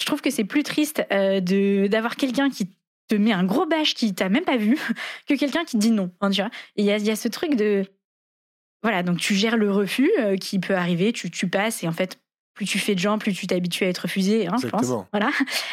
je 0.00 0.06
trouve 0.06 0.20
que 0.20 0.30
c'est 0.30 0.44
plus 0.44 0.62
triste 0.62 1.02
euh, 1.12 1.40
de 1.40 1.86
d'avoir 1.88 2.16
quelqu'un 2.16 2.50
qui 2.50 2.68
te 3.08 3.14
met 3.14 3.32
un 3.32 3.44
gros 3.44 3.66
bâche 3.66 3.94
qui 3.94 4.14
t'a 4.14 4.28
même 4.28 4.44
pas 4.44 4.56
vu 4.56 4.78
que 5.28 5.34
quelqu'un 5.34 5.64
qui 5.64 5.78
dit 5.78 5.90
non. 5.90 6.10
Hein, 6.20 6.30
tu 6.30 6.40
vois 6.40 6.50
il 6.76 6.84
y 6.84 6.90
a, 6.92 7.16
ce 7.16 7.28
truc 7.28 7.56
de 7.56 7.84
voilà, 8.82 9.02
donc 9.02 9.18
tu 9.18 9.34
gères 9.34 9.56
le 9.56 9.70
refus 9.70 10.10
qui 10.40 10.58
peut 10.58 10.76
arriver, 10.76 11.12
tu, 11.12 11.30
tu 11.30 11.48
passes 11.48 11.82
et 11.82 11.88
en 11.88 11.92
fait 11.92 12.18
plus 12.54 12.66
tu 12.66 12.78
fais 12.78 12.94
de 12.94 13.00
gens, 13.00 13.18
plus 13.18 13.32
tu 13.32 13.46
t'habitues 13.46 13.84
à 13.84 13.88
être 13.88 13.98
refusé, 13.98 14.48
hein, 14.48 14.56
je 14.60 14.66
pense. 14.66 14.86
Voilà. 15.12 15.30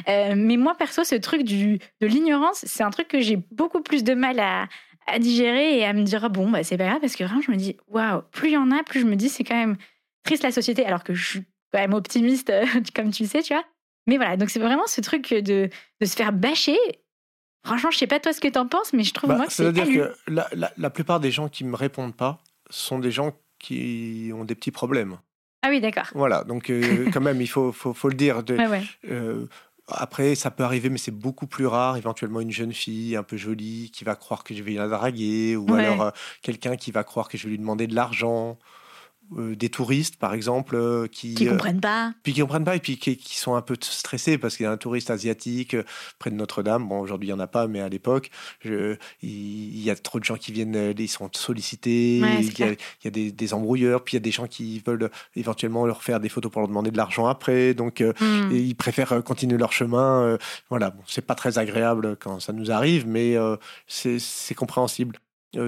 mais 0.36 0.56
moi, 0.58 0.76
perso, 0.76 1.04
ce 1.04 1.16
truc 1.16 1.44
du, 1.44 1.80
de 2.00 2.08
l'ignorance, 2.08 2.64
c'est 2.64 2.84
un 2.84 2.92
truc 2.92 3.08
que 3.08 3.22
j'ai 3.22 3.38
beaucoup 3.52 3.82
plus 3.82 4.04
de 4.04 4.14
mal 4.14 4.40
à, 4.40 4.68
à 5.08 5.20
digérer 5.20 5.80
et 5.80 5.86
à 5.86 5.94
me 5.94 6.04
dire 6.04 6.30
bon 6.30 6.50
bah 6.50 6.64
c'est 6.64 6.78
pas 6.78 6.86
grave 6.86 7.00
parce 7.00 7.16
que 7.16 7.24
vraiment 7.24 7.42
je 7.42 7.52
me 7.52 7.58
dis 7.58 7.78
waouh 7.88 8.22
plus 8.32 8.50
il 8.50 8.54
y 8.54 8.58
en 8.58 8.72
a 8.72 8.82
plus 8.82 9.02
je 9.02 9.06
me 9.06 9.16
dis 9.16 9.30
c'est 9.30 9.44
quand 9.44 9.56
même 9.56 9.78
triste 10.26 10.44
la 10.44 10.52
société, 10.52 10.86
alors 10.86 11.04
que 11.04 11.14
je 11.14 11.26
suis 11.26 11.44
quand 11.72 11.80
même 11.80 11.94
optimiste, 11.94 12.52
comme 12.96 13.12
tu 13.12 13.26
sais, 13.26 13.42
tu 13.42 13.54
vois. 13.54 13.64
Mais 14.08 14.18
voilà, 14.18 14.38
donc 14.38 14.50
c'est 14.50 14.60
vraiment 14.60 14.88
ce 14.88 15.02
truc 15.02 15.34
de, 15.34 15.70
de 16.02 16.06
se 16.06 16.16
faire 16.16 16.34
bâcher. 16.34 16.78
Franchement, 17.66 17.90
je 17.90 17.98
sais 17.98 18.08
pas 18.08 18.20
toi 18.20 18.34
ce 18.34 18.42
que 18.42 18.48
tu 18.48 18.60
en 18.60 18.68
penses, 18.68 18.94
mais 18.94 19.04
je 19.04 19.14
trouve 19.14 19.30
bah, 19.30 19.38
moi 19.38 19.46
que 19.48 19.54
c'est. 19.54 19.64
C'est-à-dire 19.64 19.88
que 19.88 20.32
la, 20.32 20.48
la, 20.54 20.72
la, 20.78 20.90
plupart 20.92 21.20
des 21.20 21.32
gens 21.32 21.50
qui 21.50 21.64
me 21.64 21.76
répondent 21.76 22.16
pas 22.16 22.44
sont 22.70 23.00
des 23.00 23.12
gens 23.12 23.34
qui 23.60 24.32
ont 24.34 24.46
des 24.46 24.56
petits 24.56 24.72
problèmes. 24.72 25.18
Ah 25.66 25.70
oui, 25.70 25.82
d'accord. 25.82 26.06
Voilà, 26.14 26.44
donc 26.44 26.70
euh, 26.70 27.10
quand 27.14 27.22
même, 27.22 27.42
il 27.42 27.48
faut, 27.48 27.72
faut, 27.72 27.94
faut 27.94 28.10
le 28.10 28.16
dire. 28.16 28.44
De, 28.44 28.56
ouais, 28.56 28.84
euh, 29.10 29.48
après, 29.88 30.36
ça 30.36 30.52
peut 30.52 30.64
arriver, 30.64 30.90
mais 30.90 30.98
c'est 30.98 31.12
beaucoup 31.12 31.48
plus 31.48 31.66
rare. 31.66 31.98
Éventuellement, 31.98 32.40
une 32.40 32.52
jeune 32.52 32.74
fille 32.74 33.16
un 33.16 33.24
peu 33.24 33.38
jolie 33.38 33.92
qui 33.92 34.04
va 34.04 34.16
croire 34.16 34.44
que 34.44 34.54
je 34.54 34.62
vais 34.62 34.74
la 34.74 34.88
draguer, 34.88 35.56
ou 35.56 35.74
alors 35.74 36.02
euh, 36.02 36.12
quelqu'un 36.42 36.76
qui 36.76 36.92
va 36.92 37.04
croire 37.04 37.28
que 37.30 37.38
je 37.38 37.46
vais 37.46 37.52
lui 37.52 37.58
demander 37.58 37.88
de 37.88 37.96
l'argent. 37.96 38.58
Euh, 39.38 39.56
des 39.56 39.70
touristes, 39.70 40.18
par 40.18 40.36
exemple, 40.36 40.76
euh, 40.76 41.08
qui 41.08 41.34
qui 41.34 41.48
comprennent 41.48 41.82
pas, 41.82 42.14
puis 42.22 42.34
qui 42.34 42.42
comprennent 42.42 42.64
pas 42.64 42.76
et 42.76 42.80
puis 42.80 42.98
qui, 42.98 43.18
sont 43.36 43.56
un 43.56 43.62
peu 43.62 43.76
stressés 43.82 44.38
parce 44.38 44.56
qu'il 44.56 44.66
y 44.66 44.68
a 44.68 44.72
un 44.72 44.78
touriste 44.78 45.10
asiatique 45.10 45.74
euh, 45.74 45.84
près 46.20 46.30
de 46.30 46.36
Notre-Dame. 46.36 46.88
Bon, 46.88 47.00
aujourd'hui 47.00 47.30
il 47.30 47.32
y 47.32 47.34
en 47.34 47.40
a 47.40 47.48
pas, 47.48 47.66
mais 47.66 47.82
à 47.82 47.90
l'époque, 47.90 48.30
il, 48.64 48.98
y 49.82 49.90
a 49.90 49.96
trop 49.96 50.20
de 50.20 50.24
gens 50.24 50.36
qui 50.36 50.52
viennent, 50.52 50.94
ils 50.96 51.08
sont 51.08 51.30
sollicités, 51.34 52.18
il, 52.18 52.60
y 52.60 53.08
a, 53.08 53.10
des, 53.10 53.54
embrouilleurs, 53.54 54.04
puis 54.04 54.14
il 54.14 54.18
y 54.18 54.22
a 54.22 54.24
des 54.24 54.32
gens 54.32 54.46
qui 54.46 54.82
veulent 54.86 55.10
éventuellement 55.36 55.88
leur 55.88 56.04
faire 56.04 56.20
des 56.20 56.30
photos 56.30 56.52
pour 56.52 56.62
leur 56.62 56.68
demander 56.68 56.92
de 56.92 56.98
l'argent 56.98 57.26
après, 57.26 57.74
donc 57.74 58.02
hmm. 58.02 58.52
ils 58.52 58.76
préfèrent 58.76 59.24
continuer 59.24 59.58
leur 59.58 59.74
chemin. 59.74 60.38
voilà, 60.70 60.92
bon, 60.92 61.02
c'est 61.08 61.26
pas 61.26 61.36
très 61.36 61.58
agréable 61.58 62.16
quand 62.18 62.40
ça 62.40 62.54
nous 62.54 62.72
arrive, 62.72 63.08
mais 63.08 63.36
c'est 63.88 64.56
compréhensible. 64.56 65.18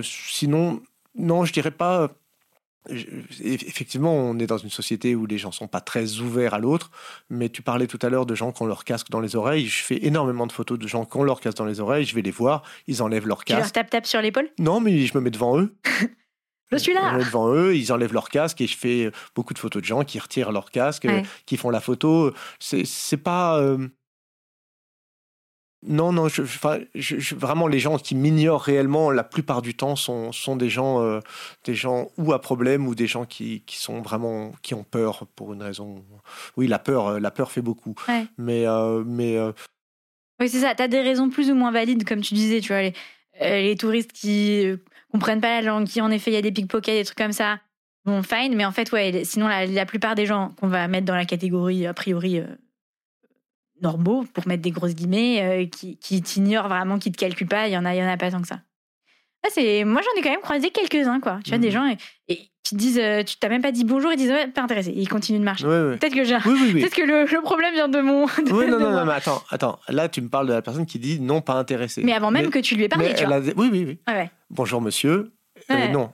sinon, 0.03 0.81
non, 1.15 1.43
je 1.43 1.53
dirais 1.53 1.71
pas 1.71 2.11
effectivement, 3.43 4.13
on 4.13 4.37
est 4.39 4.47
dans 4.47 4.57
une 4.57 4.69
société 4.69 5.15
où 5.15 5.25
les 5.25 5.37
gens 5.37 5.51
sont 5.51 5.67
pas 5.67 5.81
très 5.81 6.19
ouverts 6.19 6.53
à 6.53 6.59
l'autre, 6.59 6.91
mais 7.29 7.49
tu 7.49 7.61
parlais 7.61 7.87
tout 7.87 7.99
à 8.01 8.09
l'heure 8.09 8.25
de 8.25 8.35
gens 8.35 8.51
qui 8.51 8.61
ont 8.61 8.65
leur 8.65 8.83
casque 8.83 9.09
dans 9.09 9.19
les 9.19 9.35
oreilles. 9.35 9.67
Je 9.67 9.83
fais 9.83 10.05
énormément 10.05 10.47
de 10.47 10.51
photos 10.51 10.79
de 10.79 10.87
gens 10.87 11.05
qui 11.05 11.17
ont 11.17 11.23
leur 11.23 11.39
casque 11.39 11.57
dans 11.57 11.65
les 11.65 11.79
oreilles. 11.79 12.05
Je 12.05 12.15
vais 12.15 12.21
les 12.21 12.31
voir, 12.31 12.63
ils 12.87 13.01
enlèvent 13.01 13.27
leur 13.27 13.43
casque. 13.43 13.57
Tu 13.57 13.63
leur 13.63 13.71
tape 13.71 13.89
tape 13.89 14.05
sur 14.05 14.21
l'épaule? 14.21 14.49
Non, 14.59 14.79
mais 14.79 15.05
je 15.05 15.17
me 15.17 15.21
mets 15.21 15.31
devant 15.31 15.59
eux. 15.59 15.75
je 16.71 16.77
suis 16.77 16.93
là. 16.93 17.09
Je 17.09 17.13
me 17.13 17.17
mets 17.19 17.25
devant 17.25 17.53
eux, 17.53 17.75
ils 17.75 17.91
enlèvent 17.91 18.13
leur 18.13 18.29
casque 18.29 18.61
et 18.61 18.67
je 18.67 18.77
fais 18.77 19.11
beaucoup 19.35 19.53
de 19.53 19.59
photos 19.59 19.81
de 19.81 19.87
gens 19.87 20.03
qui 20.03 20.19
retirent 20.19 20.51
leur 20.51 20.71
casque, 20.71 21.07
qui 21.45 21.57
font 21.57 21.69
la 21.69 21.81
photo. 21.81 22.33
C'est 22.59 23.17
pas. 23.17 23.59
Euh, 23.59 23.87
non, 25.85 26.11
non, 26.11 26.27
je, 26.27 26.43
je, 26.95 27.35
vraiment 27.35 27.67
les 27.67 27.77
gens 27.79 27.99
qui 27.99 28.15
m'ignorent 28.15 28.63
réellement, 28.63 29.11
la 29.11 29.23
plupart 29.23 29.61
du 29.61 29.75
temps, 29.75 29.95
sont, 29.95 30.31
sont 30.31 30.55
des 30.55 30.69
gens, 30.69 31.03
euh, 31.03 31.19
des 31.65 31.75
gens 31.75 32.09
ou 32.17 32.33
à 32.33 32.41
problème 32.41 32.87
ou 32.87 32.95
des 32.95 33.05
gens 33.05 33.25
qui, 33.25 33.61
qui, 33.61 33.77
sont 33.77 34.01
vraiment 34.01 34.53
qui 34.63 34.73
ont 34.73 34.83
peur 34.83 35.27
pour 35.35 35.53
une 35.53 35.61
raison. 35.61 36.03
Oui, 36.57 36.67
la 36.67 36.79
peur, 36.79 37.07
euh, 37.07 37.19
la 37.19 37.29
peur 37.29 37.51
fait 37.51 37.61
beaucoup. 37.61 37.93
Mais, 38.37 38.65
euh, 38.65 39.03
mais. 39.05 39.37
Oui, 40.39 40.49
c'est 40.49 40.61
ça. 40.61 40.73
Tu 40.73 40.81
as 40.81 40.87
des 40.87 41.01
raisons 41.01 41.29
plus 41.29 41.51
ou 41.51 41.55
moins 41.55 41.71
valides, 41.71 42.05
comme 42.05 42.21
tu 42.21 42.33
disais. 42.33 42.59
Tu 42.59 42.69
vois, 42.69 42.81
les, 42.81 42.93
les 43.39 43.75
touristes 43.75 44.13
qui 44.13 44.65
comprennent 45.11 45.41
pas 45.41 45.61
la 45.61 45.67
langue, 45.67 45.85
qui 45.85 46.01
en 46.01 46.09
effet 46.09 46.31
il 46.31 46.35
y 46.35 46.37
a 46.37 46.41
des 46.41 46.51
pickpockets, 46.51 46.97
des 46.97 47.05
trucs 47.05 47.17
comme 47.17 47.33
ça. 47.33 47.59
Bon, 48.03 48.23
fine. 48.23 48.55
Mais 48.55 48.65
en 48.65 48.71
fait, 48.71 48.91
ouais. 48.91 49.23
Sinon, 49.25 49.47
la, 49.47 49.67
la 49.67 49.85
plupart 49.85 50.15
des 50.15 50.25
gens 50.25 50.55
qu'on 50.59 50.67
va 50.67 50.87
mettre 50.87 51.05
dans 51.05 51.15
la 51.15 51.25
catégorie 51.25 51.85
a 51.85 51.93
priori 51.93 52.41
normaux, 53.81 54.25
pour 54.33 54.47
mettre 54.47 54.61
des 54.61 54.71
grosses 54.71 54.95
guillemets, 54.95 55.41
euh, 55.41 55.65
qui, 55.67 55.97
qui 55.97 56.21
t'ignorent 56.21 56.67
vraiment, 56.67 56.99
qui 56.99 57.11
te 57.11 57.17
calculent 57.17 57.47
pas, 57.47 57.67
il 57.67 57.73
y 57.73 57.77
en 57.77 57.85
a, 57.85 57.95
il 57.95 57.99
y 57.99 58.03
en 58.03 58.07
a 58.07 58.17
pas 58.17 58.31
tant 58.31 58.41
que 58.41 58.47
ça. 58.47 58.59
c'est, 59.49 59.83
moi, 59.83 60.01
j'en 60.01 60.19
ai 60.19 60.23
quand 60.23 60.31
même 60.31 60.41
croisé 60.41 60.69
quelques-uns, 60.69 61.19
quoi. 61.19 61.39
Tu 61.43 61.51
vois, 61.51 61.59
des 61.59 61.67
mhm. 61.67 61.73
gens 61.73 61.95
et, 62.27 62.37
qui 62.63 62.75
disent, 62.75 62.99
euh, 62.99 63.23
tu 63.23 63.37
t'as 63.37 63.47
même 63.47 63.61
pas 63.61 63.71
dit 63.71 63.85
bonjour, 63.85 64.11
ils 64.11 64.17
disent, 64.17 64.31
ouais, 64.31 64.47
pas 64.47 64.61
intéressé. 64.61 64.91
ils 64.93 65.07
continuent 65.07 65.39
de 65.39 65.45
marcher. 65.45 65.63
Peut-être 65.63 66.13
que 66.13 66.25
j'ai, 66.25 66.37
peut-être 66.37 66.95
que 66.95 67.01
le, 67.01 67.41
problème 67.41 67.73
vient 67.73 67.87
de 67.87 68.01
mon. 68.01 68.25
oui, 68.25 68.67
non, 68.67 68.79
non, 68.79 68.91
non, 68.91 69.05
mais 69.05 69.13
attends, 69.13 69.41
attends. 69.49 69.79
Là, 69.87 70.09
tu 70.09 70.21
me 70.21 70.27
parles 70.27 70.47
de 70.47 70.53
la 70.53 70.61
personne 70.61 70.85
qui 70.85 70.99
dit 70.99 71.19
non, 71.19 71.41
pas 71.41 71.53
intéressé. 71.53 72.03
Mais 72.03 72.13
avant 72.13 72.31
même 72.31 72.49
que 72.49 72.59
tu 72.59 72.75
lui 72.75 72.83
aies 72.83 72.89
parlé, 72.89 73.13
tu 73.13 73.25
vois. 73.25 73.39
Oui, 73.55 73.69
oui, 73.71 73.99
oui. 74.07 74.13
Bonjour, 74.49 74.81
monsieur. 74.81 75.31
Euh, 75.71 75.87
non. 75.89 76.11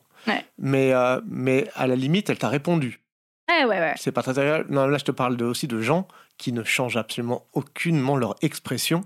Mais, 0.58 0.94
mais 1.28 1.68
à 1.76 1.88
la 1.88 1.96
limite, 1.96 2.30
elle 2.30 2.38
t'a 2.38 2.50
répondu. 2.50 3.00
Ouais, 3.50 3.66
ouais, 3.66 3.80
ouais. 3.80 3.94
C'est 3.98 4.12
pas 4.12 4.22
très 4.22 4.40
agréable. 4.40 4.68
Non, 4.70 4.88
là, 4.88 4.98
je 4.98 5.04
te 5.04 5.12
parle 5.12 5.36
de, 5.36 5.46
aussi 5.46 5.68
de 5.68 5.82
gens 5.82 6.08
qui 6.38 6.52
ne 6.52 6.64
changent 6.64 6.98
absolument 6.98 7.48
aucunement 7.54 8.18
leur 8.18 8.36
expression 8.42 9.04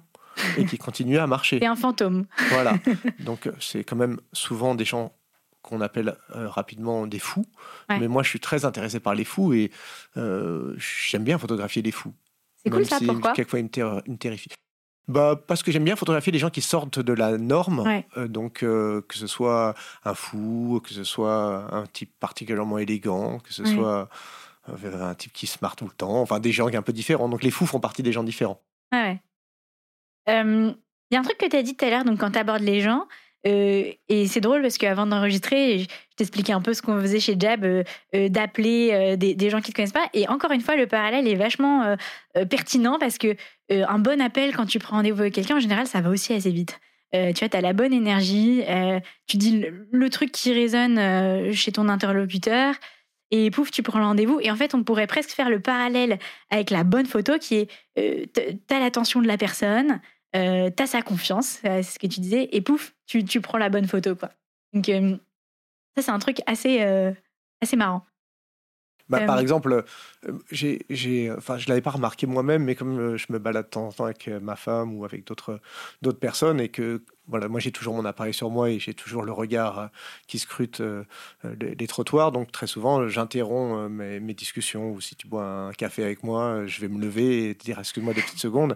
et 0.58 0.66
qui 0.66 0.78
continuent 0.78 1.20
à 1.20 1.28
marcher. 1.28 1.60
C'est 1.60 1.68
un 1.68 1.76
fantôme. 1.76 2.26
Voilà. 2.50 2.76
Donc, 3.20 3.48
euh, 3.48 3.52
c'est 3.60 3.84
quand 3.84 3.96
même 3.96 4.20
souvent 4.34 4.76
des 4.76 4.86
gens 4.86 5.14
qu'on 5.62 5.82
appelle 5.82 6.16
euh, 6.36 6.48
rapidement 6.48 7.08
des 7.08 7.20
fous. 7.20 7.46
Mais 7.90 8.08
moi, 8.08 8.24
je 8.24 8.30
suis 8.30 8.40
très 8.40 8.64
intéressé 8.64 9.00
par 9.00 9.16
les 9.16 9.26
fous 9.26 9.54
et 9.54 9.72
euh, 10.16 10.76
j'aime 10.78 11.24
bien 11.24 11.38
photographier 11.38 11.82
les 11.82 11.92
fous. 11.92 12.14
C'est 12.64 12.70
cool 12.70 12.86
ça, 12.86 13.00
pourquoi 13.06 13.34
Quelquefois, 13.34 13.60
ils 13.60 13.66
me, 13.66 14.16
terrifient. 14.16 14.50
Bah, 15.10 15.42
parce 15.48 15.64
que 15.64 15.72
j'aime 15.72 15.84
bien 15.84 15.96
photographier 15.96 16.32
les 16.32 16.40
gens 16.40 16.50
qui 16.50 16.62
sortent 16.62 17.00
de 17.00 17.14
la 17.14 17.38
norme. 17.38 18.04
donc, 18.28 18.60
que 18.60 19.04
ce 19.12 19.28
soit 19.28 19.74
un 20.06 20.14
fou, 20.14 20.82
que 20.84 20.94
ce 20.94 21.04
soit 21.04 21.74
un 21.74 21.86
type 21.86 22.14
particulièrement 22.20 22.78
élégant, 22.78 23.40
que 23.40 23.54
ce 23.54 23.66
soit 23.66 24.10
un 24.68 25.16
type 25.16 25.34
qui 25.34 25.48
se 25.48 25.58
marre 25.62 25.76
tout 25.76 25.86
le 25.86 25.92
temps, 25.92 26.22
enfin 26.22 26.40
des 26.40 26.52
gens 26.52 26.68
un 26.68 26.82
peu 26.82 26.94
différents. 26.94 27.30
Donc 27.30 27.44
les 27.44 27.52
fous 27.52 27.66
font 27.66 27.80
partie 27.80 28.04
des 28.04 28.12
gens 28.12 28.24
différents. 28.24 28.62
Ah 28.92 29.04
ouais. 29.04 29.20
Il 31.10 31.14
y 31.14 31.16
a 31.16 31.20
un 31.20 31.24
truc 31.24 31.38
que 31.38 31.46
tu 31.46 31.56
as 31.56 31.64
dit 31.64 31.76
tout 31.76 31.86
à 31.86 31.90
l'heure, 31.90 32.04
donc 32.04 32.20
quand 32.20 32.32
tu 32.32 32.40
abordes 32.40 32.64
les 32.64 32.82
gens, 32.82 33.08
euh, 33.46 33.92
et 34.10 34.28
c'est 34.28 34.42
drôle 34.42 34.62
parce 34.62 34.78
qu'avant 34.78 35.06
d'enregistrer, 35.06 35.80
je 35.80 35.88
t'expliquais 36.16 36.54
un 36.54 36.62
peu 36.62 36.74
ce 36.74 36.82
qu'on 36.82 37.00
faisait 37.00 37.20
chez 37.20 37.36
Jab, 37.40 37.64
euh, 37.64 37.84
euh, 38.16 38.30
d'appeler 38.30 39.16
des, 39.18 39.50
gens 39.50 39.62
qui 39.62 39.70
ne 39.70 39.74
te 39.74 39.76
connaissent 39.76 39.92
pas. 39.92 40.10
Et 40.14 40.28
encore 40.28 40.52
une 40.52 40.62
fois, 40.62 40.76
le 40.76 40.88
parallèle 40.88 41.28
est 41.28 41.36
vachement 41.36 41.96
pertinent 42.50 42.98
parce 43.00 43.18
que 43.18 43.36
un 43.70 44.00
bon 44.00 44.22
appel, 44.22 44.56
quand 44.56 44.66
tu 44.66 44.80
prends 44.80 44.98
rendez-vous 44.98 45.22
avec 45.22 45.34
quelqu'un, 45.34 45.58
en 45.58 45.60
général, 45.60 45.88
ça 45.88 46.02
va 46.02 46.10
aussi 46.10 46.34
assez 46.34 46.52
vite. 46.52 46.80
tu 47.14 47.20
vois, 47.20 47.50
tu 47.50 47.58
as 47.58 47.62
la 47.62 47.74
bonne 47.74 47.94
énergie, 47.94 48.64
tu 49.28 49.38
dis 49.38 49.66
le, 49.92 50.10
truc 50.10 50.32
qui 50.32 50.54
résonne 50.54 51.54
chez 51.54 51.72
ton 51.72 51.88
interlocuteur, 51.90 52.76
et 53.32 53.52
pouf, 53.52 53.72
tu 53.72 53.84
prends 53.84 54.00
le 54.00 54.06
rendez-vous. 54.06 54.40
Et 54.42 54.52
en 54.52 54.56
fait, 54.56 54.74
on 54.74 54.84
pourrait 54.84 55.08
presque 55.08 55.32
faire 55.32 55.50
le 55.50 55.60
parallèle 55.60 56.20
avec 56.50 56.70
la 56.70 56.84
bonne 56.84 57.06
photo 57.06 57.38
qui 57.40 57.56
est 57.56 57.72
euh, 57.98 58.26
t'as 58.68 58.80
l'attention 58.80 59.22
de 59.22 59.28
la 59.28 59.38
personne, 59.38 60.00
euh, 60.36 60.70
t'as 60.70 60.88
sa 60.88 61.02
confiance, 61.02 61.60
euh, 61.66 61.82
c'est 61.82 61.94
ce 61.94 62.00
que 62.00 62.08
tu 62.08 62.20
disais, 62.20 62.50
et 62.52 62.62
pouf, 62.62 62.94
tu, 63.06 63.24
tu 63.24 63.42
prends 63.42 63.58
la 63.58 63.70
bonne 63.70 63.88
photo. 63.88 64.16
Quoi. 64.16 64.30
Donc, 64.74 64.90
euh, 64.90 65.18
ça, 65.96 66.04
c'est 66.04 66.12
un 66.12 66.20
truc 66.20 66.42
assez, 66.46 66.82
assez 67.62 67.76
marrant. 67.76 68.06
Bah, 69.10 69.22
par 69.22 69.40
exemple, 69.40 69.86
j'ai, 70.52 70.86
j'ai, 70.90 71.32
enfin, 71.32 71.58
je 71.58 71.70
l'avais 71.70 71.82
pas 71.82 71.92
remarqué 71.92 72.28
moi-même, 72.28 72.64
mais 72.64 72.76
comme 72.76 73.16
je 73.16 73.26
me 73.30 73.40
balade 73.40 73.66
de 73.66 73.70
temps 73.70 73.88
en 73.88 73.92
temps 73.92 74.06
avec 74.06 74.28
ma 74.28 74.56
femme 74.56 74.98
ou 74.98 75.06
avec 75.06 75.26
d'autres, 75.26 75.60
d'autres 76.02 76.20
personnes, 76.20 76.60
et 76.60 76.70
que 76.70 77.02
voilà, 77.28 77.48
moi 77.48 77.60
j'ai 77.60 77.72
toujours 77.72 77.94
mon 77.94 78.06
appareil 78.06 78.34
sur 78.34 78.50
moi 78.50 78.70
et 78.70 78.80
j'ai 78.80 78.94
toujours 78.94 79.24
le 79.24 79.32
regard 79.32 79.80
euh, 79.80 79.88
qui 80.28 80.40
scrute 80.40 80.82
euh, 80.82 81.04
les, 81.60 81.88
trottoirs. 81.88 82.32
Donc 82.32 82.52
très 82.52 82.68
souvent, 82.68 83.08
j'interromps 83.08 83.78
euh, 83.78 83.90
mes, 83.90 84.20
mes, 84.20 84.34
discussions 84.34 84.92
ou 84.92 85.02
si 85.02 85.16
tu 85.16 85.28
bois 85.28 85.44
un 85.44 85.72
café 85.74 86.04
avec 86.04 86.24
moi, 86.24 86.66
je 86.66 86.82
vais 86.82 86.88
me 86.88 87.00
lever 87.00 87.50
et 87.50 87.56
te 87.56 87.66
dire 87.66 87.80
excuse-moi 87.80 88.14
deux 88.14 88.22
petites 88.22 88.40
secondes. 88.40 88.74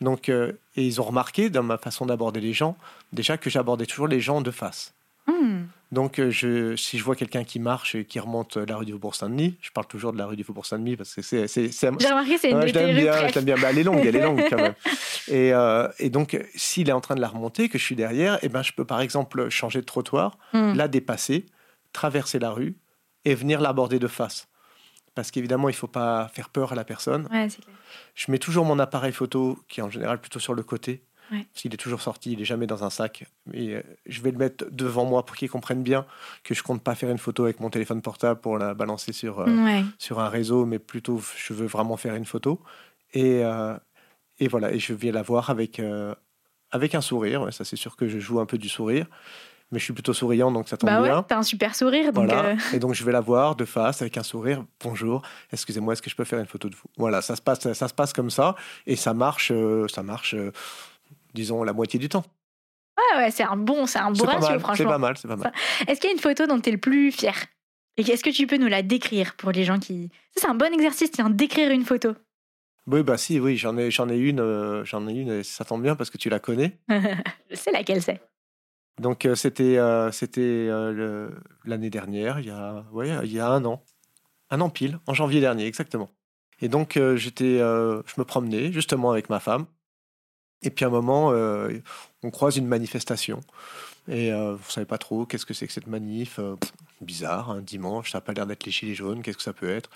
Donc, 0.00 0.28
et 0.28 0.52
ils 0.76 1.00
ont 1.00 1.04
remarqué 1.04 1.50
dans 1.50 1.62
ma 1.62 1.78
façon 1.78 2.06
d'aborder 2.06 2.40
les 2.40 2.52
gens, 2.52 2.76
déjà 3.12 3.38
que 3.38 3.48
j'abordais 3.48 3.86
toujours 3.86 4.08
les 4.08 4.20
gens 4.20 4.40
de 4.40 4.50
face. 4.50 4.92
Hmm. 5.26 5.64
Donc, 5.94 6.18
euh, 6.18 6.28
je, 6.28 6.74
si 6.74 6.98
je 6.98 7.04
vois 7.04 7.14
quelqu'un 7.14 7.44
qui 7.44 7.60
marche 7.60 7.94
et 7.94 8.04
qui 8.04 8.18
remonte 8.18 8.56
la 8.56 8.76
rue 8.76 8.84
du 8.84 8.92
Faubourg-Saint-Denis, 8.92 9.56
je 9.60 9.70
parle 9.70 9.86
toujours 9.86 10.12
de 10.12 10.18
la 10.18 10.26
rue 10.26 10.34
du 10.34 10.42
Faubourg-Saint-Denis 10.42 10.96
parce 10.96 11.14
que 11.14 11.22
c'est. 11.22 11.46
J'ai 11.46 11.88
remarqué, 11.88 12.36
c'est 12.36 12.50
une 12.50 12.56
ouais, 12.56 12.68
je 12.68 12.74
l'aime 12.74 12.96
bien, 12.96 13.28
je 13.28 13.40
bien. 13.40 13.56
elle 13.56 13.78
est 13.78 13.84
longue, 13.84 14.04
elle 14.04 14.16
est 14.16 14.22
longue 14.22 14.44
quand 14.50 14.56
même. 14.56 14.74
Et, 15.28 15.54
euh, 15.54 15.88
et 15.98 16.10
donc, 16.10 16.38
s'il 16.54 16.90
est 16.90 16.92
en 16.92 17.00
train 17.00 17.14
de 17.14 17.20
la 17.20 17.28
remonter, 17.28 17.70
que 17.70 17.78
je 17.78 17.84
suis 17.84 17.96
derrière, 17.96 18.38
eh 18.42 18.50
ben, 18.50 18.62
je 18.62 18.72
peux 18.72 18.84
par 18.84 19.00
exemple 19.00 19.48
changer 19.48 19.80
de 19.80 19.86
trottoir, 19.86 20.36
hmm. 20.52 20.74
la 20.74 20.86
dépasser, 20.86 21.46
traverser 21.94 22.38
la 22.38 22.50
rue 22.50 22.76
et 23.24 23.34
venir 23.34 23.62
l'aborder 23.62 23.98
de 23.98 24.06
face. 24.08 24.48
Parce 25.14 25.30
qu'évidemment, 25.30 25.70
il 25.70 25.72
ne 25.72 25.76
faut 25.76 25.86
pas 25.86 26.28
faire 26.34 26.50
peur 26.50 26.72
à 26.72 26.74
la 26.74 26.84
personne. 26.84 27.26
Ouais, 27.32 27.48
je 28.14 28.30
mets 28.30 28.38
toujours 28.38 28.66
mon 28.66 28.78
appareil 28.78 29.12
photo, 29.12 29.58
qui 29.68 29.80
est 29.80 29.82
en 29.82 29.90
général 29.90 30.20
plutôt 30.20 30.40
sur 30.40 30.52
le 30.52 30.62
côté, 30.62 31.04
s'il 31.54 31.72
est 31.74 31.78
toujours 31.78 32.00
sorti, 32.00 32.32
il 32.32 32.40
est 32.40 32.44
jamais 32.44 32.66
dans 32.66 32.84
un 32.84 32.90
sac. 32.90 33.24
Et 33.52 33.74
euh, 33.74 33.82
je 34.06 34.20
vais 34.22 34.30
le 34.30 34.38
mettre 34.38 34.66
devant 34.70 35.04
moi 35.04 35.24
pour 35.24 35.36
qu'il 35.36 35.50
comprenne 35.50 35.82
bien 35.82 36.06
que 36.42 36.54
je 36.54 36.62
compte 36.62 36.82
pas 36.82 36.94
faire 36.94 37.10
une 37.10 37.18
photo 37.18 37.44
avec 37.44 37.60
mon 37.60 37.70
téléphone 37.70 38.02
portable 38.02 38.40
pour 38.40 38.58
la 38.58 38.74
balancer 38.74 39.12
sur, 39.12 39.40
euh, 39.40 39.82
sur 39.98 40.20
un 40.20 40.28
réseau, 40.28 40.64
mais 40.66 40.78
plutôt 40.78 41.20
je 41.36 41.52
veux 41.52 41.66
vraiment 41.66 41.96
faire 41.96 42.14
une 42.14 42.24
photo. 42.24 42.60
Et, 43.12 43.44
euh, 43.44 43.76
et 44.38 44.48
voilà, 44.48 44.72
et 44.72 44.78
je 44.78 44.92
viens 44.92 45.12
la 45.12 45.22
voir 45.22 45.50
avec, 45.50 45.80
avec 46.70 46.94
un 46.94 47.00
sourire. 47.00 47.52
Ça, 47.52 47.64
c'est 47.64 47.76
sûr 47.76 47.96
que 47.96 48.08
je 48.08 48.18
joue 48.18 48.40
un 48.40 48.46
peu 48.46 48.58
du 48.58 48.68
sourire. 48.68 49.06
Mais 49.72 49.78
je 49.78 49.84
suis 49.84 49.94
plutôt 49.94 50.12
souriant, 50.12 50.52
donc 50.52 50.68
ça 50.68 50.76
tombe 50.76 50.90
bah 50.90 51.02
bien. 51.02 51.22
T'as 51.22 51.38
un 51.38 51.42
super 51.42 51.74
sourire. 51.74 52.12
Donc 52.12 52.30
Et 52.72 52.78
donc 52.78 52.94
je 52.94 53.02
vais 53.02 53.10
la 53.10 53.20
voir 53.20 53.56
de 53.56 53.64
face 53.64 54.02
avec 54.02 54.16
un 54.18 54.22
sourire. 54.22 54.64
Bonjour, 54.80 55.22
excusez-moi, 55.52 55.94
est-ce 55.94 56.02
que 56.02 56.10
je 56.10 56.14
peux 56.14 56.24
faire 56.24 56.38
une 56.38 56.46
photo 56.46 56.68
de 56.68 56.76
vous? 56.76 56.88
Voilà, 56.96 57.22
ça 57.22 57.34
se 57.34 57.42
passe, 57.42 57.72
ça 57.72 57.88
se 57.88 57.94
passe 57.94 58.12
comme 58.12 58.30
ça, 58.30 58.54
et 58.86 58.94
ça 58.94 59.14
marche, 59.14 59.52
ça 59.88 60.02
marche 60.02 60.36
disons, 61.34 61.62
la 61.62 61.72
moitié 61.72 61.98
du 61.98 62.08
temps. 62.08 62.24
Ouais, 62.96 63.24
ouais, 63.24 63.30
c'est 63.30 63.42
un 63.42 63.56
bon, 63.56 63.86
c'est 63.86 63.98
un 63.98 64.12
bon 64.12 64.24
ratio, 64.24 64.58
franchement. 64.60 64.74
C'est 64.76 64.84
pas 64.84 64.98
mal, 64.98 65.16
c'est 65.16 65.28
pas 65.28 65.36
mal. 65.36 65.52
Est-ce 65.86 66.00
qu'il 66.00 66.08
y 66.08 66.12
a 66.12 66.14
une 66.14 66.20
photo 66.20 66.46
dont 66.46 66.60
tu 66.60 66.68
es 66.68 66.72
le 66.72 66.78
plus 66.78 67.10
fier? 67.10 67.34
Et 67.96 68.02
est-ce 68.02 68.24
que 68.24 68.30
tu 68.30 68.46
peux 68.46 68.56
nous 68.56 68.66
la 68.66 68.82
décrire 68.82 69.36
pour 69.36 69.52
les 69.52 69.64
gens 69.64 69.78
qui... 69.78 70.10
c'est 70.36 70.48
un 70.48 70.54
bon 70.54 70.72
exercice, 70.72 71.10
tiens, 71.10 71.30
décrire 71.30 71.70
une 71.70 71.84
photo. 71.84 72.14
Oui, 72.86 73.02
bah 73.02 73.16
si, 73.16 73.40
oui, 73.40 73.56
j'en 73.56 73.78
ai, 73.78 73.90
j'en 73.90 74.08
ai 74.08 74.16
une, 74.16 74.40
euh, 74.40 74.84
j'en 74.84 75.08
ai 75.08 75.12
une, 75.12 75.30
et 75.30 75.42
ça 75.42 75.64
tombe 75.64 75.82
bien 75.82 75.96
parce 75.96 76.10
que 76.10 76.18
tu 76.18 76.28
la 76.28 76.38
connais. 76.38 76.78
Je 77.50 77.56
sais 77.56 77.72
laquelle 77.72 78.02
c'est. 78.02 78.20
Donc 79.00 79.24
euh, 79.24 79.34
c'était, 79.34 79.78
euh, 79.78 80.12
c'était 80.12 80.68
l'année 81.64 81.90
dernière, 81.90 82.40
il 82.40 82.46
y 82.46 82.50
a, 82.50 82.84
ouais, 82.92 83.10
il 83.24 83.32
y 83.32 83.40
a 83.40 83.48
un 83.48 83.64
an, 83.64 83.82
un 84.50 84.60
an 84.60 84.70
pile, 84.70 84.98
en 85.06 85.14
janvier 85.14 85.40
dernier, 85.40 85.66
exactement. 85.66 86.10
Et 86.60 86.68
donc 86.68 86.98
j'étais, 87.16 87.58
je 87.58 88.18
me 88.18 88.24
promenais 88.24 88.70
justement 88.70 89.10
avec 89.10 89.28
ma 89.30 89.40
femme, 89.40 89.66
et 90.64 90.70
puis 90.70 90.84
à 90.84 90.88
un 90.88 90.90
moment, 90.90 91.32
on 92.22 92.30
croise 92.30 92.56
une 92.56 92.66
manifestation. 92.66 93.40
Et 94.08 94.32
euh, 94.32 94.54
vous 94.54 94.70
savez 94.70 94.84
pas 94.84 94.98
trop 94.98 95.24
qu'est-ce 95.24 95.46
que 95.46 95.54
c'est 95.54 95.66
que 95.66 95.72
cette 95.72 95.86
manif. 95.86 96.38
Euh, 96.38 96.56
bizarre, 97.00 97.50
un 97.50 97.60
dimanche, 97.60 98.12
ça 98.12 98.18
n'a 98.18 98.22
pas 98.22 98.32
l'air 98.32 98.46
d'être 98.46 98.64
les 98.64 98.72
gilets 98.72 98.94
jaunes, 98.94 99.22
qu'est-ce 99.22 99.36
que 99.36 99.42
ça 99.42 99.52
peut 99.52 99.68
être? 99.68 99.90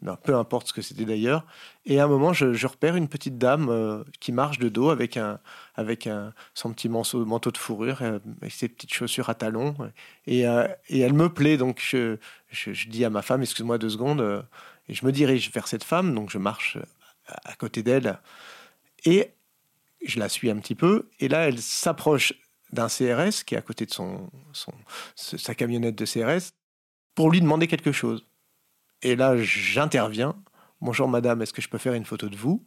Non, 0.00 0.16
Peu 0.22 0.34
importe 0.34 0.68
ce 0.68 0.72
que 0.72 0.80
c'était 0.82 1.04
d'ailleurs. 1.04 1.44
Et 1.84 2.00
à 2.00 2.04
un 2.04 2.06
moment, 2.06 2.32
je, 2.32 2.66
repère 2.66 2.96
une 2.96 3.08
petite 3.08 3.36
dame 3.36 3.68
euh, 3.68 4.02
qui 4.20 4.32
marche 4.32 4.58
de 4.58 4.68
dos 4.68 4.88
avec, 4.90 5.16
un, 5.16 5.40
avec 5.74 6.06
un, 6.06 6.32
son 6.54 6.72
petit 6.72 6.88
manteau, 6.88 7.24
manteau 7.26 7.50
de 7.50 7.58
fourrure, 7.58 8.00
avec 8.02 8.52
ses 8.52 8.68
petites 8.68 8.94
chaussures 8.94 9.28
à 9.28 9.34
talons. 9.34 9.74
Et, 10.26 10.42
et 10.88 11.00
elle 11.00 11.12
me 11.12 11.28
plaît, 11.28 11.58
donc 11.58 11.82
je, 11.82 12.16
je, 12.50 12.88
dis 12.88 13.04
à 13.04 13.10
ma 13.10 13.20
femme, 13.20 13.42
excuse-moi 13.42 13.76
deux 13.76 13.90
secondes, 13.90 14.44
et 14.88 14.94
je 14.94 15.04
me 15.04 15.12
dirige 15.12 15.50
vers 15.52 15.68
cette 15.68 15.84
femme, 15.84 16.14
donc 16.14 16.30
je 16.30 16.38
marche 16.38 16.78
à 17.26 17.54
côté 17.56 17.82
d'elle. 17.82 18.18
Et 19.04 19.32
je 20.04 20.18
la 20.18 20.28
suis 20.28 20.50
un 20.50 20.56
petit 20.56 20.74
peu, 20.74 21.08
et 21.20 21.28
là, 21.28 21.48
elle 21.48 21.60
s'approche 21.60 22.32
d'un 22.72 22.88
CRS 22.88 23.44
qui 23.44 23.54
est 23.54 23.58
à 23.58 23.62
côté 23.62 23.86
de 23.86 23.92
son, 23.92 24.30
son, 24.52 24.72
sa 25.14 25.54
camionnette 25.54 25.96
de 25.96 26.04
CRS 26.04 26.52
pour 27.14 27.30
lui 27.30 27.40
demander 27.40 27.66
quelque 27.66 27.92
chose. 27.92 28.26
Et 29.02 29.16
là, 29.16 29.36
j'interviens. 29.36 30.36
Bonjour 30.80 31.08
madame, 31.08 31.40
est-ce 31.42 31.52
que 31.52 31.62
je 31.62 31.68
peux 31.68 31.78
faire 31.78 31.94
une 31.94 32.04
photo 32.04 32.28
de 32.28 32.36
vous? 32.36 32.66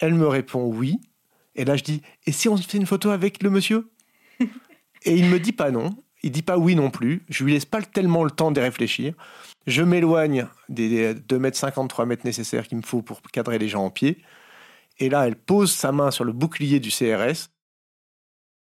Elle 0.00 0.14
me 0.14 0.26
répond 0.26 0.64
oui. 0.64 1.00
Et 1.54 1.64
là, 1.64 1.76
je 1.76 1.82
dis, 1.82 2.02
et 2.26 2.32
si 2.32 2.48
on 2.48 2.56
fait 2.56 2.78
une 2.78 2.86
photo 2.86 3.10
avec 3.10 3.42
le 3.42 3.50
monsieur? 3.50 3.90
Et 5.04 5.16
il 5.16 5.26
me 5.26 5.40
dit 5.40 5.52
pas 5.52 5.70
non. 5.70 5.96
Il 6.22 6.30
dit 6.30 6.42
pas 6.42 6.58
oui 6.58 6.74
non 6.74 6.90
plus. 6.90 7.24
Je 7.30 7.44
lui 7.44 7.54
laisse 7.54 7.64
pas 7.64 7.80
tellement 7.80 8.22
le 8.22 8.30
temps 8.30 8.50
de 8.50 8.60
réfléchir. 8.60 9.14
Je 9.66 9.82
m'éloigne 9.82 10.46
des 10.68 11.14
2 11.14 11.38
mètres 11.38 11.56
53 11.56 12.04
mètres 12.04 12.26
nécessaires 12.26 12.68
qu'il 12.68 12.76
me 12.76 12.82
faut 12.82 13.00
pour 13.00 13.22
cadrer 13.22 13.58
les 13.58 13.68
gens 13.68 13.84
en 13.84 13.90
pied. 13.90 14.18
Et 15.00 15.08
là, 15.08 15.26
elle 15.26 15.36
pose 15.36 15.72
sa 15.72 15.92
main 15.92 16.10
sur 16.10 16.24
le 16.24 16.32
bouclier 16.32 16.78
du 16.78 16.90
CRS 16.90 17.48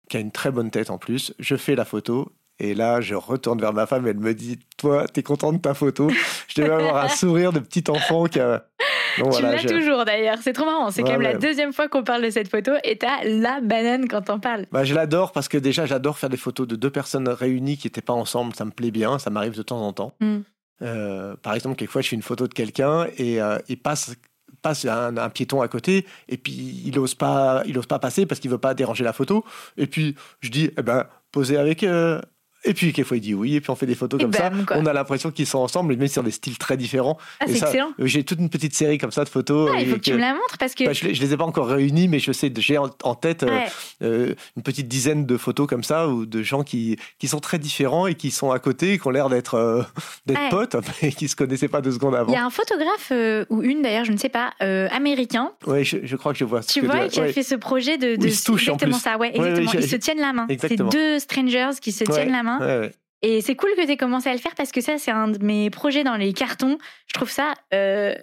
qui 0.10 0.18
a 0.18 0.20
une 0.20 0.32
très 0.32 0.52
bonne 0.52 0.70
tête 0.70 0.90
en 0.90 0.98
plus. 0.98 1.34
Je 1.40 1.56
fais 1.56 1.76
la 1.76 1.86
photo 1.86 2.32
et 2.60 2.74
là, 2.74 3.02
je 3.02 3.16
retourne 3.16 3.60
vers 3.60 3.74
ma 3.74 3.86
femme 3.86 4.08
et 4.08 4.12
elle 4.12 4.20
me 4.20 4.34
dit 4.34 4.60
Toi, 4.78 5.08
t'es 5.08 5.24
content 5.24 5.52
de 5.52 5.58
ta 5.58 5.74
photo? 5.74 6.10
Je 6.48 6.62
devais 6.62 6.74
avoir 6.74 7.04
un 7.04 7.10
sourire 7.10 7.52
de 7.52 7.60
petit 7.60 7.84
enfant 7.90 8.26
qui 8.26 8.40
a. 8.40 8.66
tu 9.16 9.42
l'as 9.42 9.64
toujours 9.64 10.06
d'ailleurs, 10.06 10.38
c'est 10.42 10.54
trop 10.54 10.66
marrant. 10.66 10.92
C'est 10.92 11.04
quand 11.04 11.12
même 11.12 11.22
la 11.22 11.38
deuxième 11.38 11.74
fois 11.74 11.88
qu'on 11.88 12.04
parle 12.04 12.22
de 12.22 12.30
cette 12.30 12.50
photo 12.50 12.72
et 12.84 12.98
t'as 12.98 13.24
la 13.24 13.62
banane 13.62 14.08
quand 14.08 14.30
on 14.30 14.40
parle. 14.40 14.66
Bah, 14.72 14.84
je 14.84 14.94
l'adore 14.94 15.32
parce 15.32 15.48
que 15.48 15.58
déjà, 15.58 15.86
j'adore 15.86 16.18
faire 16.18 16.30
des 16.30 16.38
photos 16.38 16.68
de 16.68 16.76
deux 16.76 16.90
personnes 16.90 17.28
réunies 17.28 17.78
qui 17.78 17.88
n'étaient 17.88 18.02
pas 18.02 18.14
ensemble. 18.14 18.56
Ça 18.56 18.66
me 18.66 18.72
plaît 18.72 18.92
bien, 18.92 19.20
ça 19.20 19.30
m'arrive 19.30 19.56
de 19.56 19.64
temps 19.64 19.82
en 19.82 19.94
temps. 19.94 20.14
Hmm. 20.20 20.40
Euh, 20.82 21.36
par 21.42 21.56
exemple, 21.56 21.76
quelquefois, 21.76 22.02
je 22.02 22.10
fais 22.10 22.16
une 22.16 22.22
photo 22.22 22.48
de 22.48 22.54
quelqu'un 22.54 23.08
et 23.18 23.42
euh, 23.42 23.58
il 23.70 23.82
passe 23.82 24.16
passe 24.66 24.86
un, 24.86 25.30
piéton 25.30 25.62
à 25.62 25.68
côté 25.68 26.08
et 26.28 26.38
puis 26.38 26.82
il 26.86 26.98
ose 26.98 27.14
pas 27.14 27.64
passer 28.02 28.26
parce 28.26 28.42
qu'il 28.42 28.50
veut 28.50 28.58
pas 28.58 28.74
déranger 28.74 29.04
la 29.04 29.14
photo. 29.14 29.46
Et 29.78 29.86
puis 29.86 30.16
je 30.42 30.50
dis 30.50 30.72
eh 30.76 30.82
ben 30.82 31.06
posez 31.32 31.58
avec 31.58 31.84
euh, 31.84 32.20
et 32.66 32.74
puis, 32.74 32.92
quelquefois, 32.92 33.18
il 33.18 33.22
dit 33.22 33.34
oui, 33.34 33.56
et 33.56 33.62
puis 33.62 33.70
on 33.70 33.76
fait 33.76 33.86
des 33.86 33.96
photos 33.96 34.20
comme 34.20 34.34
ça. 34.34 34.52
On 34.72 34.86
a 34.86 34.94
l'impression 34.94 35.30
qu'ils 35.32 35.46
sont 35.46 35.60
ensemble, 35.60 35.96
mais 35.96 36.08
sur 36.08 36.24
des 36.24 36.32
styles 36.32 36.58
très 36.58 36.78
différents. 36.78 37.18
Ah, 37.40 37.46
c'est 37.48 37.58
excellent. 37.58 37.92
Euh, 38.00 38.08
j'ai 38.08 38.24
toute 38.24 38.40
une 38.40 38.50
petite 38.50 38.74
série 38.74 38.98
comme 38.98 39.12
ça 39.12 39.24
de 39.24 39.30
photos. 39.30 39.70
Ah, 39.74 39.80
il 39.80 39.88
faut 39.88 39.96
que, 39.96 40.02
tu 40.02 40.14
me 40.14 40.18
la 40.18 40.34
montres 40.34 40.58
parce 40.58 40.74
que. 40.74 40.84
Bah, 40.86 40.94
je, 40.94 41.06
ne 41.06 41.12
les 41.12 41.34
ai 41.34 41.38
pas 41.38 41.44
encore 41.44 41.68
réunies, 41.68 42.08
mais 42.08 42.20
je 42.20 42.32
sais, 42.32 42.52
j'ai 42.58 42.78
en, 42.78 42.90
tête 43.16 43.44
euh, 43.44 43.60
euh, 44.02 44.34
une 44.58 44.64
petite 44.64 44.88
dizaine 44.88 45.26
de 45.26 45.38
photos 45.38 45.68
comme 45.68 45.84
ça, 45.84 46.08
ou 46.08 46.26
de 46.26 46.42
gens 46.42 46.64
qui, 46.64 46.98
qui 47.20 47.28
sont 47.28 47.40
très 47.40 47.60
différents 47.60 48.08
et 48.08 48.16
qui 48.16 48.32
sont 48.32 48.52
à 48.52 48.60
côté, 48.60 48.94
et 48.94 49.00
qui 49.00 49.08
ont 49.08 49.12
l'air 49.12 49.30
d'être 49.30 49.86
d'être 50.26 50.50
potes, 50.50 50.76
mais 51.02 51.12
qui 51.12 51.28
se 51.28 51.36
connaissaient 51.36 51.68
pas 51.68 51.82
deux 51.82 51.92
secondes 51.92 52.16
avant. 52.16 52.32
Il 52.32 52.36
y 52.36 52.40
a 52.40 52.46
un 52.46 52.50
photographe, 52.50 53.12
ou 53.50 53.62
une 53.62 53.84
d'ailleurs, 53.84 54.06
je 54.06 54.12
ne 54.12 54.18
sais 54.18 54.30
pas, 54.30 54.54
américain. 54.60 55.52
Oui, 55.68 55.84
je, 55.86 56.16
crois 56.16 56.34
que 56.34 56.40
je 56.40 56.46
vois. 56.46 56.62
Tu 56.62 56.82
vois, 56.82 57.08
qui 57.08 57.20
a 57.20 57.28
fait 57.28 57.44
ce 57.44 57.56
projet 57.56 57.98
de. 57.98 58.16
de 58.16 58.26
ils 58.26 58.36
se 58.36 58.44
touchent 58.44 58.70
exactement 58.70 58.96
en 58.96 59.00
plus. 59.00 59.04
ça, 59.04 59.18
ouais, 59.18 59.30
exactement. 59.36 59.72
ils 59.74 59.90
se 59.90 59.96
tiennent 59.98 60.20
la 60.20 60.34
main. 60.34 60.48
C'est 60.60 60.76
deux 60.76 61.20
strangers 61.20 61.72
qui 61.80 61.92
se 61.92 62.04
tiennent 62.04 62.32
la 62.32 62.44
main. 62.44 62.55
Et 63.28 63.42
c'est 63.42 63.56
cool 63.56 63.72
que 63.76 63.84
tu 63.84 63.92
aies 63.92 63.98
commencé 63.98 64.30
à 64.30 64.34
le 64.34 64.40
faire 64.40 64.54
parce 64.54 64.72
que 64.72 64.82
ça, 64.82 65.00
c'est 65.00 65.10
un 65.10 65.30
de 65.30 65.44
mes 65.44 65.72
projets 65.72 66.04
dans 66.04 66.16
les 66.16 66.32
cartons. 66.32 66.78
Je 67.08 67.14
trouve 67.14 67.32
ça 67.32 67.56
euh, 67.74 68.14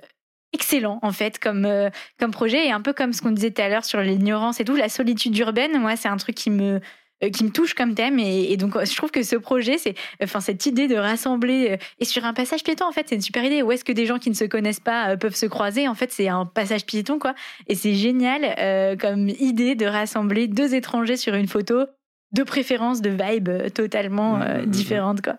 excellent, 0.53 1.01
en 1.03 1.11
fait, 1.11 1.41
comme, 1.41 1.65
euh, 1.65 1.91
comme 2.21 2.31
projet. 2.31 2.69
Et 2.69 2.71
un 2.71 2.81
peu 2.81 2.93
comme 2.93 3.13
ce 3.13 3.21
qu'on 3.21 3.33
disait 3.33 3.51
tout 3.51 3.63
à 3.63 3.69
l'heure 3.69 3.85
sur 3.85 4.01
l'ignorance 4.01 4.61
et 4.61 4.65
tout, 4.65 4.77
la 4.77 4.89
solitude 4.89 5.37
urbaine, 5.39 5.77
moi, 5.81 5.97
c'est 5.97 6.07
un 6.07 6.17
truc 6.19 6.37
qui 6.37 6.51
me 6.51 6.81
euh, 7.25 7.31
qui 7.31 7.43
me 7.43 7.51
touche 7.51 7.75
comme 7.75 7.97
thème. 7.97 8.21
Et, 8.21 8.57
donc 8.57 8.75
je 8.85 8.97
trouve 8.97 9.11
que 9.11 9.25
ce 9.25 9.35
projet 9.35 9.77
c'est 9.79 9.95
enfin 10.23 10.41
cette 10.41 10.67
idée 10.67 10.89
de 10.89 10.97
rassembler 10.97 11.79
et 12.01 12.05
sur 12.05 12.25
un 12.25 12.33
passage 12.33 12.65
piéton 12.65 12.85
en 12.85 12.93
fait 12.93 13.07
c'est 13.09 13.15
une 13.17 13.23
super 13.23 13.45
idée. 13.45 13.63
Où 13.63 13.73
est-ce 13.73 13.85
que 13.85 13.93
des 13.93 14.07
gens 14.07 14.19
qui 14.19 14.29
ne 14.29 14.35
se 14.35 14.45
connaissent 14.45 14.81
pas 14.81 15.17
peuvent 15.17 15.37
se 15.37 15.47
croiser? 15.47 15.87
En 15.87 15.95
fait 15.95 16.13
c'est 16.13 16.27
un 16.27 16.47
passage 16.47 16.85
piéton 16.85 17.21
quoi. 17.21 17.35
Et 17.69 17.77
c'est 17.77 17.95
génial 17.95 18.97
comme 18.99 19.29
idée 19.29 19.77
de 19.77 19.87
rassembler 19.87 20.49
deux 20.49 20.75
étrangers 20.75 21.17
sur 21.17 21.35
une 21.35 21.47
photo 21.47 21.87
de 22.33 22.43
préférences, 22.43 23.01
de 23.01 23.11
vibes 23.11 23.49
euh, 23.49 23.69
totalement 23.69 24.37
mm, 24.37 24.43
euh, 24.43 24.63
mm, 24.63 24.67
mm, 24.67 24.71
différentes. 24.71 25.23
Quoi. 25.23 25.37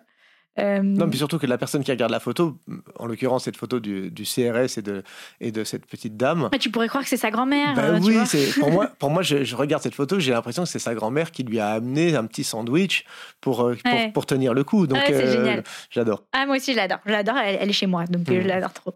Euh, 0.59 0.83
non, 0.83 1.07
mais 1.07 1.15
surtout 1.15 1.39
que 1.39 1.47
la 1.47 1.57
personne 1.57 1.83
qui 1.83 1.89
regarde 1.89 2.11
la 2.11 2.19
photo, 2.19 2.59
en 2.99 3.07
l'occurrence 3.07 3.45
cette 3.45 3.57
photo 3.57 3.79
du, 3.79 4.11
CRS 4.23 4.77
et 4.77 4.83
de, 4.83 5.01
et 5.41 5.51
de 5.51 5.63
cette 5.63 5.87
petite 5.87 6.15
dame. 6.15 6.49
tu 6.59 6.69
pourrais 6.69 6.87
croire 6.87 7.03
que 7.03 7.09
c'est 7.09 7.17
sa 7.17 7.31
grand-mère. 7.31 7.73
Bah 7.73 7.97
oui, 7.99 8.19
pour 8.59 8.69
moi, 8.69 8.87
pour 8.99 9.09
moi 9.09 9.23
je, 9.23 9.55
regarde 9.55 9.81
cette 9.81 9.95
photo, 9.95 10.19
j'ai 10.19 10.31
l'impression 10.31 10.63
que 10.63 10.69
c'est 10.69 10.77
sa 10.77 10.93
grand-mère 10.93 11.31
qui 11.31 11.41
lui 11.41 11.59
a 11.59 11.69
amené 11.69 12.15
un 12.15 12.25
petit 12.25 12.43
sandwich 12.43 13.03
pour, 13.41 13.71
pour, 14.13 14.25
tenir 14.27 14.53
le 14.53 14.63
coup. 14.63 14.85
Donc, 14.85 14.99
c'est 15.07 15.31
génial. 15.31 15.63
J'adore. 15.89 16.23
Ah, 16.33 16.45
moi 16.45 16.57
aussi, 16.57 16.73
je 16.73 16.77
l'adore. 16.77 16.99
Je 17.07 17.11
l'adore, 17.11 17.37
elle, 17.37 17.67
est 17.67 17.73
chez 17.73 17.87
moi, 17.87 18.05
donc 18.05 18.27
je 18.27 18.47
l'adore 18.47 18.73
trop. 18.73 18.93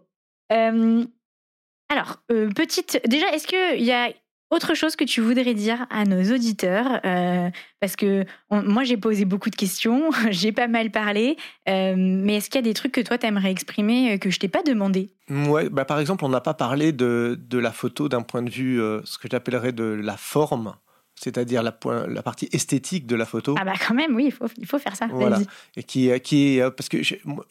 alors, 0.50 2.22
petite. 2.54 3.00
Déjà, 3.08 3.32
est-ce 3.32 3.48
qu'il 3.48 3.84
y 3.84 3.90
a 3.90 4.12
autre 4.50 4.74
chose 4.74 4.96
que 4.96 5.04
tu 5.04 5.20
voudrais 5.20 5.54
dire 5.54 5.86
à 5.90 6.04
nos 6.04 6.22
auditeurs, 6.34 7.00
euh, 7.04 7.50
parce 7.80 7.96
que 7.96 8.24
moi 8.50 8.84
j'ai 8.84 8.96
posé 8.96 9.24
beaucoup 9.24 9.50
de 9.50 9.56
questions, 9.56 10.10
j'ai 10.30 10.52
pas 10.52 10.68
mal 10.68 10.90
parlé, 10.90 11.36
euh, 11.68 11.94
mais 11.96 12.36
est-ce 12.36 12.48
qu'il 12.48 12.58
y 12.58 12.64
a 12.64 12.68
des 12.68 12.74
trucs 12.74 12.92
que 12.92 13.00
toi 13.00 13.18
tu 13.18 13.26
aimerais 13.26 13.50
exprimer 13.50 14.14
euh, 14.14 14.18
que 14.18 14.30
je 14.30 14.38
t'ai 14.38 14.48
pas 14.48 14.62
demandé? 14.62 15.10
Ouais, 15.28 15.68
bah 15.68 15.84
par 15.84 16.00
exemple 16.00 16.24
on 16.24 16.30
n'a 16.30 16.40
pas 16.40 16.54
parlé 16.54 16.92
de, 16.92 17.38
de 17.38 17.58
la 17.58 17.72
photo 17.72 18.08
d'un 18.08 18.22
point 18.22 18.42
de 18.42 18.50
vue, 18.50 18.80
ce 19.04 19.18
que 19.18 19.28
j'appellerais 19.30 19.72
de 19.72 19.84
la 19.84 20.16
forme, 20.16 20.74
c'est-à-dire 21.14 21.62
la, 21.62 21.76
la, 22.06 22.22
partie 22.22 22.48
esthétique 22.52 23.06
de 23.06 23.16
la 23.16 23.26
photo. 23.26 23.54
Ah 23.60 23.64
bah 23.64 23.74
quand 23.86 23.94
même, 23.94 24.14
oui, 24.14 24.26
il 24.26 24.32
faut, 24.32 24.46
il 24.56 24.66
faut 24.66 24.78
faire 24.78 24.96
ça. 24.96 25.08
Voilà, 25.10 25.40
et 25.76 25.82
qui, 25.82 26.10
qui 26.20 26.60
parce 26.76 26.88
que 26.88 26.98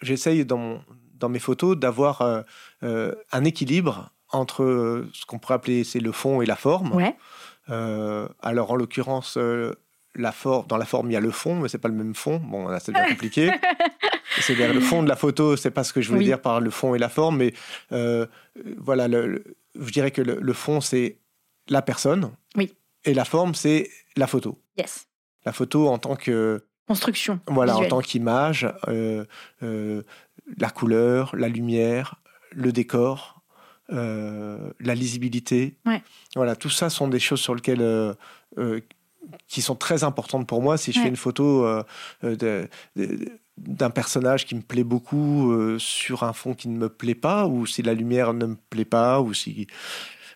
j'essaye 0.02 0.46
dans, 0.46 0.80
dans 1.14 1.30
mes 1.30 1.40
photos 1.40 1.78
d'avoir 1.78 2.44
un 2.82 3.44
équilibre 3.44 4.10
entre 4.32 4.64
euh, 4.64 5.10
ce 5.14 5.26
qu'on 5.26 5.40
pourrait 5.40 5.56
appeler 5.56 5.84
c'est 5.84 6.00
le 6.00 6.12
fond 6.12 6.42
et 6.42 6.46
la 6.46 6.56
forme. 6.56 6.94
Ouais. 6.94 7.16
Euh, 7.70 8.28
alors 8.42 8.72
en 8.72 8.76
l'occurrence, 8.76 9.38
euh, 9.38 9.74
la 10.16 10.34
dans 10.68 10.78
la 10.78 10.86
forme 10.86 11.10
il 11.10 11.14
y 11.14 11.18
a 11.18 11.22
le 11.22 11.32
fond, 11.32 11.60
mais 11.60 11.70
c'est 11.70 11.78
pas 11.78 11.88
le 11.88 11.96
même 11.96 12.16
fond. 12.16 12.42
Bon, 12.44 12.68
là 12.68 12.80
c'est 12.80 12.92
bien 12.92 13.06
compliqué. 13.10 13.52
c'est 14.40 14.56
le 14.56 14.80
fond 14.80 15.04
de 15.04 15.10
la 15.10 15.16
photo, 15.16 15.56
c'est 15.56 15.72
pas 15.72 15.84
ce 15.84 15.94
que 15.94 16.02
je 16.02 16.10
voulais 16.10 16.26
dire 16.26 16.42
par 16.42 16.60
le 16.60 16.70
fond 16.70 16.96
et 16.96 17.00
la 17.00 17.10
forme, 17.10 17.38
mais 17.38 17.54
voilà, 18.78 19.08
le, 19.08 19.44
je 19.80 19.92
dirais 19.92 20.12
que 20.12 20.22
le, 20.22 20.54
fond 20.54 20.82
c'est 20.82 21.20
la 21.70 21.82
personne. 21.82 22.32
Oui. 22.56 22.74
Et 23.06 23.14
la 23.14 23.26
forme 23.26 23.56
c'est 23.56 23.90
la 24.16 24.28
photo. 24.28 24.60
Yes. 24.78 25.08
La 25.46 25.54
photo 25.54 25.88
en 25.88 25.98
tant 25.98 26.16
que 26.16 26.64
construction. 26.88 27.40
Voilà, 27.48 27.78
en 27.78 27.88
tant 27.88 28.02
qu'image, 28.02 28.68
la 29.62 30.70
couleur, 30.70 31.36
la 31.36 31.50
lumière, 31.50 32.16
le 32.52 32.72
décor, 32.72 33.37
euh, 33.92 34.72
la 34.82 34.96
lisibilité. 34.96 35.78
Voilà, 36.36 36.56
tout 36.56 36.70
ça 36.70 36.90
sont 36.90 37.08
des 37.08 37.20
choses 37.20 37.40
sur 37.40 37.56
lesquelles 37.56 37.82
euh, 37.82 38.14
euh, 38.58 38.82
qui 39.48 39.62
sont 39.62 39.76
très 39.76 40.04
importantes 40.04 40.46
pour 40.46 40.62
moi. 40.62 40.78
Si 40.78 40.92
je 40.92 41.00
fais 41.00 41.08
une 41.08 41.16
photo 41.16 41.66
d'un 43.58 43.90
personnage 43.90 44.46
qui 44.46 44.56
me 44.56 44.62
plaît 44.62 44.84
beaucoup 44.84 45.54
sur 45.80 46.24
un 46.24 46.34
fond 46.34 46.54
qui 46.54 46.70
ne 46.70 46.78
me 46.78 46.90
plaît 46.90 47.16
pas, 47.16 47.48
ou 47.48 47.66
si 47.66 47.82
la 47.82 47.94
lumière 47.94 48.34
ne 48.34 48.46
me 48.46 48.58
plaît 48.70 48.86
pas, 48.86 49.22
ou 49.22 49.34
si 49.34 49.68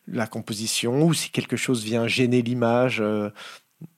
la 0.08 0.28
composition, 0.28 1.04
ou 1.04 1.14
si 1.14 1.30
quelque 1.30 1.56
chose 1.56 1.84
vient 1.84 2.08
gêner 2.08 2.42
l'image, 2.42 3.02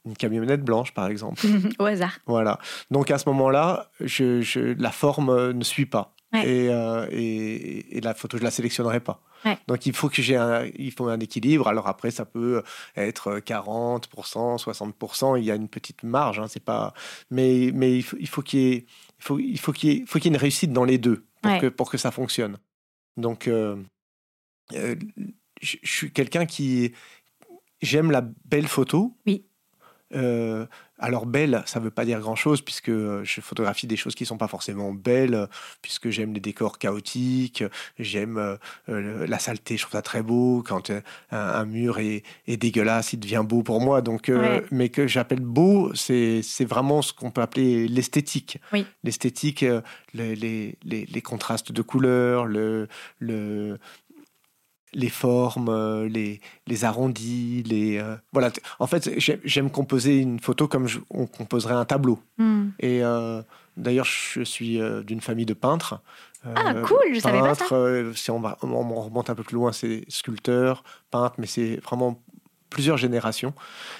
une 0.05 0.15
camionnette 0.17 0.63
blanche 0.63 0.93
par 0.93 1.07
exemple. 1.07 1.41
Au 1.79 1.85
hasard. 1.85 2.19
Voilà. 2.27 2.59
Donc 2.91 3.09
à 3.09 3.17
ce 3.17 3.27
moment-là, 3.29 3.89
je, 3.99 4.73
la 4.79 4.91
forme 4.91 5.51
ne 5.51 5.63
suit 5.63 5.87
pas. 5.87 6.13
Et, 6.33 7.97
et, 7.97 8.01
la 8.01 8.13
photo, 8.13 8.37
je 8.37 8.43
la 8.43 8.51
sélectionnerai 8.51 8.99
pas. 8.99 9.21
Donc 9.67 9.85
il 9.85 9.93
faut 9.93 10.09
que 10.09 10.21
j'ai 10.21 10.35
un, 10.35 10.65
il 10.75 10.91
faut 10.91 11.07
un 11.07 11.19
équilibre. 11.19 11.67
Alors 11.67 11.87
après, 11.87 12.11
ça 12.11 12.25
peut 12.25 12.63
être 12.95 13.39
40%, 13.39 14.61
60%. 14.61 15.37
Il 15.37 15.43
y 15.43 15.51
a 15.51 15.55
une 15.55 15.69
petite 15.69 16.03
marge. 16.03 16.39
Hein, 16.39 16.47
c'est 16.47 16.63
pas, 16.63 16.93
mais 17.29 17.71
mais 17.73 17.97
il 17.97 18.03
faut, 18.03 18.17
il 18.19 18.27
faut 18.27 18.41
qu'il 18.41 18.59
y 18.59 18.73
ait, 18.73 18.85
il 19.19 19.23
faut, 19.23 19.39
il 19.39 19.59
faut 19.59 19.71
qu'il 19.71 19.89
y 19.89 19.93
ait, 19.97 20.05
faut 20.05 20.19
qu'il 20.19 20.31
y 20.31 20.33
ait 20.33 20.35
une 20.35 20.41
réussite 20.41 20.71
dans 20.71 20.85
les 20.85 20.97
deux 20.97 21.25
pour 21.41 21.59
que 21.59 21.67
pour 21.67 21.91
que 21.91 21.97
ça 21.97 22.11
fonctionne. 22.11 22.57
Donc 23.17 23.47
euh, 23.47 23.75
euh, 24.73 24.95
je 25.61 25.77
suis 25.83 26.11
quelqu'un 26.11 26.45
qui 26.45 26.93
j'aime 27.81 28.11
la 28.11 28.21
belle 28.45 28.67
photo. 28.67 29.17
Oui. 29.25 29.45
Euh, 30.13 30.67
alors 31.03 31.25
belle, 31.25 31.63
ça 31.65 31.79
ne 31.79 31.83
veut 31.83 31.91
pas 31.91 32.05
dire 32.05 32.21
grand-chose 32.21 32.61
puisque 32.61 32.89
je 32.89 33.41
photographie 33.41 33.87
des 33.87 33.97
choses 33.97 34.15
qui 34.15 34.23
ne 34.23 34.27
sont 34.27 34.37
pas 34.37 34.47
forcément 34.47 34.93
belles, 34.93 35.47
puisque 35.81 36.09
j'aime 36.09 36.33
les 36.33 36.39
décors 36.39 36.77
chaotiques, 36.77 37.63
j'aime 37.99 38.57
euh, 38.87 39.27
la 39.27 39.37
saleté, 39.37 39.75
je 39.75 39.81
trouve 39.81 39.91
ça 39.91 40.01
très 40.01 40.23
beau. 40.23 40.63
Quand 40.65 40.91
un, 41.31 41.65
mur 41.65 41.99
est, 41.99 42.23
dégueulasse, 42.47 43.11
il 43.11 43.19
devient 43.19 43.43
beau 43.45 43.63
pour 43.63 43.81
moi. 43.81 44.01
Donc, 44.01 44.29
euh, 44.29 44.61
mais 44.71 44.87
que 44.87 45.05
j'appelle 45.05 45.41
beau, 45.41 45.91
c'est 45.93 46.41
vraiment 46.61 47.01
ce 47.01 47.11
qu'on 47.11 47.31
peut 47.31 47.41
appeler 47.41 47.89
l'esthétique. 47.89 48.59
L'esthétique, 49.03 49.65
les, 50.13 50.35
les, 50.35 50.77
les, 50.85 51.21
contrastes 51.21 51.73
de 51.73 51.81
couleurs, 51.81 52.45
le, 52.45 52.87
le, 53.19 53.77
les 54.93 55.09
formes, 55.09 55.69
euh, 55.69 56.07
les, 56.07 56.39
les 56.67 56.85
arrondis, 56.85 57.63
les 57.63 57.97
euh, 57.97 58.15
voilà. 58.31 58.51
En 58.79 58.87
fait, 58.87 59.09
j'aime 59.17 59.69
composer 59.69 60.19
une 60.19 60.39
photo 60.39 60.67
comme 60.67 60.87
on 61.09 61.25
composerait 61.25 61.73
un 61.73 61.85
tableau. 61.85 62.19
Hmm. 62.37 62.69
Et 62.79 63.03
euh, 63.03 63.41
d'ailleurs, 63.77 64.05
je 64.05 64.43
suis 64.43 64.79
d'une 65.05 65.21
famille 65.21 65.45
de 65.45 65.53
peintres. 65.53 66.01
ah 66.43 66.73
cool, 66.85 67.13
je 67.13 67.19
savais 67.19 67.39
pas 67.39 67.55
ça. 67.55 67.65
si 68.15 68.31
on, 68.31 68.41
on, 68.61 69.01
remonte 69.01 69.29
un 69.29 69.35
peu 69.35 69.43
plus 69.43 69.55
loin, 69.55 69.71
c'est 69.71 70.03
sculpteur, 70.07 70.83
peintre, 71.11 71.35
mais 71.37 71.47
c'est 71.47 71.77
vraiment 71.83 72.19
plusieurs 72.73 72.97
générations. 72.97 73.53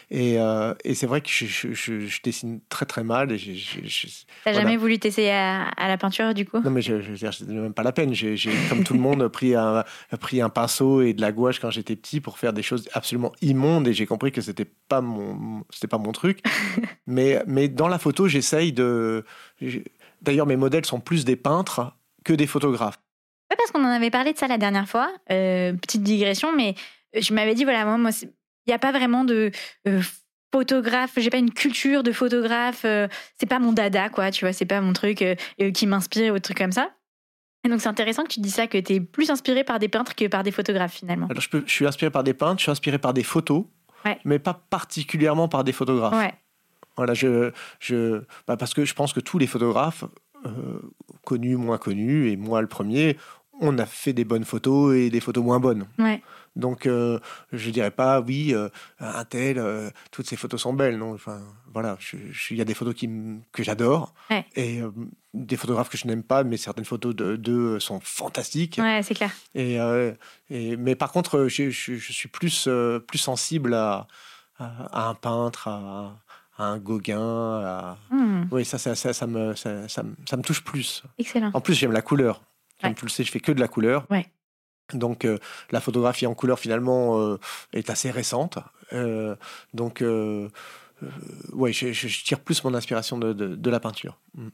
Et, 0.10 0.40
euh, 0.40 0.74
et 0.84 0.96
c'est 0.96 1.06
vrai 1.06 1.22
que 1.22 1.30
je, 1.30 1.46
je, 1.46 2.22
dessine 2.24 2.60
très 2.70 2.88
très 2.88 3.04
mal. 3.04 3.32
Et 3.32 3.40
T'as 4.44 4.54
jamais 4.54 4.78
voulu 4.78 4.98
t'essayer 4.98 5.32
à, 5.32 5.72
la 5.78 5.98
peinture 5.98 6.34
du 6.34 6.46
coup? 6.46 6.60
Non, 6.60 6.72
mais 6.72 6.82
je, 6.82 7.00
je, 7.00 7.46
même 7.46 7.74
pas 7.74 7.84
la 7.84 7.92
peine. 7.92 8.16
J'ai, 8.16 8.36
comme 8.70 8.84
tout 8.84 8.96
le 8.96 9.00
monde, 9.00 9.28
pris 9.32 9.54
un, 9.54 9.84
pris 10.20 10.42
un 10.42 10.50
pinceau 10.50 11.02
et 11.04 11.14
de 11.14 11.22
la 11.22 11.32
gouache 11.32 11.60
quand 11.60 11.70
j'étais 11.70 11.96
petit 11.96 12.20
pour 12.20 12.40
faire 12.40 12.52
des 12.52 12.64
choses 12.64 12.90
absolument 12.94 13.32
immondes. 13.42 13.88
Et 13.88 13.94
j'ai 13.94 14.08
compris 14.08 14.32
que 14.32 14.42
c'était 14.42 14.68
pas 14.90 15.02
mon, 15.02 15.64
c'était 15.70 15.88
pas 15.88 16.00
mon 16.00 16.12
truc. 16.12 16.40
mais, 17.08 17.44
mais 17.46 17.68
dans 17.68 17.88
la 17.88 18.00
photo, 18.00 18.28
j'essaye 18.28 18.74
de. 18.74 19.24
D'ailleurs, 20.24 20.48
mes 20.48 20.58
modèles 20.58 20.86
sont 20.86 21.00
plus 21.00 21.26
des 21.26 21.36
peintres 21.36 21.96
que 22.26 22.34
des 22.34 22.48
photographes. 22.48 23.00
Oui, 23.52 23.56
parce 23.56 23.70
qu'on 23.70 23.86
en 23.86 23.96
avait 23.96 24.10
parlé 24.10 24.34
de 24.34 24.38
ça 24.40 24.48
la 24.48 24.58
dernière 24.58 24.90
fois. 24.90 25.12
Euh, 25.32 25.74
petite 25.74 26.02
digression, 26.02 26.56
mais 26.56 26.74
je 27.16 27.34
m'avais 27.34 27.54
dit 27.54 27.66
voilà, 27.66 27.86
moi, 27.86 27.98
moi 27.98 28.12
il 28.66 28.70
n'y 28.70 28.74
a 28.74 28.80
pas 28.80 28.92
vraiment 28.92 29.26
de 29.26 29.52
euh, 29.88 30.02
photographe, 30.54 31.12
j'ai 31.18 31.30
pas 31.30 31.38
une 31.38 31.52
culture 31.52 32.04
de 32.04 32.12
photographe, 32.12 32.84
euh, 32.86 33.08
c'est 33.40 33.46
pas 33.46 33.60
mon 33.60 33.74
dada, 33.74 34.10
quoi, 34.10 34.32
tu 34.32 34.46
vois, 34.46 34.54
c'est 34.54 34.66
pas 34.66 34.82
mon 34.82 34.94
truc 34.94 35.22
euh, 35.22 35.36
qui 35.72 35.88
m'inspire 35.88 36.34
ou 36.34 36.40
truc 36.40 36.58
comme 36.58 36.72
ça. 36.72 36.92
Et 37.66 37.70
donc 37.70 37.82
c'est 37.82 37.88
intéressant 37.88 38.24
que 38.24 38.30
tu 38.30 38.42
dis 38.42 38.52
ça, 38.52 38.68
que 38.68 38.78
tu 38.78 38.94
es 38.94 39.00
plus 39.00 39.30
inspiré 39.32 39.64
par 39.64 39.80
des 39.80 39.88
peintres 39.88 40.16
que 40.16 40.28
par 40.28 40.44
des 40.44 40.52
photographes 40.52 40.94
finalement. 40.94 41.28
Alors 41.28 41.42
je, 41.42 41.50
peux, 41.50 41.64
je 41.66 41.72
suis 41.72 41.88
inspiré 41.88 42.12
par 42.12 42.24
des 42.24 42.34
peintres, 42.34 42.60
je 42.60 42.64
suis 42.64 42.72
inspiré 42.72 42.98
par 42.98 43.14
des 43.14 43.24
photos, 43.24 43.66
mais 44.26 44.38
pas 44.38 44.54
particulièrement 44.54 45.48
par 45.48 45.64
des 45.64 45.72
photographes. 45.72 46.14
Ouais. 46.14 46.34
Voilà, 46.98 47.14
je, 47.14 47.52
je, 47.80 48.22
bah 48.48 48.58
parce 48.58 48.74
que 48.74 48.86
je 48.86 48.94
pense 48.94 49.14
que 49.14 49.22
tous 49.22 49.40
les 49.40 49.48
photographes, 49.48 50.04
connus, 51.24 51.56
moins 51.56 51.78
connus, 51.78 52.30
et 52.30 52.36
moi 52.36 52.62
le 52.62 52.68
premier, 52.68 53.18
on 53.62 53.78
a 53.78 53.86
fait 53.86 54.14
des 54.14 54.26
bonnes 54.26 54.44
photos 54.44 54.96
et 54.96 55.10
des 55.10 55.20
photos 55.22 55.44
moins 55.44 55.60
bonnes. 55.60 55.86
Ouais. 55.98 56.22
Donc, 56.56 56.86
euh, 56.86 57.20
je 57.52 57.72
dirais 57.72 57.92
pas, 57.92 58.22
oui, 58.22 58.54
euh, 58.54 58.70
un 59.00 59.26
tel, 59.26 59.58
euh, 59.58 59.90
toutes 60.12 60.28
ces 60.28 60.36
photos 60.36 60.62
sont 60.62 60.74
belles. 60.74 60.98
Non, 60.98 61.14
enfin, 61.14 61.42
voilà, 61.74 61.98
il 62.52 62.58
y 62.58 62.62
a 62.62 62.66
des 62.66 62.74
photos 62.74 62.94
qui, 62.94 63.10
que 63.52 63.64
j'adore 63.64 64.14
et 64.56 64.82
des 65.34 65.58
photographes 65.58 65.90
que 65.90 65.98
je 65.98 66.06
n'aime 66.08 66.24
pas, 66.24 66.44
mais 66.44 66.58
certaines 66.58 66.86
photos 66.86 67.16
d'eux 67.16 67.80
sont 67.80 68.00
fantastiques. 68.02 68.78
Ouais, 68.80 69.02
c'est 69.02 69.16
clair. 69.16 69.32
Et, 69.56 69.78
et, 70.50 70.78
mais 70.78 70.96
par 70.96 71.12
contre, 71.12 71.48
je, 71.48 71.72
je, 71.72 71.96
suis 71.96 72.30
plus, 72.30 72.70
plus 73.08 73.18
sensible 73.18 73.74
à, 73.74 74.08
à, 74.60 75.10
un 75.10 75.16
peintre, 75.16 75.68
à, 75.68 76.20
un 76.60 76.78
Gauguin. 76.78 77.98
Hmm. 78.12 78.44
Oui, 78.52 78.64
ça, 78.64 78.78
ça, 78.78 78.94
ça, 78.94 79.12
ça, 79.12 79.26
me, 79.26 79.56
ça, 79.56 79.88
ça, 79.88 80.04
me 80.04 80.42
touche 80.44 80.64
plus. 80.64 81.02
Excellent. 81.18 81.50
En 81.56 81.62
plus, 81.62 81.74
j'aime 81.74 81.94
la 81.94 82.04
couleur. 82.04 82.44
Comme 82.80 82.94
tu 82.94 83.06
le 83.06 83.10
sais, 83.10 83.24
je 83.24 83.32
fais 83.32 83.40
que 83.40 83.52
de 83.52 83.60
la 83.60 83.68
couleur. 83.68 84.06
Ouais. 84.12 84.28
Donc 84.94 85.26
euh, 85.26 85.38
la 85.72 85.82
photographie 85.82 86.28
en 86.28 86.34
couleur 86.34 86.60
finalement 86.60 87.20
euh, 87.20 87.38
est 87.74 87.90
assez 87.90 88.12
récente. 88.12 88.60
Euh, 88.94 89.36
donc 89.74 90.04
ouais, 91.54 91.74
je, 91.74 92.24
tire 92.24 92.40
plus 92.40 92.64
mon 92.64 92.74
inspiration 92.74 93.18
de, 93.18 93.34
de, 93.34 93.70
la 93.70 93.80
peinture. 93.80 94.20
Mm. 94.36 94.50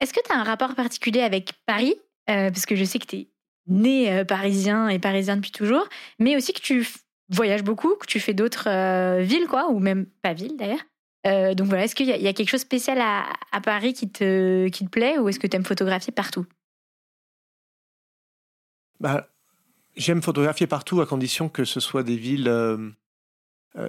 Est-ce 0.00 0.12
que 0.12 0.20
tu 0.24 0.32
as 0.32 0.38
un 0.38 0.44
rapport 0.44 0.74
particulier 0.74 1.20
avec 1.20 1.52
Paris? 1.66 1.94
Parce 2.26 2.66
que 2.66 2.74
je 2.74 2.84
sais 2.84 2.98
que 2.98 3.06
tu 3.06 3.16
es 3.16 3.28
né 3.68 4.24
parisien 4.24 4.88
et 4.88 4.98
parisien 4.98 5.36
depuis 5.36 5.52
toujours, 5.52 5.88
mais 6.18 6.36
aussi 6.36 6.52
que 6.52 6.60
tu 6.60 6.86
voyages 7.28 7.62
beaucoup, 7.62 7.94
que 7.96 8.06
tu 8.06 8.20
fais 8.20 8.34
d'autres 8.34 9.20
villes, 9.20 9.46
quoi, 9.48 9.70
ou 9.70 9.78
même 9.78 10.06
pas 10.22 10.34
villes 10.34 10.56
d'ailleurs. 10.56 11.54
donc 11.54 11.68
voilà, 11.68 11.84
est-ce 11.84 11.94
qu'il 11.94 12.06
y, 12.06 12.10
y, 12.10 12.28
a 12.28 12.32
quelque 12.32 12.50
chose 12.50 12.60
de 12.60 12.66
spécial 12.66 13.00
à, 13.00 13.26
à, 13.52 13.60
Paris 13.60 13.94
qui 13.94 14.10
te, 14.10 14.68
qui 14.68 14.84
te 14.84 14.90
plaît 14.90 15.18
ou 15.18 15.28
est-ce 15.28 15.38
que 15.38 15.46
tu 15.46 15.56
aimes 15.56 15.64
photographier 15.64 16.12
partout? 16.12 16.46
Bah, 19.00 19.28
J'aime 19.96 20.22
photographier 20.22 20.66
partout 20.66 21.00
à 21.00 21.06
condition 21.06 21.48
que 21.48 21.64
ce 21.64 21.80
soit 21.80 22.02
des 22.02 22.16
villes. 22.16 22.48
Euh, 22.48 22.90
euh, 23.76 23.88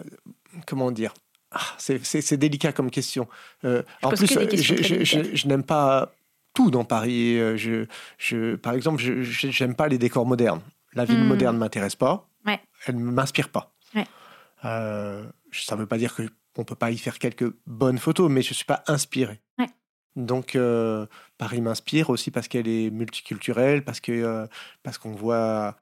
comment 0.66 0.92
dire? 0.92 1.14
Ah, 1.52 1.62
C'est 1.78 2.38
délicat 2.38 2.72
comme 2.72 2.92
question. 2.92 3.28
Euh, 3.66 3.84
en 4.02 4.10
plus, 4.10 4.28
je, 4.28 5.48
n'aime 5.48 5.64
pas 5.64 6.14
tout 6.54 6.72
dans 6.72 6.86
Paris. 6.86 7.38
Je, 7.58 7.86
je, 8.18 8.56
par 8.56 8.74
exemple, 8.74 9.02
je 9.02 9.64
n'aime 9.64 9.76
pas 9.76 9.88
les 9.88 9.98
décors 9.98 10.26
modernes. 10.26 10.62
La 10.94 11.06
ville 11.06 11.24
hmm. 11.24 11.28
moderne 11.28 11.56
ne 11.56 11.60
m'intéresse 11.60 11.96
pas. 11.96 12.28
Elle 12.86 12.96
ne 12.96 13.12
m'inspire 13.12 13.50
pas. 13.50 13.74
ça 14.64 15.76
ne 15.76 15.76
veut 15.76 15.86
pas 15.86 15.98
dire 15.98 16.16
qu'on 16.16 16.62
ne 16.62 16.64
peut 16.64 16.76
pas 16.76 16.92
y 16.92 16.98
faire 16.98 17.20
quelques 17.20 17.52
bonnes 17.66 17.98
photos, 17.98 18.32
mais 18.32 18.42
je 18.42 18.52
ne 18.52 18.56
suis 18.56 18.66
pas 18.66 18.84
inspiré. 18.88 19.42
Donc 20.16 20.58
Paris 21.38 21.62
m'inspire 21.62 22.10
aussi 22.10 22.32
parce 22.32 22.48
qu'elle 22.48 22.68
est 22.68 22.90
multiculturelle, 22.90 23.84
parce 23.84 24.00
que 24.00 24.48
parce 24.84 24.98
qu'on 24.98 25.12
voit 25.12 25.78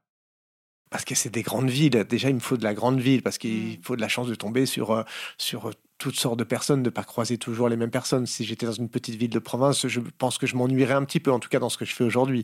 parce 0.90 1.06
que 1.06 1.16
c'est 1.16 1.30
des 1.30 1.42
grandes 1.42 1.70
villes. 1.70 2.06
Déjà, 2.08 2.30
il 2.30 2.36
me 2.36 2.40
faut 2.40 2.58
de 2.58 2.64
la 2.64 2.74
grande 2.74 3.00
ville 3.00 3.22
parce 3.22 3.38
qu'il 3.38 3.80
mm. 3.80 3.84
faut 3.84 3.96
de 3.96 4.02
la 4.02 4.08
chance 4.08 4.28
de 4.28 4.36
tomber 4.36 4.66
sur, 4.66 4.92
euh, 4.92 5.04
sur 5.38 5.72
toutes 5.98 6.16
sortes 6.16 6.38
de 6.38 6.44
personnes, 6.44 6.84
de 6.84 6.90
ne 6.90 6.94
pas 6.94 7.04
croiser 7.04 7.38
toujours 7.38 7.70
les 7.70 7.78
mêmes 7.78 7.92
personnes. 7.92 8.26
Si 8.26 8.46
j'étais 8.46 8.66
dans 8.66 8.72
une 8.72 8.90
petite 8.90 9.16
ville 9.16 9.30
de 9.30 9.40
province, 9.40 9.88
je 9.88 10.00
pense 10.18 10.38
que 10.38 10.48
je 10.48 10.56
m'ennuierais 10.56 10.94
un 10.94 11.06
petit 11.06 11.20
peu, 11.20 11.32
en 11.32 11.40
tout 11.40 11.50
cas 11.50 11.60
dans 11.60 11.70
ce 11.70 11.78
que 11.78 11.86
je 11.86 11.94
fais 11.94 12.04
aujourd'hui. 12.04 12.44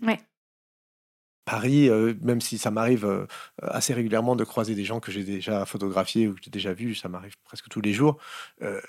Paris, 1.45 1.89
euh, 1.89 2.13
même 2.21 2.39
si 2.39 2.57
ça 2.57 2.69
m'arrive 2.69 3.05
euh, 3.05 3.25
assez 3.61 3.93
régulièrement 3.93 4.35
de 4.35 4.43
croiser 4.43 4.75
des 4.75 4.83
gens 4.83 4.99
que 4.99 5.11
j'ai 5.11 5.23
déjà 5.23 5.65
photographiés 5.65 6.27
ou 6.27 6.35
que 6.35 6.39
j'ai 6.43 6.51
déjà 6.51 6.73
vus, 6.73 6.95
ça 6.95 7.09
m'arrive 7.09 7.35
presque 7.43 7.67
tous 7.69 7.81
les 7.81 7.93
jours. 7.93 8.17
Euh, 8.61 8.79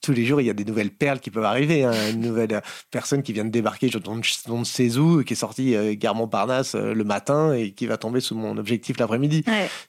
tous 0.00 0.12
les 0.12 0.24
jours, 0.24 0.40
il 0.40 0.46
y 0.46 0.50
a 0.50 0.54
des 0.54 0.64
nouvelles 0.64 0.90
perles 0.90 1.20
qui 1.20 1.30
peuvent 1.30 1.44
arriver. 1.44 1.84
Hein. 1.84 1.92
une 2.10 2.20
nouvelle 2.20 2.62
personne 2.90 3.22
qui 3.22 3.32
vient 3.32 3.44
de 3.44 3.50
débarquer, 3.50 3.88
je 3.88 3.98
ne 3.98 4.64
sais 4.64 4.96
où, 4.96 5.22
qui 5.22 5.34
est 5.34 5.36
sortie 5.36 5.96
gare 5.96 6.14
Montparnasse 6.14 6.74
le 6.74 7.04
matin 7.04 7.52
et 7.52 7.72
qui 7.72 7.86
va 7.86 7.96
tomber 7.96 8.20
sous 8.20 8.34
mon 8.34 8.56
objectif 8.56 8.98
l'après-midi. 8.98 9.44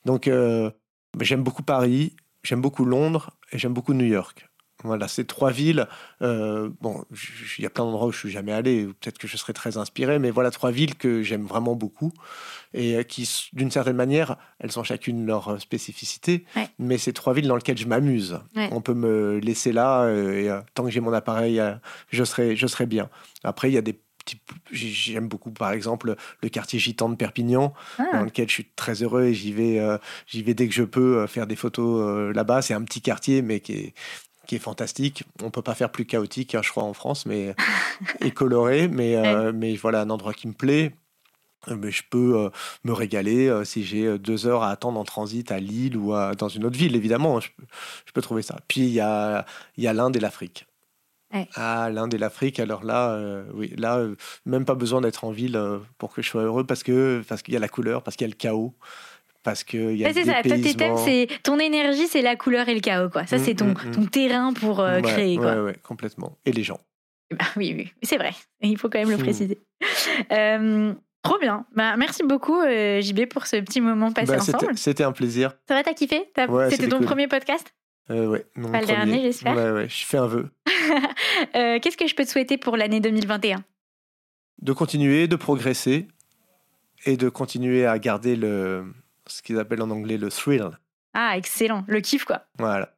Donc, 0.06 0.30
j'aime 1.20 1.44
beaucoup 1.44 1.64
Paris, 1.64 2.16
j'aime 2.44 2.62
beaucoup 2.62 2.86
Londres 2.86 3.32
et 3.52 3.58
j'aime 3.58 3.74
beaucoup 3.74 3.94
New 3.94 4.06
York. 4.06 4.48
Voilà, 4.84 5.08
ces 5.08 5.24
trois 5.26 5.52
villes. 5.52 5.88
Euh, 6.22 6.70
bon, 6.82 7.06
il 7.58 7.64
y 7.64 7.66
a 7.66 7.70
plein 7.70 7.86
d'endroits 7.86 8.08
où 8.08 8.12
je 8.12 8.20
suis 8.20 8.32
jamais 8.32 8.52
allé. 8.52 8.86
Peut-être 8.86 9.18
que 9.18 9.28
je 9.28 9.38
serais 9.38 9.54
très 9.54 9.78
inspiré, 9.78 10.20
mais 10.20 10.30
voilà 10.30 10.52
trois 10.52 10.72
villes 10.72 10.96
que 10.96 11.24
j'aime 11.24 11.46
vraiment 11.46 11.76
beaucoup 11.76 12.12
et 12.74 12.98
euh, 12.98 13.04
qui, 13.04 13.50
d'une 13.54 13.72
certaine 13.72 13.96
manière, 13.96 14.36
elles 14.60 14.78
ont 14.80 14.84
chacune 14.84 15.26
leur 15.26 15.50
euh, 15.50 15.60
spécificité. 15.60 16.46
Mais 16.80 16.98
c'est 16.98 17.14
trois 17.14 17.34
villes 17.34 17.48
dans 17.48 17.56
lesquelles 17.56 17.78
je 17.78 17.88
m'amuse. 17.88 18.40
On 18.56 18.82
peut 18.82 18.94
me 18.94 19.40
laisser 19.40 19.72
là 19.72 20.10
et 20.10 20.50
tant 20.74 20.84
que 20.84 20.90
j'ai 20.90 21.00
mon 21.00 21.14
appareil, 21.14 21.62
je 22.10 22.24
serai, 22.24 22.56
je 22.56 22.68
serai 22.68 22.86
bien. 22.86 23.10
Après, 23.44 23.70
il 23.70 23.74
y 23.74 23.78
a 23.78 23.82
des 23.82 24.00
J'aime 24.72 25.28
beaucoup, 25.28 25.52
par 25.52 25.74
exemple, 25.74 26.16
le 26.42 26.48
quartier 26.48 26.80
gitan 26.80 27.10
de 27.10 27.16
Perpignan, 27.16 27.74
ah. 28.00 28.06
dans 28.14 28.22
lequel 28.22 28.48
je 28.48 28.54
suis 28.54 28.66
très 28.78 29.04
heureux 29.04 29.24
et 29.24 29.34
j'y 29.34 29.52
vais, 29.52 29.82
j'y 30.28 30.44
vais 30.44 30.54
dès 30.54 30.70
que 30.70 30.74
je 30.74 30.84
peux 30.84 31.28
faire 31.28 31.46
des 31.46 31.58
photos 31.58 32.34
là-bas. 32.34 32.62
C'est 32.62 32.74
un 32.74 32.84
petit 32.84 33.02
quartier, 33.02 33.42
mais 33.42 33.60
qui 33.60 33.74
est, 33.74 33.94
qui 34.48 34.56
est 34.56 34.60
fantastique. 34.60 35.24
On 35.42 35.50
peut 35.50 35.62
pas 35.62 35.76
faire 35.76 35.92
plus 35.92 36.06
chaotique, 36.06 36.56
hein, 36.56 36.62
je 36.64 36.70
crois, 36.70 36.84
en 36.84 36.94
France, 36.94 37.26
mais 37.26 37.56
et 38.22 38.32
coloré. 38.32 38.88
Mais, 38.88 39.16
euh, 39.16 39.52
mais 39.54 39.76
voilà, 39.76 40.02
un 40.02 40.10
endroit 40.10 40.34
qui 40.34 40.48
me 40.48 40.54
plaît. 40.54 40.94
Euh, 41.70 41.78
mais 41.78 41.92
je 41.92 42.04
peux 42.10 42.38
euh, 42.38 42.50
me 42.84 42.92
régaler 42.92 43.50
si 43.64 43.84
j'ai 43.84 44.18
deux 44.20 44.48
heures 44.48 44.64
à 44.64 44.72
attendre 44.72 45.00
en 45.00 45.06
transit 45.06 45.50
à 45.52 45.60
Lille 45.60 45.96
ou 45.98 46.14
dans 46.38 46.50
une 46.50 46.66
autre 46.66 46.78
ville, 46.78 46.96
évidemment. 46.96 47.40
Je, 47.40 47.50
peux 48.14 48.22
trouver 48.22 48.42
ça. 48.42 48.60
Puis 48.68 48.82
il 48.82 48.94
y 48.94 49.00
a, 49.00 49.46
y 49.78 49.88
a 49.88 49.94
l'Inde 49.94 50.16
et 50.16 50.20
l'Afrique. 50.20 50.68
à 51.56 51.90
l'Inde 51.90 52.14
et 52.14 52.18
l'Afrique. 52.18 52.60
Alors 52.60 52.84
là, 52.84 53.44
oui, 53.54 53.74
là, 53.78 54.06
même 54.46 54.66
pas 54.66 54.76
besoin 54.76 55.02
d'être 55.02 55.24
en 55.24 55.32
ville 55.32 55.60
pour 55.98 56.14
que 56.14 56.22
je 56.22 56.30
sois 56.30 56.44
heureux 56.44 56.66
parce 56.66 56.84
que 56.84 57.24
parce 57.28 57.42
qu'il 57.42 57.54
y 57.54 57.58
a 57.58 57.62
la 57.62 57.70
couleur, 57.70 58.04
parce 58.04 58.18
qu'il 58.18 58.26
y 58.26 58.30
a 58.30 58.34
le 58.34 58.38
chaos 58.38 58.76
parce 59.44 59.64
que 59.64 59.94
y 59.94 60.06
a 60.06 60.14
c'est 60.14 60.26
ça. 60.26 60.42
Toi, 60.44 60.58
tes 60.58 60.74
thèmes, 60.74 60.98
c'est 60.98 61.28
ton 61.44 61.60
énergie, 61.60 62.08
c'est 62.08 62.22
la 62.22 62.36
couleur 62.36 62.70
et 62.70 62.74
le 62.74 62.82
chaos, 62.82 63.10
quoi. 63.10 63.26
Ça, 63.28 63.38
mm, 63.38 63.42
c'est 63.44 63.56
ton, 63.56 63.68
mm, 63.68 63.88
mm. 63.88 63.92
ton 63.92 64.06
terrain 64.06 64.54
pour 64.54 64.86
créer, 65.04 65.38
quoi. 65.38 65.56
Ouais, 65.56 65.62
ouais, 65.62 65.76
complètement. 65.84 66.38
Et 66.46 66.52
les 66.52 66.64
gens. 66.64 66.80
Bah, 67.34 67.46
oui, 67.56 67.74
oui, 67.76 67.92
c'est 68.04 68.18
vrai. 68.18 68.32
Il 68.62 68.78
faut 68.78 68.90
quand 68.90 69.00
même 69.00 69.10
le 69.10 69.18
préciser. 69.18 69.60
Euh, 70.32 70.94
trop 71.24 71.40
bien. 71.40 71.66
Bah, 71.76 71.96
merci 71.98 72.24
beaucoup, 72.24 72.60
euh, 72.60 73.02
JB, 73.02 73.26
pour 73.26 73.48
ce 73.48 73.58
petit 73.58 73.82
moment 73.82 74.12
passé 74.12 74.34
bah, 74.34 74.42
ensemble. 74.42 74.78
C'était 74.78 75.04
un 75.04 75.12
plaisir. 75.12 75.54
Ça 75.68 75.76
va, 75.76 75.84
t'as 75.84 75.94
kiffé? 75.94 76.30
C'était 76.70 76.88
ton 76.88 77.02
premier 77.02 77.28
podcast? 77.28 77.74
Euh, 78.10 78.28
Ouais. 78.28 78.46
Pas 78.72 78.82
le 78.82 78.88
dernier, 78.88 79.22
j'espère. 79.22 79.56
Ouais, 79.56 79.72
ouais, 79.72 79.90
je 79.90 80.06
fais 80.06 80.18
un 80.18 80.28
vœu. 80.28 80.50
Euh, 81.56 81.80
qu'est-ce 81.80 81.98
que 81.98 82.08
je 82.08 82.14
peux 82.14 82.26
te 82.26 82.30
souhaiter 82.30 82.58
pour 82.58 82.78
l'année 82.78 83.00
2021 83.00 83.64
De 84.62 84.74
continuer, 84.74 85.28
de 85.28 85.36
progresser 85.36 86.08
et 87.06 87.18
de 87.18 87.30
continuer 87.30 87.86
à 87.86 87.98
garder 87.98 88.36
le, 88.36 88.86
ce 89.28 89.42
qu'ils 89.42 89.60
appellent 89.60 89.82
en 89.82 89.90
anglais 89.90 90.18
le 90.18 90.30
thrill. 90.30 90.70
Ah, 91.14 91.38
excellent. 91.38 91.84
Le 91.88 92.02
kiff, 92.02 92.26
quoi. 92.26 92.46
Voilà. 92.58 92.96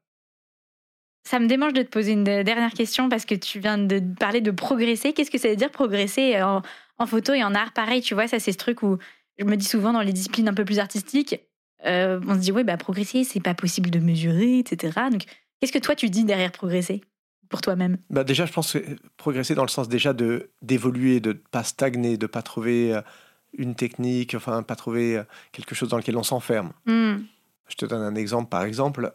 Ça 1.27 1.39
me 1.39 1.47
démange 1.47 1.73
de 1.73 1.81
te 1.81 1.89
poser 1.89 2.11
une 2.11 2.23
dernière 2.23 2.71
question 2.71 3.09
parce 3.09 3.25
que 3.25 3.35
tu 3.35 3.59
viens 3.59 3.79
de 3.79 3.99
parler 4.19 4.41
de 4.41 4.51
progresser. 4.51 5.11
Qu'est-ce 5.11 5.31
que 5.31 5.39
ça 5.39 5.49
veut 5.49 5.55
dire 5.55 5.71
progresser 5.71 6.41
en, 6.41 6.61
photo 7.07 7.33
et 7.33 7.43
en 7.43 7.55
art? 7.55 7.73
Pareil, 7.73 8.01
tu 8.01 8.13
vois, 8.13 8.27
ça 8.27 8.39
c'est 8.39 8.51
ce 8.51 8.57
truc 8.57 8.83
où 8.83 8.99
je 9.37 9.43
me 9.43 9.57
dis 9.57 9.65
souvent 9.65 9.91
dans 9.91 10.01
les 10.01 10.13
disciplines 10.13 10.47
un 10.47 10.53
peu 10.53 10.65
plus 10.65 10.79
artistiques, 10.79 11.39
euh, 11.85 12.19
on 12.27 12.35
se 12.35 12.39
dit, 12.39 12.51
oui, 12.51 12.63
bah, 12.63 12.77
progresser, 12.77 13.23
c'est 13.23 13.39
pas 13.39 13.53
possible 13.53 13.89
de 13.89 13.99
mesurer, 13.99 14.59
etc. 14.59 14.99
Donc, 15.11 15.23
qu'est-ce 15.59 15.71
que 15.71 15.79
toi 15.79 15.95
tu 15.95 16.09
dis 16.09 16.23
derrière 16.23 16.51
progresser 16.51 17.01
pour 17.49 17.61
toi-même? 17.61 17.97
Bah 18.09 18.23
Déjà, 18.23 18.45
je 18.45 18.53
pense 18.53 18.73
que 18.73 18.79
progresser 19.17 19.55
dans 19.55 19.63
le 19.63 19.69
sens 19.69 19.87
déjà 19.87 20.13
de 20.13 20.51
d'évoluer, 20.61 21.19
de 21.19 21.29
ne 21.29 21.33
pas 21.33 21.63
stagner, 21.63 22.17
de 22.17 22.25
ne 22.25 22.27
pas 22.27 22.41
trouver 22.41 22.93
euh, 22.93 23.01
une 23.57 23.75
technique, 23.75 24.35
enfin, 24.35 24.63
pas 24.63 24.75
trouver 24.75 25.17
euh, 25.17 25.23
quelque 25.51 25.75
chose 25.75 25.89
dans 25.89 25.97
lequel 25.97 26.17
on 26.17 26.23
s'enferme. 26.23 26.71
Hmm. 26.85 27.17
Je 27.67 27.75
te 27.75 27.85
donne 27.85 28.01
un 28.01 28.15
exemple, 28.15 28.49
par 28.49 28.63
exemple 28.63 29.11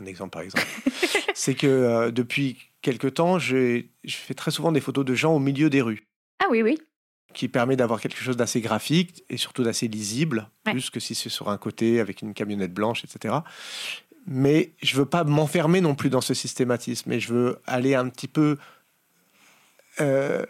un 0.00 0.06
exemple 0.06 0.30
par 0.30 0.42
exemple, 0.42 0.66
c'est 1.34 1.54
que 1.54 1.66
euh, 1.66 2.10
depuis 2.10 2.58
quelque 2.82 3.08
temps, 3.08 3.38
je 3.38 3.84
fais 4.06 4.34
très 4.34 4.50
souvent 4.50 4.72
des 4.72 4.80
photos 4.80 5.04
de 5.04 5.14
gens 5.14 5.34
au 5.34 5.38
milieu 5.38 5.70
des 5.70 5.82
rues. 5.82 6.06
Ah 6.38 6.46
oui, 6.50 6.62
oui. 6.62 6.78
Qui 7.34 7.48
permet 7.48 7.76
d'avoir 7.76 8.00
quelque 8.00 8.18
chose 8.18 8.36
d'assez 8.36 8.60
graphique 8.60 9.24
et 9.28 9.36
surtout 9.36 9.62
d'assez 9.62 9.86
lisible, 9.88 10.48
plus 10.64 10.90
que 10.90 10.98
si 10.98 11.14
c'est 11.14 11.28
sur 11.28 11.48
un 11.48 11.58
côté 11.58 12.00
avec 12.00 12.22
une 12.22 12.34
camionnette 12.34 12.72
blanche, 12.74 13.04
etc. 13.04 13.36
Mais 14.26 14.72
je 14.82 14.96
veux 14.96 15.06
pas 15.06 15.24
m'enfermer 15.24 15.80
non 15.80 15.94
plus 15.94 16.10
dans 16.10 16.20
ce 16.20 16.34
systématisme, 16.34 17.12
et 17.12 17.20
je 17.20 17.32
veux 17.32 17.58
aller 17.66 17.94
un 17.94 18.08
petit 18.08 18.28
peu, 18.28 18.56
euh, 20.00 20.44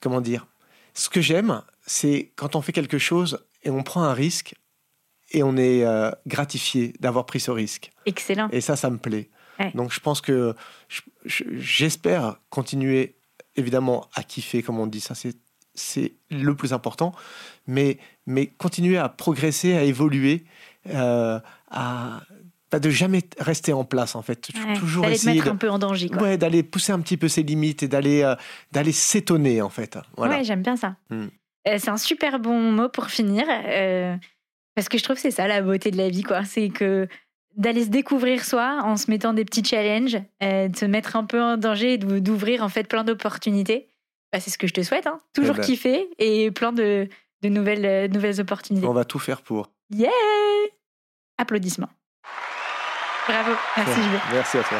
comment 0.00 0.20
dire, 0.20 0.46
ce 1.00 1.08
que 1.08 1.22
j'aime, 1.22 1.62
c'est 1.86 2.30
quand 2.36 2.56
on 2.56 2.60
fait 2.60 2.72
quelque 2.72 2.98
chose 2.98 3.42
et 3.62 3.70
on 3.70 3.82
prend 3.82 4.02
un 4.02 4.12
risque, 4.12 4.54
et 5.32 5.42
on 5.42 5.56
est 5.56 5.84
euh, 5.84 6.10
gratifié 6.26 6.92
d'avoir 7.00 7.24
pris 7.24 7.40
ce 7.40 7.50
risque. 7.50 7.90
Excellent. 8.04 8.48
Et 8.50 8.60
ça, 8.60 8.76
ça 8.76 8.90
me 8.90 8.98
plaît. 8.98 9.30
Donc 9.74 9.92
je 9.92 10.00
pense 10.00 10.22
que 10.22 10.54
j'espère 11.26 12.36
continuer 12.48 13.16
évidemment 13.56 14.08
à 14.14 14.22
kiffer, 14.22 14.62
comme 14.62 14.78
on 14.78 14.86
dit, 14.86 15.00
ça 15.00 15.14
c'est 15.74 16.14
le 16.30 16.54
plus 16.54 16.72
important, 16.72 17.14
mais, 17.66 17.98
mais 18.24 18.46
continuer 18.46 18.96
à 18.96 19.10
progresser, 19.10 19.74
à 19.74 19.82
évoluer, 19.82 20.44
euh, 20.86 21.38
à 21.70 22.22
de 22.78 22.90
jamais 22.90 23.22
rester 23.38 23.72
en 23.72 23.84
place 23.84 24.14
en 24.14 24.22
fait, 24.22 24.48
toujours 24.78 25.06
essayer 25.06 25.40
mettre 25.40 25.52
un 25.52 25.56
peu 25.56 25.70
en 25.70 25.78
danger. 25.78 26.08
Ouais, 26.20 26.38
d'aller 26.38 26.62
pousser 26.62 26.92
un 26.92 27.00
petit 27.00 27.16
peu 27.16 27.28
ses 27.28 27.42
limites 27.42 27.82
et 27.82 27.88
d'aller 27.88 28.22
euh, 28.22 28.36
d'aller 28.70 28.92
s'étonner 28.92 29.60
en 29.60 29.70
fait. 29.70 29.98
Voilà. 30.16 30.36
Ouais, 30.36 30.44
j'aime 30.44 30.62
bien 30.62 30.76
ça. 30.76 30.96
Hmm. 31.10 31.26
c'est 31.66 31.88
un 31.88 31.96
super 31.96 32.38
bon 32.38 32.70
mot 32.70 32.88
pour 32.88 33.06
finir. 33.06 33.46
Parce 34.74 34.88
que 34.88 34.98
je 34.98 35.04
trouve 35.04 35.16
que 35.16 35.22
c'est 35.22 35.30
ça 35.30 35.46
la 35.48 35.62
beauté 35.62 35.90
de 35.90 35.96
la 35.96 36.08
vie, 36.08 36.22
quoi. 36.22 36.44
C'est 36.44 36.68
que 36.68 37.08
d'aller 37.56 37.84
se 37.84 37.90
découvrir 37.90 38.44
soi 38.44 38.80
en 38.82 38.96
se 38.96 39.10
mettant 39.10 39.34
des 39.34 39.44
petits 39.44 39.64
challenges, 39.64 40.18
euh, 40.42 40.68
de 40.68 40.76
se 40.76 40.84
mettre 40.84 41.16
un 41.16 41.24
peu 41.24 41.42
en 41.42 41.56
danger, 41.56 41.98
d'ouvrir 41.98 42.62
en 42.62 42.68
fait 42.68 42.84
plein 42.84 43.04
d'opportunités. 43.04 43.88
Bah, 44.32 44.40
c'est 44.40 44.50
ce 44.50 44.58
que 44.58 44.66
je 44.66 44.72
te 44.72 44.82
souhaite. 44.82 45.06
Hein. 45.06 45.18
Toujours 45.34 45.56
eh 45.56 45.60
ben. 45.60 45.64
kiffer 45.64 46.08
et 46.18 46.50
plein 46.50 46.72
de, 46.72 47.08
de 47.42 47.48
nouvelles, 47.48 47.84
euh, 47.84 48.08
nouvelles 48.08 48.40
opportunités. 48.40 48.86
On 48.86 48.92
va 48.92 49.04
tout 49.04 49.18
faire 49.18 49.42
pour. 49.42 49.70
Yeah 49.90 50.10
Applaudissements. 51.36 51.90
Bravo. 53.28 53.52
Merci, 53.76 54.02
Julie. 54.02 54.20
Merci 54.32 54.58
à 54.58 54.62
toi. 54.62 54.78